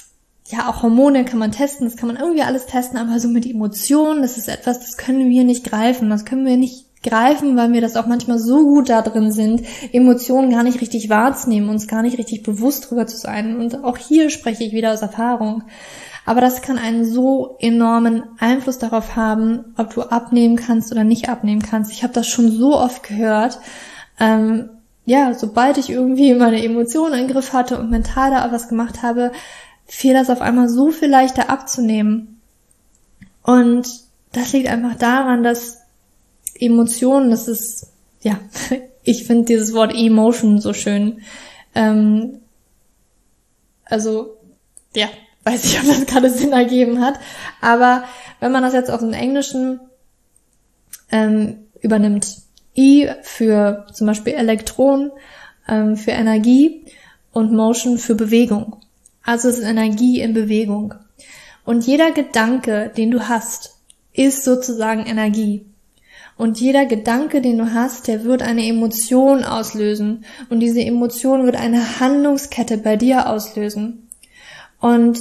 ja, 0.51 0.69
auch 0.69 0.83
Hormone 0.83 1.25
kann 1.25 1.39
man 1.39 1.53
testen, 1.53 1.87
das 1.87 1.97
kann 1.97 2.09
man 2.09 2.17
irgendwie 2.17 2.43
alles 2.43 2.67
testen, 2.67 2.99
aber 2.99 3.19
so 3.19 3.29
mit 3.29 3.47
Emotionen, 3.47 4.23
das 4.23 4.39
ist 4.39 4.49
etwas, 4.49 4.81
das 4.81 4.97
können 4.97 5.29
wir 5.29 5.45
nicht 5.45 5.65
greifen, 5.65 6.11
das 6.11 6.25
können 6.25 6.47
wir 6.47 6.57
nicht 6.57 6.87
greifen, 7.03 7.57
weil 7.57 7.73
wir 7.73 7.81
das 7.81 7.97
auch 7.97 8.07
manchmal 8.07 8.39
so 8.39 8.65
gut 8.65 8.89
da 8.89 9.03
drin 9.03 9.33
sind, 9.33 9.63
Emotionen 9.93 10.51
gar 10.51 10.63
nicht 10.63 10.81
richtig 10.81 11.09
wahrzunehmen, 11.09 11.69
uns 11.69 11.87
gar 11.87 12.03
nicht 12.03 12.19
richtig 12.19 12.43
bewusst 12.43 12.91
drüber 12.91 13.07
zu 13.07 13.17
sein. 13.17 13.57
Und 13.57 13.85
auch 13.85 13.97
hier 13.97 14.31
spreche 14.31 14.65
ich 14.65 14.73
wieder 14.73 14.93
aus 14.93 15.03
Erfahrung. 15.03 15.63
Aber 16.25 16.41
das 16.41 16.63
kann 16.63 16.79
einen 16.79 17.05
so 17.05 17.57
enormen 17.61 18.25
Einfluss 18.39 18.79
darauf 18.79 19.15
haben, 19.15 19.75
ob 19.77 19.95
du 19.95 20.03
abnehmen 20.03 20.57
kannst 20.57 20.91
oder 20.91 21.05
nicht 21.05 21.29
abnehmen 21.29 21.63
kannst. 21.63 21.93
Ich 21.93 22.03
habe 22.03 22.13
das 22.13 22.27
schon 22.27 22.51
so 22.51 22.77
oft 22.77 23.05
gehört. 23.05 23.61
Ähm, 24.19 24.71
ja, 25.05 25.35
sobald 25.35 25.79
ich 25.79 25.89
irgendwie 25.89 26.35
meine 26.35 26.65
Emotionen 26.65 27.21
im 27.21 27.29
Griff 27.29 27.53
hatte 27.53 27.79
und 27.79 27.91
mental 27.91 28.33
da 28.33 28.51
was 28.51 28.69
gemacht 28.69 29.03
habe, 29.03 29.31
fiel 29.87 30.15
das 30.15 30.31
auf 30.31 30.41
einmal 30.41 30.69
so 30.69 30.91
viel 30.91 31.09
leichter 31.09 31.51
abzunehmen. 31.51 32.41
Und 33.43 33.89
das 34.33 34.53
liegt 34.53 34.69
einfach 34.69 34.97
daran, 34.97 35.43
dass 35.43 35.79
Emotionen, 36.59 37.31
das 37.31 37.49
ist, 37.49 37.93
ja, 38.23 38.39
ich 39.03 39.27
finde 39.27 39.45
dieses 39.45 39.73
Wort 39.73 39.95
Emotion 39.95 40.61
so 40.61 40.73
schön. 40.73 41.23
Ähm, 41.75 42.41
also, 43.85 44.37
ja, 44.95 45.09
weiß 45.45 45.65
ich, 45.65 45.81
ob 45.81 45.87
das 45.87 46.07
gerade 46.07 46.31
Sinn 46.31 46.53
ergeben 46.53 47.01
hat. 47.01 47.19
Aber 47.61 48.05
wenn 48.41 48.53
man 48.53 48.63
das 48.63 48.75
jetzt 48.75 48.91
auf 48.91 49.01
den 49.01 49.13
Englischen 49.13 49.81
ähm, 51.11 51.67
übernimmt, 51.81 52.39
E 52.75 53.09
für 53.23 53.87
zum 53.95 54.07
Beispiel 54.07 54.35
Elektron, 54.35 55.11
ähm, 55.67 55.97
für 55.97 56.11
Energie 56.11 56.85
und 57.33 57.53
Motion 57.53 57.99
für 57.99 58.15
Bewegung. 58.15 58.77
Also 59.27 59.49
es 59.49 59.59
ist 59.59 59.65
Energie 59.65 60.21
in 60.21 60.33
Bewegung. 60.33 60.95
Und 61.65 61.87
jeder 61.87 62.13
Gedanke, 62.13 62.93
den 62.97 63.11
du 63.11 63.29
hast, 63.29 63.77
ist 64.13 64.45
sozusagen 64.45 65.05
Energie. 65.05 65.67
Und 66.37 66.61
jeder 66.61 66.87
Gedanke, 66.87 67.41
den 67.41 67.59
du 67.59 67.73
hast, 67.73 68.09
der 68.09 68.25
wird 68.25 68.43
eine 68.43 68.67
Emotion 68.67 69.43
auslösen. 69.43 70.25
Und 70.49 70.61
diese 70.61 70.81
Emotion 70.81 71.45
wird 71.45 71.57
eine 71.57 71.99
Handlungskette 71.99 72.79
bei 72.79 72.97
dir 72.97 73.29
auslösen. 73.29 74.09
Und 74.81 75.19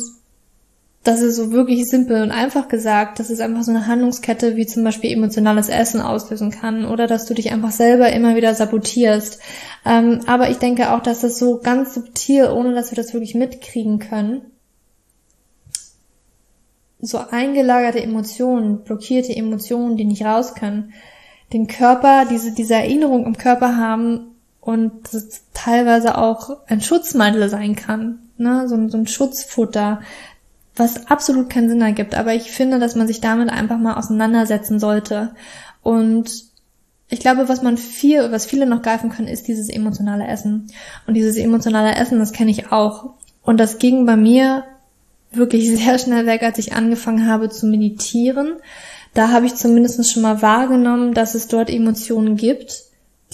das 1.06 1.22
ist 1.22 1.36
so 1.36 1.52
wirklich 1.52 1.88
simpel 1.88 2.24
und 2.24 2.32
einfach 2.32 2.68
gesagt, 2.68 3.20
dass 3.20 3.30
es 3.30 3.40
einfach 3.40 3.62
so 3.62 3.70
eine 3.70 3.86
Handlungskette 3.86 4.56
wie 4.56 4.66
zum 4.66 4.84
Beispiel 4.84 5.12
emotionales 5.12 5.70
Essen 5.70 6.02
auslösen 6.02 6.50
kann 6.50 6.84
oder 6.84 7.06
dass 7.06 7.28
du 7.28 7.36
dich 7.36 7.52
einfach 7.52 7.70
selber 7.70 8.12
immer 8.12 8.36
wieder 8.36 8.56
sabotierst. 8.56 9.40
Ähm, 9.86 10.22
aber 10.26 10.50
ich 10.50 10.58
denke 10.58 10.92
auch, 10.92 11.02
dass 11.02 11.22
das 11.22 11.38
so 11.38 11.60
ganz 11.60 11.94
subtil, 11.94 12.48
ohne 12.48 12.74
dass 12.74 12.90
wir 12.90 12.96
das 12.96 13.14
wirklich 13.14 13.36
mitkriegen 13.36 14.00
können, 14.00 14.42
so 17.00 17.20
eingelagerte 17.20 18.02
Emotionen, 18.02 18.84
blockierte 18.84 19.36
Emotionen, 19.36 19.98
die 19.98 20.06
nicht 20.06 20.26
raus 20.26 20.56
können, 20.56 20.92
den 21.54 21.68
Körper, 21.68 22.26
diese, 22.28 22.52
diese 22.52 22.74
Erinnerung 22.74 23.28
im 23.28 23.38
Körper 23.38 23.78
haben 23.78 24.32
und 24.60 24.92
teilweise 25.54 26.18
auch 26.18 26.58
ein 26.66 26.82
Schutzmantel 26.82 27.48
sein 27.48 27.76
kann, 27.76 28.30
ne? 28.38 28.68
so, 28.68 28.90
so 28.90 28.98
ein 28.98 29.06
Schutzfutter, 29.06 30.02
was 30.76 31.08
absolut 31.08 31.50
keinen 31.50 31.70
Sinn 31.70 31.82
ergibt. 31.82 32.16
Aber 32.16 32.34
ich 32.34 32.52
finde, 32.52 32.80
dass 32.80 32.96
man 32.96 33.08
sich 33.08 33.22
damit 33.22 33.50
einfach 33.50 33.78
mal 33.78 33.96
auseinandersetzen 33.96 34.80
sollte. 34.80 35.34
Und 35.82 36.46
ich 37.10 37.20
glaube, 37.20 37.48
was 37.48 37.62
man 37.62 37.78
viel, 37.78 38.32
was 38.32 38.46
viele 38.46 38.66
noch 38.66 38.82
greifen 38.82 39.10
können, 39.10 39.28
ist 39.28 39.48
dieses 39.48 39.70
emotionale 39.70 40.28
Essen. 40.28 40.68
Und 41.08 41.14
dieses 41.14 41.38
emotionale 41.38 41.96
Essen, 41.96 42.20
das 42.20 42.34
kenne 42.34 42.52
ich 42.52 42.72
auch. 42.72 43.12
Und 43.44 43.60
das 43.60 43.78
ging 43.78 44.06
bei 44.06 44.18
mir 44.18 44.64
wirklich 45.32 45.70
sehr 45.78 46.00
schnell 46.00 46.26
weg, 46.26 46.44
als 46.44 46.58
ich 46.58 46.74
angefangen 46.74 47.28
habe 47.28 47.50
zu 47.50 47.68
meditieren. 47.68 48.56
Da 49.14 49.30
habe 49.30 49.46
ich 49.46 49.56
zumindest 49.56 50.12
schon 50.12 50.24
mal 50.24 50.42
wahrgenommen, 50.42 51.14
dass 51.14 51.36
es 51.36 51.48
dort 51.48 51.70
Emotionen 51.70 52.36
gibt, 52.36 52.84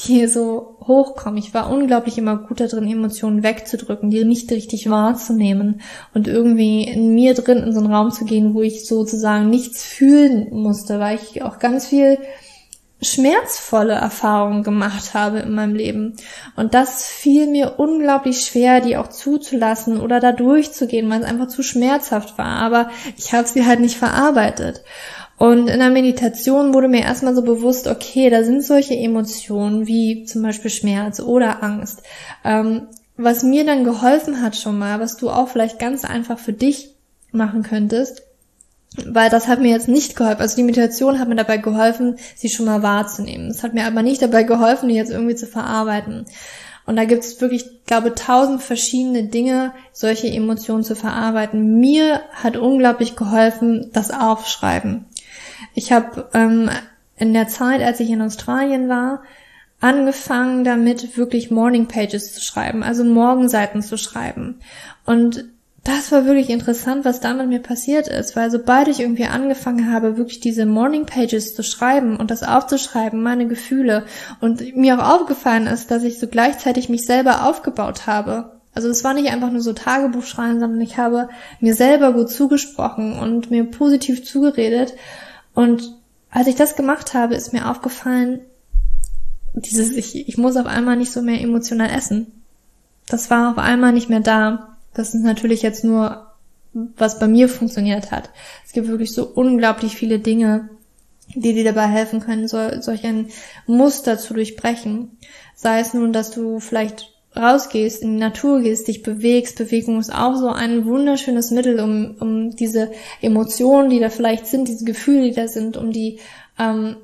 die 0.07 0.27
so 0.27 0.77
hochkommen. 0.81 1.37
Ich 1.37 1.53
war 1.53 1.69
unglaublich 1.69 2.17
immer 2.17 2.37
gut 2.37 2.59
darin, 2.59 2.87
Emotionen 2.87 3.43
wegzudrücken, 3.43 4.09
die 4.09 4.23
nicht 4.25 4.51
richtig 4.51 4.89
wahrzunehmen 4.89 5.81
und 6.13 6.27
irgendwie 6.27 6.83
in 6.83 7.13
mir 7.13 7.33
drin 7.33 7.59
in 7.59 7.73
so 7.73 7.79
einen 7.79 7.93
Raum 7.93 8.11
zu 8.11 8.25
gehen, 8.25 8.53
wo 8.53 8.61
ich 8.61 8.85
sozusagen 8.85 9.49
nichts 9.49 9.83
fühlen 9.83 10.47
musste, 10.51 10.99
weil 10.99 11.19
ich 11.21 11.43
auch 11.43 11.59
ganz 11.59 11.87
viel 11.87 12.17
schmerzvolle 13.01 13.93
Erfahrungen 13.93 14.63
gemacht 14.63 15.15
habe 15.15 15.39
in 15.39 15.53
meinem 15.53 15.73
Leben. 15.73 16.17
Und 16.55 16.75
das 16.75 17.05
fiel 17.05 17.47
mir 17.47 17.79
unglaublich 17.79 18.41
schwer, 18.41 18.79
die 18.79 18.95
auch 18.95 19.07
zuzulassen 19.07 19.99
oder 19.99 20.19
da 20.19 20.31
durchzugehen, 20.31 21.09
weil 21.09 21.21
es 21.21 21.27
einfach 21.27 21.47
zu 21.47 21.63
schmerzhaft 21.63 22.37
war. 22.37 22.57
Aber 22.57 22.91
ich 23.17 23.33
habe 23.33 23.47
sie 23.47 23.65
halt 23.65 23.79
nicht 23.79 23.97
verarbeitet. 23.97 24.83
Und 25.41 25.69
in 25.69 25.79
der 25.79 25.89
Meditation 25.89 26.71
wurde 26.75 26.87
mir 26.87 27.01
erstmal 27.01 27.33
so 27.33 27.41
bewusst, 27.41 27.87
okay, 27.87 28.29
da 28.29 28.43
sind 28.43 28.63
solche 28.63 28.93
Emotionen 28.93 29.87
wie 29.87 30.23
zum 30.23 30.43
Beispiel 30.43 30.69
Schmerz 30.69 31.19
oder 31.19 31.63
Angst. 31.63 32.03
Ähm, 32.43 32.83
was 33.17 33.41
mir 33.41 33.65
dann 33.65 33.83
geholfen 33.83 34.43
hat 34.43 34.55
schon 34.55 34.77
mal, 34.77 34.99
was 34.99 35.17
du 35.17 35.31
auch 35.31 35.47
vielleicht 35.47 35.79
ganz 35.79 36.05
einfach 36.05 36.37
für 36.37 36.53
dich 36.53 36.93
machen 37.31 37.63
könntest, 37.63 38.21
weil 39.03 39.31
das 39.31 39.47
hat 39.47 39.61
mir 39.61 39.71
jetzt 39.71 39.87
nicht 39.87 40.15
geholfen. 40.15 40.41
Also 40.41 40.57
die 40.57 40.63
Meditation 40.63 41.17
hat 41.17 41.27
mir 41.27 41.33
dabei 41.33 41.57
geholfen, 41.57 42.17
sie 42.35 42.49
schon 42.49 42.67
mal 42.67 42.83
wahrzunehmen. 42.83 43.49
Es 43.49 43.63
hat 43.63 43.73
mir 43.73 43.87
aber 43.87 44.03
nicht 44.03 44.21
dabei 44.21 44.43
geholfen, 44.43 44.89
die 44.89 44.95
jetzt 44.95 45.11
irgendwie 45.11 45.33
zu 45.33 45.47
verarbeiten. 45.47 46.27
Und 46.85 46.97
da 46.97 47.05
gibt 47.05 47.23
es 47.23 47.41
wirklich, 47.41 47.83
glaube 47.87 48.13
tausend 48.13 48.61
verschiedene 48.61 49.23
Dinge, 49.23 49.73
solche 49.91 50.27
Emotionen 50.27 50.83
zu 50.83 50.95
verarbeiten. 50.95 51.79
Mir 51.79 52.21
hat 52.31 52.57
unglaublich 52.57 53.15
geholfen, 53.15 53.89
das 53.91 54.11
Aufschreiben. 54.11 55.07
Ich 55.73 55.91
habe 55.91 56.29
ähm, 56.33 56.69
in 57.17 57.33
der 57.33 57.47
Zeit, 57.47 57.81
als 57.81 57.99
ich 57.99 58.09
in 58.09 58.21
Australien 58.21 58.89
war, 58.89 59.23
angefangen 59.79 60.63
damit 60.63 61.17
wirklich 61.17 61.51
Morning 61.51 61.87
Pages 61.87 62.33
zu 62.33 62.41
schreiben, 62.41 62.83
also 62.83 63.03
Morgenseiten 63.03 63.81
zu 63.81 63.97
schreiben. 63.97 64.59
Und 65.05 65.45
das 65.83 66.11
war 66.11 66.25
wirklich 66.25 66.51
interessant, 66.51 67.05
was 67.05 67.21
da 67.21 67.33
mit 67.33 67.47
mir 67.47 67.59
passiert 67.59 68.07
ist, 68.07 68.35
weil 68.35 68.51
sobald 68.51 68.87
ich 68.87 68.99
irgendwie 68.99 69.25
angefangen 69.25 69.91
habe, 69.91 70.15
wirklich 70.15 70.39
diese 70.39 70.67
Morning 70.67 71.07
Pages 71.07 71.55
zu 71.55 71.63
schreiben 71.63 72.17
und 72.17 72.29
das 72.29 72.43
aufzuschreiben, 72.43 73.23
meine 73.23 73.47
Gefühle, 73.47 74.05
und 74.39 74.75
mir 74.75 74.99
auch 74.99 75.21
aufgefallen 75.21 75.65
ist, 75.65 75.89
dass 75.89 76.03
ich 76.03 76.19
so 76.19 76.27
gleichzeitig 76.27 76.89
mich 76.89 77.05
selber 77.07 77.47
aufgebaut 77.47 78.05
habe. 78.05 78.59
Also 78.75 78.89
es 78.89 79.03
war 79.03 79.15
nicht 79.15 79.31
einfach 79.31 79.51
nur 79.51 79.61
so 79.61 79.73
Tagebuch 79.73 80.23
schreiben, 80.23 80.59
sondern 80.59 80.81
ich 80.81 80.97
habe 80.97 81.29
mir 81.59 81.73
selber 81.73 82.13
gut 82.13 82.29
zugesprochen 82.29 83.17
und 83.17 83.49
mir 83.49 83.63
positiv 83.63 84.23
zugeredet 84.23 84.93
und 85.53 85.97
als 86.29 86.47
ich 86.47 86.55
das 86.55 86.75
gemacht 86.75 87.13
habe, 87.13 87.35
ist 87.35 87.53
mir 87.53 87.69
aufgefallen, 87.69 88.41
dieses, 89.53 89.91
ich, 89.91 90.27
ich 90.27 90.37
muss 90.37 90.55
auf 90.55 90.65
einmal 90.65 90.95
nicht 90.95 91.11
so 91.11 91.21
mehr 91.21 91.41
emotional 91.41 91.89
essen. 91.89 92.43
Das 93.07 93.29
war 93.29 93.51
auf 93.51 93.57
einmal 93.57 93.91
nicht 93.91 94.09
mehr 94.09 94.21
da. 94.21 94.77
Das 94.93 95.13
ist 95.13 95.23
natürlich 95.23 95.61
jetzt 95.61 95.83
nur, 95.83 96.27
was 96.73 97.19
bei 97.19 97.27
mir 97.27 97.49
funktioniert 97.49 98.11
hat. 98.11 98.29
Es 98.65 98.71
gibt 98.71 98.87
wirklich 98.87 99.13
so 99.13 99.25
unglaublich 99.27 99.95
viele 99.95 100.19
Dinge, 100.19 100.69
die 101.35 101.53
dir 101.53 101.65
dabei 101.65 101.87
helfen 101.87 102.21
können, 102.21 102.47
so, 102.47 102.81
solch 102.81 103.05
ein 103.05 103.27
Muster 103.67 104.17
zu 104.17 104.33
durchbrechen. 104.33 105.17
Sei 105.55 105.79
es 105.79 105.93
nun, 105.93 106.13
dass 106.13 106.31
du 106.31 106.59
vielleicht 106.59 107.10
rausgehst, 107.35 108.01
in 108.01 108.13
die 108.13 108.19
Natur 108.19 108.61
gehst, 108.61 108.87
dich 108.87 109.03
bewegst. 109.03 109.57
Bewegung 109.57 109.99
ist 109.99 110.13
auch 110.13 110.35
so 110.35 110.49
ein 110.49 110.85
wunderschönes 110.85 111.51
Mittel, 111.51 111.79
um, 111.79 112.15
um 112.19 112.55
diese 112.55 112.91
Emotionen, 113.21 113.89
die 113.89 113.99
da 113.99 114.09
vielleicht 114.09 114.47
sind, 114.47 114.67
diese 114.67 114.85
Gefühle, 114.85 115.23
die 115.23 115.35
da 115.35 115.47
sind, 115.47 115.77
um 115.77 115.91
die 115.91 116.19
ähm, 116.59 116.97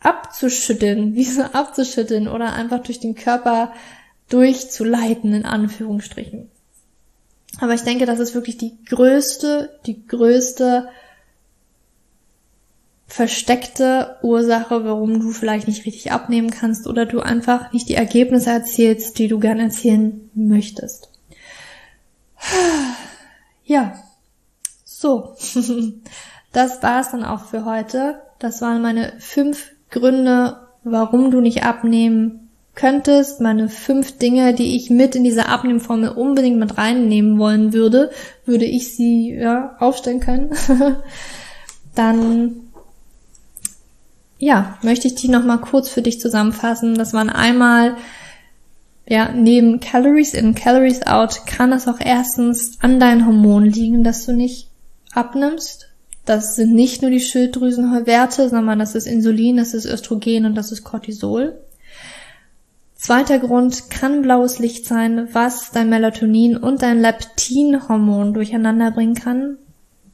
abzuschütteln, 0.00 1.14
wie 1.14 1.24
so 1.24 1.42
abzuschütteln 1.42 2.28
oder 2.28 2.52
einfach 2.52 2.82
durch 2.82 3.00
den 3.00 3.14
Körper 3.14 3.72
durchzuleiten, 4.28 5.32
in 5.32 5.44
Anführungsstrichen. 5.44 6.50
Aber 7.60 7.74
ich 7.74 7.82
denke, 7.82 8.06
das 8.06 8.18
ist 8.18 8.34
wirklich 8.34 8.58
die 8.58 8.76
größte, 8.84 9.78
die 9.86 10.06
größte 10.06 10.88
versteckte 13.06 14.16
Ursache, 14.22 14.84
warum 14.84 15.20
du 15.20 15.30
vielleicht 15.30 15.68
nicht 15.68 15.86
richtig 15.86 16.12
abnehmen 16.12 16.50
kannst 16.50 16.86
oder 16.86 17.06
du 17.06 17.20
einfach 17.20 17.72
nicht 17.72 17.88
die 17.88 17.94
Ergebnisse 17.94 18.50
erzielst, 18.50 19.18
die 19.18 19.28
du 19.28 19.38
gern 19.38 19.60
erzielen 19.60 20.30
möchtest. 20.34 21.10
Ja, 23.64 23.94
so. 24.84 25.36
Das 26.52 26.82
war's 26.82 27.10
dann 27.10 27.22
auch 27.22 27.44
für 27.44 27.66
heute. 27.66 28.22
Das 28.38 28.62
waren 28.62 28.80
meine 28.80 29.12
fünf 29.18 29.72
Gründe, 29.90 30.56
warum 30.84 31.30
du 31.30 31.42
nicht 31.42 31.64
abnehmen 31.64 32.48
könntest. 32.74 33.42
Meine 33.42 33.68
fünf 33.68 34.16
Dinge, 34.16 34.54
die 34.54 34.74
ich 34.74 34.88
mit 34.88 35.14
in 35.16 35.24
diese 35.24 35.50
Abnehmformel 35.50 36.08
unbedingt 36.08 36.58
mit 36.58 36.78
reinnehmen 36.78 37.38
wollen 37.38 37.74
würde, 37.74 38.10
würde 38.46 38.64
ich 38.64 38.96
sie 38.96 39.34
ja 39.34 39.76
aufstellen 39.80 40.20
können. 40.20 40.50
Dann 41.94 42.65
ja, 44.38 44.78
möchte 44.82 45.08
ich 45.08 45.14
die 45.14 45.28
nochmal 45.28 45.60
kurz 45.60 45.88
für 45.88 46.02
dich 46.02 46.20
zusammenfassen. 46.20 46.94
Das 46.94 47.12
waren 47.12 47.30
einmal, 47.30 47.96
ja, 49.08 49.30
neben 49.32 49.80
Calories 49.80 50.34
in, 50.34 50.54
Calories 50.54 51.06
out, 51.06 51.46
kann 51.46 51.72
es 51.72 51.88
auch 51.88 52.00
erstens 52.00 52.78
an 52.80 53.00
deinen 53.00 53.26
Hormonen 53.26 53.70
liegen, 53.70 54.04
dass 54.04 54.26
du 54.26 54.32
nicht 54.32 54.68
abnimmst. 55.12 55.88
Das 56.24 56.56
sind 56.56 56.74
nicht 56.74 57.02
nur 57.02 57.10
die 57.10 57.20
Schilddrüsenwerte, 57.20 58.48
sondern 58.48 58.78
das 58.78 58.94
ist 58.94 59.06
Insulin, 59.06 59.56
das 59.56 59.74
ist 59.74 59.86
Östrogen 59.86 60.44
und 60.44 60.54
das 60.54 60.72
ist 60.72 60.82
Cortisol. 60.82 61.58
Zweiter 62.96 63.38
Grund 63.38 63.90
kann 63.90 64.22
blaues 64.22 64.58
Licht 64.58 64.86
sein, 64.86 65.28
was 65.32 65.70
dein 65.70 65.88
Melatonin 65.88 66.56
und 66.56 66.82
dein 66.82 67.00
Leptinhormon 67.00 68.34
durcheinander 68.34 68.90
bringen 68.90 69.14
kann, 69.14 69.58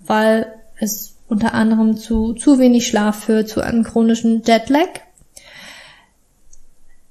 weil 0.04 0.52
es 0.78 1.11
unter 1.32 1.54
anderem 1.54 1.96
zu 1.96 2.34
zu 2.34 2.58
wenig 2.58 2.86
Schlaf 2.86 3.24
führt, 3.24 3.48
zu 3.48 3.62
einem 3.62 3.84
chronischen 3.84 4.42
Jetlag. 4.44 5.00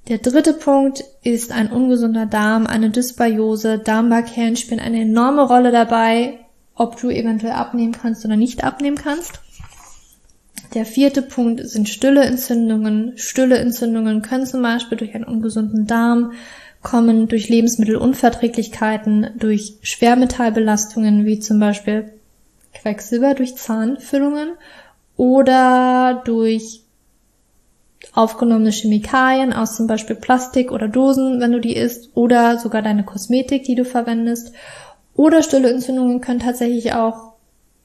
Der 0.08 0.20
dritte 0.20 0.54
Punkt 0.54 1.04
ist 1.24 1.52
ein 1.52 1.72
ungesunder 1.72 2.28
Darm, 2.28 2.68
eine 2.68 2.92
Dysbiose. 2.92 3.80
Darmbakterien 3.80 4.56
spielen 4.56 4.80
eine 4.80 5.02
enorme 5.02 5.42
Rolle 5.42 5.72
dabei, 5.72 6.38
ob 6.76 7.00
du 7.02 7.10
eventuell 7.10 7.54
abnehmen 7.54 7.94
kannst 7.94 8.24
oder 8.24 8.36
nicht 8.36 8.64
abnehmen 8.64 8.98
kannst. 8.98 9.40
Der 10.76 10.86
vierte 10.86 11.24
Punkt 11.24 11.68
sind 11.68 11.90
stille 11.90 12.22
Entzündungen. 12.22 13.14
Stille 13.16 13.58
Entzündungen 13.58 14.22
können 14.22 14.46
zum 14.46 14.62
Beispiel 14.62 15.00
durch 15.00 15.16
einen 15.16 15.24
ungesunden 15.24 15.88
Darm 15.88 16.34
kommen, 16.84 17.28
durch 17.28 17.50
Lebensmittelunverträglichkeiten, 17.50 19.32
durch 19.40 19.78
Schwermetallbelastungen 19.82 21.26
wie 21.26 21.40
zum 21.40 21.60
Beispiel 21.60 22.21
Quecksilber 22.74 23.34
durch 23.34 23.56
Zahnfüllungen 23.56 24.54
oder 25.18 26.22
durch 26.26 26.82
aufgenommene 28.14 28.72
Chemikalien 28.72 29.54
aus 29.54 29.76
zum 29.76 29.88
Beispiel 29.88 30.16
Plastik 30.16 30.72
oder 30.72 30.88
Dosen, 30.88 31.40
wenn 31.40 31.52
du 31.52 31.60
die 31.60 31.76
isst, 31.76 32.10
oder 32.16 32.58
sogar 32.58 32.82
deine 32.82 33.04
Kosmetik, 33.04 33.64
die 33.64 33.76
du 33.76 33.86
verwendest. 33.86 34.54
Oder 35.16 35.44
stille 35.44 35.70
Entzündungen 35.70 36.22
können 36.22 36.40
tatsächlich 36.40 36.94
auch 36.94 37.34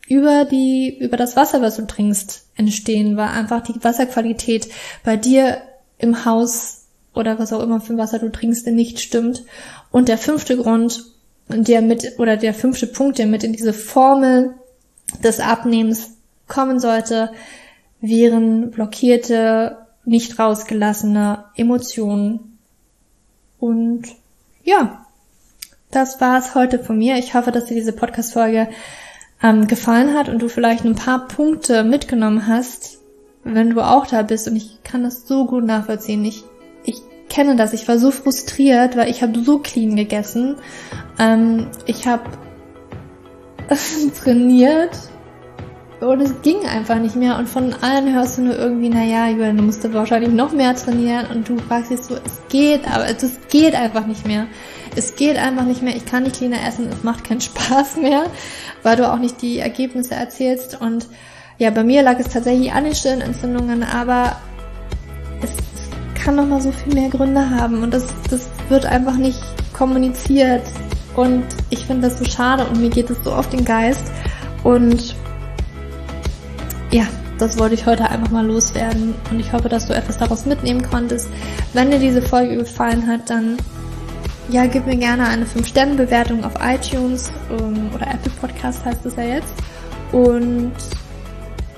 über 0.09 0.45
die, 0.45 0.99
über 1.01 1.17
das 1.17 1.37
Wasser, 1.37 1.61
was 1.63 1.77
du 1.77 1.87
trinkst, 1.87 2.47
entstehen, 2.57 3.17
weil 3.17 3.29
einfach 3.29 3.63
die 3.63 3.83
Wasserqualität 3.83 4.69
bei 5.05 5.17
dir 5.17 5.59
im 5.99 6.25
Haus 6.25 6.87
oder 7.15 7.39
was 7.39 7.53
auch 7.53 7.63
immer 7.63 7.81
für 7.81 7.97
Wasser 7.97 8.19
du 8.19 8.31
trinkst, 8.31 8.67
nicht 8.69 9.01
stimmt. 9.01 9.45
Und 9.91 10.09
der 10.09 10.19
fünfte 10.19 10.57
Grund, 10.57 11.05
der 11.49 11.83
mit, 11.83 12.19
oder 12.19 12.37
der 12.37 12.55
fünfte 12.55 12.87
Punkt, 12.87 13.19
der 13.19 13.27
mit 13.27 13.43
in 13.43 13.53
diese 13.53 13.73
Formel 13.73 14.55
des 15.23 15.41
Abnehmens 15.41 16.17
kommen 16.49 16.81
sollte, 16.81 17.31
wären 18.01 18.71
blockierte, 18.71 19.79
nicht 20.05 20.39
rausgelassene 20.39 21.45
Emotionen. 21.57 22.59
Und 23.59 24.05
ja, 24.63 25.05
das 25.91 26.21
war's 26.21 26.55
heute 26.55 26.79
von 26.79 26.99
mir. 26.99 27.17
Ich 27.17 27.35
hoffe, 27.35 27.53
dass 27.53 27.67
dir 27.67 27.75
diese 27.75 27.93
Podcast-Folge 27.93 28.69
ähm, 29.43 29.67
gefallen 29.67 30.15
hat 30.15 30.29
und 30.29 30.41
du 30.41 30.49
vielleicht 30.49 30.85
ein 30.85 30.95
paar 30.95 31.27
Punkte 31.27 31.85
mitgenommen 31.85 32.47
hast, 32.47 32.99
wenn 33.45 33.71
du 33.71 33.81
auch 33.81 34.07
da 34.07 34.23
bist. 34.23 34.49
Und 34.49 34.57
ich 34.57 34.83
kann 34.83 35.03
das 35.03 35.27
so 35.27 35.47
gut 35.47 35.65
nachvollziehen. 35.65 36.25
Ich, 36.25 36.45
ich 36.85 37.03
kenne 37.29 37.57
das. 37.57 37.73
Ich 37.73 37.89
war 37.89 37.99
so 37.99 38.11
frustriert, 38.11 38.97
weil 38.97 39.11
ich 39.11 39.23
habe 39.23 39.43
so 39.43 39.59
clean 39.59 39.97
gegessen. 39.97 40.57
Ähm, 41.19 41.69
ich 41.87 42.07
habe 42.07 42.25
trainiert 44.23 44.97
und 46.01 46.21
es 46.21 46.43
ging 46.43 46.67
einfach 46.67 46.99
nicht 46.99 47.17
mehr. 47.17 47.39
Und 47.39 47.49
von 47.49 47.73
allen 47.81 48.13
hörst 48.15 48.37
du 48.37 48.43
nur 48.43 48.57
irgendwie, 48.57 48.91
naja, 48.91 49.29
Julian, 49.29 49.57
du 49.57 49.63
musst 49.63 49.93
wahrscheinlich 49.93 50.31
noch 50.31 50.53
mehr 50.53 50.75
trainieren. 50.75 51.27
Und 51.33 51.49
du 51.49 51.57
fragst 51.59 51.91
dich 51.91 52.03
so, 52.03 52.17
es 52.17 52.43
geht, 52.51 52.87
aber 52.87 53.09
es 53.09 53.39
geht 53.49 53.75
einfach 53.75 54.07
nicht 54.07 54.27
mehr. 54.27 54.47
Es 54.95 55.17
geht 55.17 55.39
einfach 55.39 55.65
nicht 55.65 55.83
mehr. 55.83 55.97
Ich 55.97 56.05
kann 56.05 56.25
nicht 56.25 56.37
cleaner 56.37 56.67
essen. 56.67 56.89
Es 56.91 57.03
macht 57.03 57.25
keinen 57.25 57.41
Spaß 57.41 57.97
mehr, 57.97 58.25
weil 58.83 58.97
du 58.97 59.11
auch 59.11 59.19
nicht 59.19 59.41
die 59.41 59.59
Ergebnisse 59.59 60.15
erzählst. 60.15 60.79
Und 60.81 61.09
ja, 61.59 61.71
bei 61.71 61.83
mir 61.83 62.03
lag 62.03 62.19
es 62.19 62.29
tatsächlich 62.29 62.73
an 62.73 62.85
den 62.85 62.95
Stirnentzündungen, 62.95 63.83
aber 63.83 64.37
es, 65.43 65.51
es 65.51 66.23
kann 66.23 66.37
noch 66.37 66.47
mal 66.47 66.61
so 66.61 66.73
viel 66.73 66.93
mehr 66.93 67.09
Gründe 67.09 67.49
haben. 67.49 67.83
Und 67.83 67.95
das, 67.95 68.05
das 68.29 68.51
wird 68.69 68.85
einfach 68.85 69.17
nicht 69.17 69.41
kommuniziert. 69.73 70.63
Und 71.17 71.45
ich 71.71 71.87
finde 71.87 72.09
das 72.09 72.19
so 72.19 72.25
schade 72.25 72.67
und 72.67 72.81
mir 72.81 72.91
geht 72.91 73.11
es 73.11 73.17
so 73.25 73.33
auf 73.33 73.49
den 73.49 73.65
Geist. 73.65 74.05
Und 74.63 75.17
ja, 76.91 77.05
das 77.39 77.59
wollte 77.59 77.75
ich 77.75 77.87
heute 77.87 78.09
einfach 78.09 78.31
mal 78.31 78.47
loswerden 78.47 79.15
und 79.31 79.41
ich 79.41 79.53
hoffe, 79.53 79.69
dass 79.69 79.87
du 79.87 79.95
etwas 79.95 80.19
daraus 80.19 80.47
mitnehmen 80.47 80.83
konntest. 80.83 81.29
Wenn 81.73 81.91
dir 81.91 81.99
diese 81.99 82.23
Folge 82.23 82.57
gefallen 82.57 83.07
hat, 83.07 83.29
dann 83.31 83.57
ja, 84.49 84.67
gib 84.67 84.87
mir 84.87 84.97
gerne 84.97 85.27
eine 85.27 85.45
5-Sterne-Bewertung 85.45 86.45
auf 86.45 86.53
iTunes 86.63 87.33
um, 87.51 87.91
oder 87.95 88.07
Apple 88.07 88.31
Podcast 88.41 88.85
heißt 88.85 89.05
es 89.05 89.17
ja 89.17 89.25
jetzt. 89.25 89.55
Und 90.13 90.73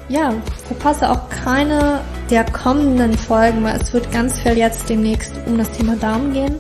ja, 0.09 0.35
verpasse 0.67 1.11
auch 1.11 1.29
keine 1.31 2.01
der 2.31 2.45
kommenden 2.45 3.15
Folgen, 3.17 3.65
weil 3.65 3.81
es 3.81 3.93
wird 3.93 4.11
ganz 4.13 4.39
viel 4.39 4.59
jetzt 4.59 4.89
demnächst 4.89 5.33
um 5.47 5.57
das 5.57 5.71
Thema 5.71 5.97
Darm 5.97 6.33
gehen 6.33 6.57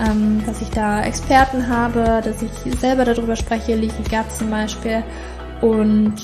ähm, 0.00 0.42
dass 0.46 0.62
ich 0.62 0.70
da 0.70 1.02
Experten 1.02 1.68
habe, 1.68 2.20
dass 2.24 2.42
ich 2.42 2.50
selber 2.78 3.04
darüber 3.04 3.36
spreche, 3.36 3.74
Leaky 3.74 4.02
Gut 4.04 4.30
zum 4.32 4.50
Beispiel. 4.50 5.02
Und 5.60 6.14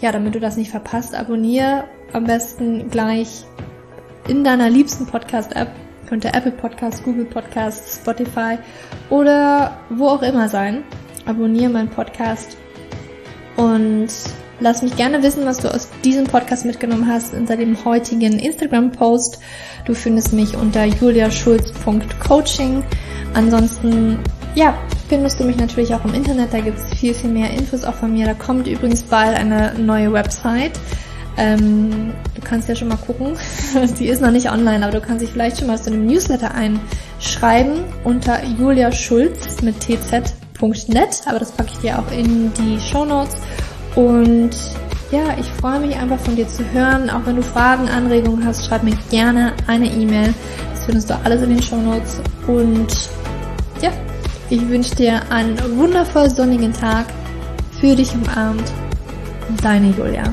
ja, 0.00 0.12
damit 0.12 0.34
du 0.34 0.40
das 0.40 0.56
nicht 0.56 0.70
verpasst, 0.70 1.14
abonniere 1.14 1.84
am 2.12 2.24
besten 2.24 2.90
gleich 2.90 3.44
in 4.28 4.44
deiner 4.44 4.70
liebsten 4.70 5.06
Podcast-App. 5.06 5.70
Könnte 6.08 6.32
Apple 6.32 6.52
Podcast, 6.52 7.02
Google 7.02 7.24
Podcast, 7.24 8.00
Spotify 8.00 8.58
oder 9.10 9.76
wo 9.90 10.08
auch 10.08 10.22
immer 10.22 10.48
sein. 10.48 10.84
Abonniere 11.26 11.70
meinen 11.70 11.88
Podcast 11.88 12.56
und 13.56 14.08
lass 14.60 14.82
mich 14.82 14.96
gerne 14.96 15.22
wissen, 15.22 15.44
was 15.44 15.58
du 15.58 15.72
aus 15.72 15.88
diesem 16.04 16.24
Podcast 16.24 16.64
mitgenommen 16.64 17.06
hast 17.06 17.34
unter 17.34 17.56
dem 17.56 17.84
heutigen 17.84 18.38
Instagram-Post. 18.38 19.38
Du 19.84 19.94
findest 19.94 20.32
mich 20.32 20.56
unter 20.56 20.84
juliaschulz.coaching. 20.84 22.84
Ansonsten, 23.34 24.18
ja, 24.54 24.74
findest 25.08 25.40
du 25.40 25.44
mich 25.44 25.56
natürlich 25.56 25.94
auch 25.94 26.04
im 26.04 26.14
Internet. 26.14 26.52
Da 26.52 26.60
gibt 26.60 26.78
es 26.78 26.98
viel, 26.98 27.14
viel 27.14 27.30
mehr 27.30 27.50
Infos 27.50 27.84
auch 27.84 27.94
von 27.94 28.12
mir. 28.12 28.26
Da 28.26 28.34
kommt 28.34 28.66
übrigens 28.66 29.02
bald 29.02 29.36
eine 29.36 29.74
neue 29.78 30.12
Website. 30.12 30.72
Ähm, 31.38 32.14
du 32.34 32.40
kannst 32.42 32.68
ja 32.68 32.74
schon 32.74 32.88
mal 32.88 32.96
gucken. 32.96 33.36
Die 33.98 34.08
ist 34.08 34.22
noch 34.22 34.30
nicht 34.30 34.50
online, 34.50 34.86
aber 34.86 34.98
du 34.98 35.06
kannst 35.06 35.22
dich 35.22 35.30
vielleicht 35.30 35.58
schon 35.58 35.66
mal 35.66 35.80
zu 35.80 35.90
einem 35.90 36.06
Newsletter 36.06 36.52
einschreiben 36.54 37.84
unter 38.04 38.42
juliaschulz 38.42 39.60
mit 39.60 39.78
tz.net. 39.80 41.22
Aber 41.26 41.38
das 41.38 41.52
packe 41.52 41.72
ich 41.74 41.78
dir 41.80 41.98
auch 41.98 42.10
in 42.10 42.52
die 42.54 42.80
Show 42.80 43.04
Notes. 43.04 43.36
Und 43.96 44.50
ja, 45.10 45.36
ich 45.40 45.46
freue 45.60 45.80
mich 45.80 45.96
einfach 45.96 46.18
von 46.20 46.36
dir 46.36 46.46
zu 46.46 46.62
hören. 46.72 47.10
Auch 47.10 47.26
wenn 47.26 47.36
du 47.36 47.42
Fragen, 47.42 47.88
Anregungen 47.88 48.44
hast, 48.44 48.66
schreib 48.66 48.82
mir 48.82 48.96
gerne 49.10 49.54
eine 49.66 49.86
E-Mail. 49.86 50.32
Das 50.74 50.84
findest 50.84 51.10
du 51.10 51.14
alles 51.24 51.42
in 51.42 51.50
den 51.50 51.62
Show 51.62 51.76
Notes. 51.76 52.20
Und 52.46 53.10
ja, 53.80 53.90
ich 54.50 54.68
wünsche 54.68 54.94
dir 54.94 55.20
einen 55.30 55.58
wundervoll 55.76 56.30
sonnigen 56.30 56.72
Tag. 56.72 57.06
Für 57.80 57.94
dich 57.94 58.12
umarmt. 58.14 58.72
Deine 59.62 59.90
Julia. 59.90 60.32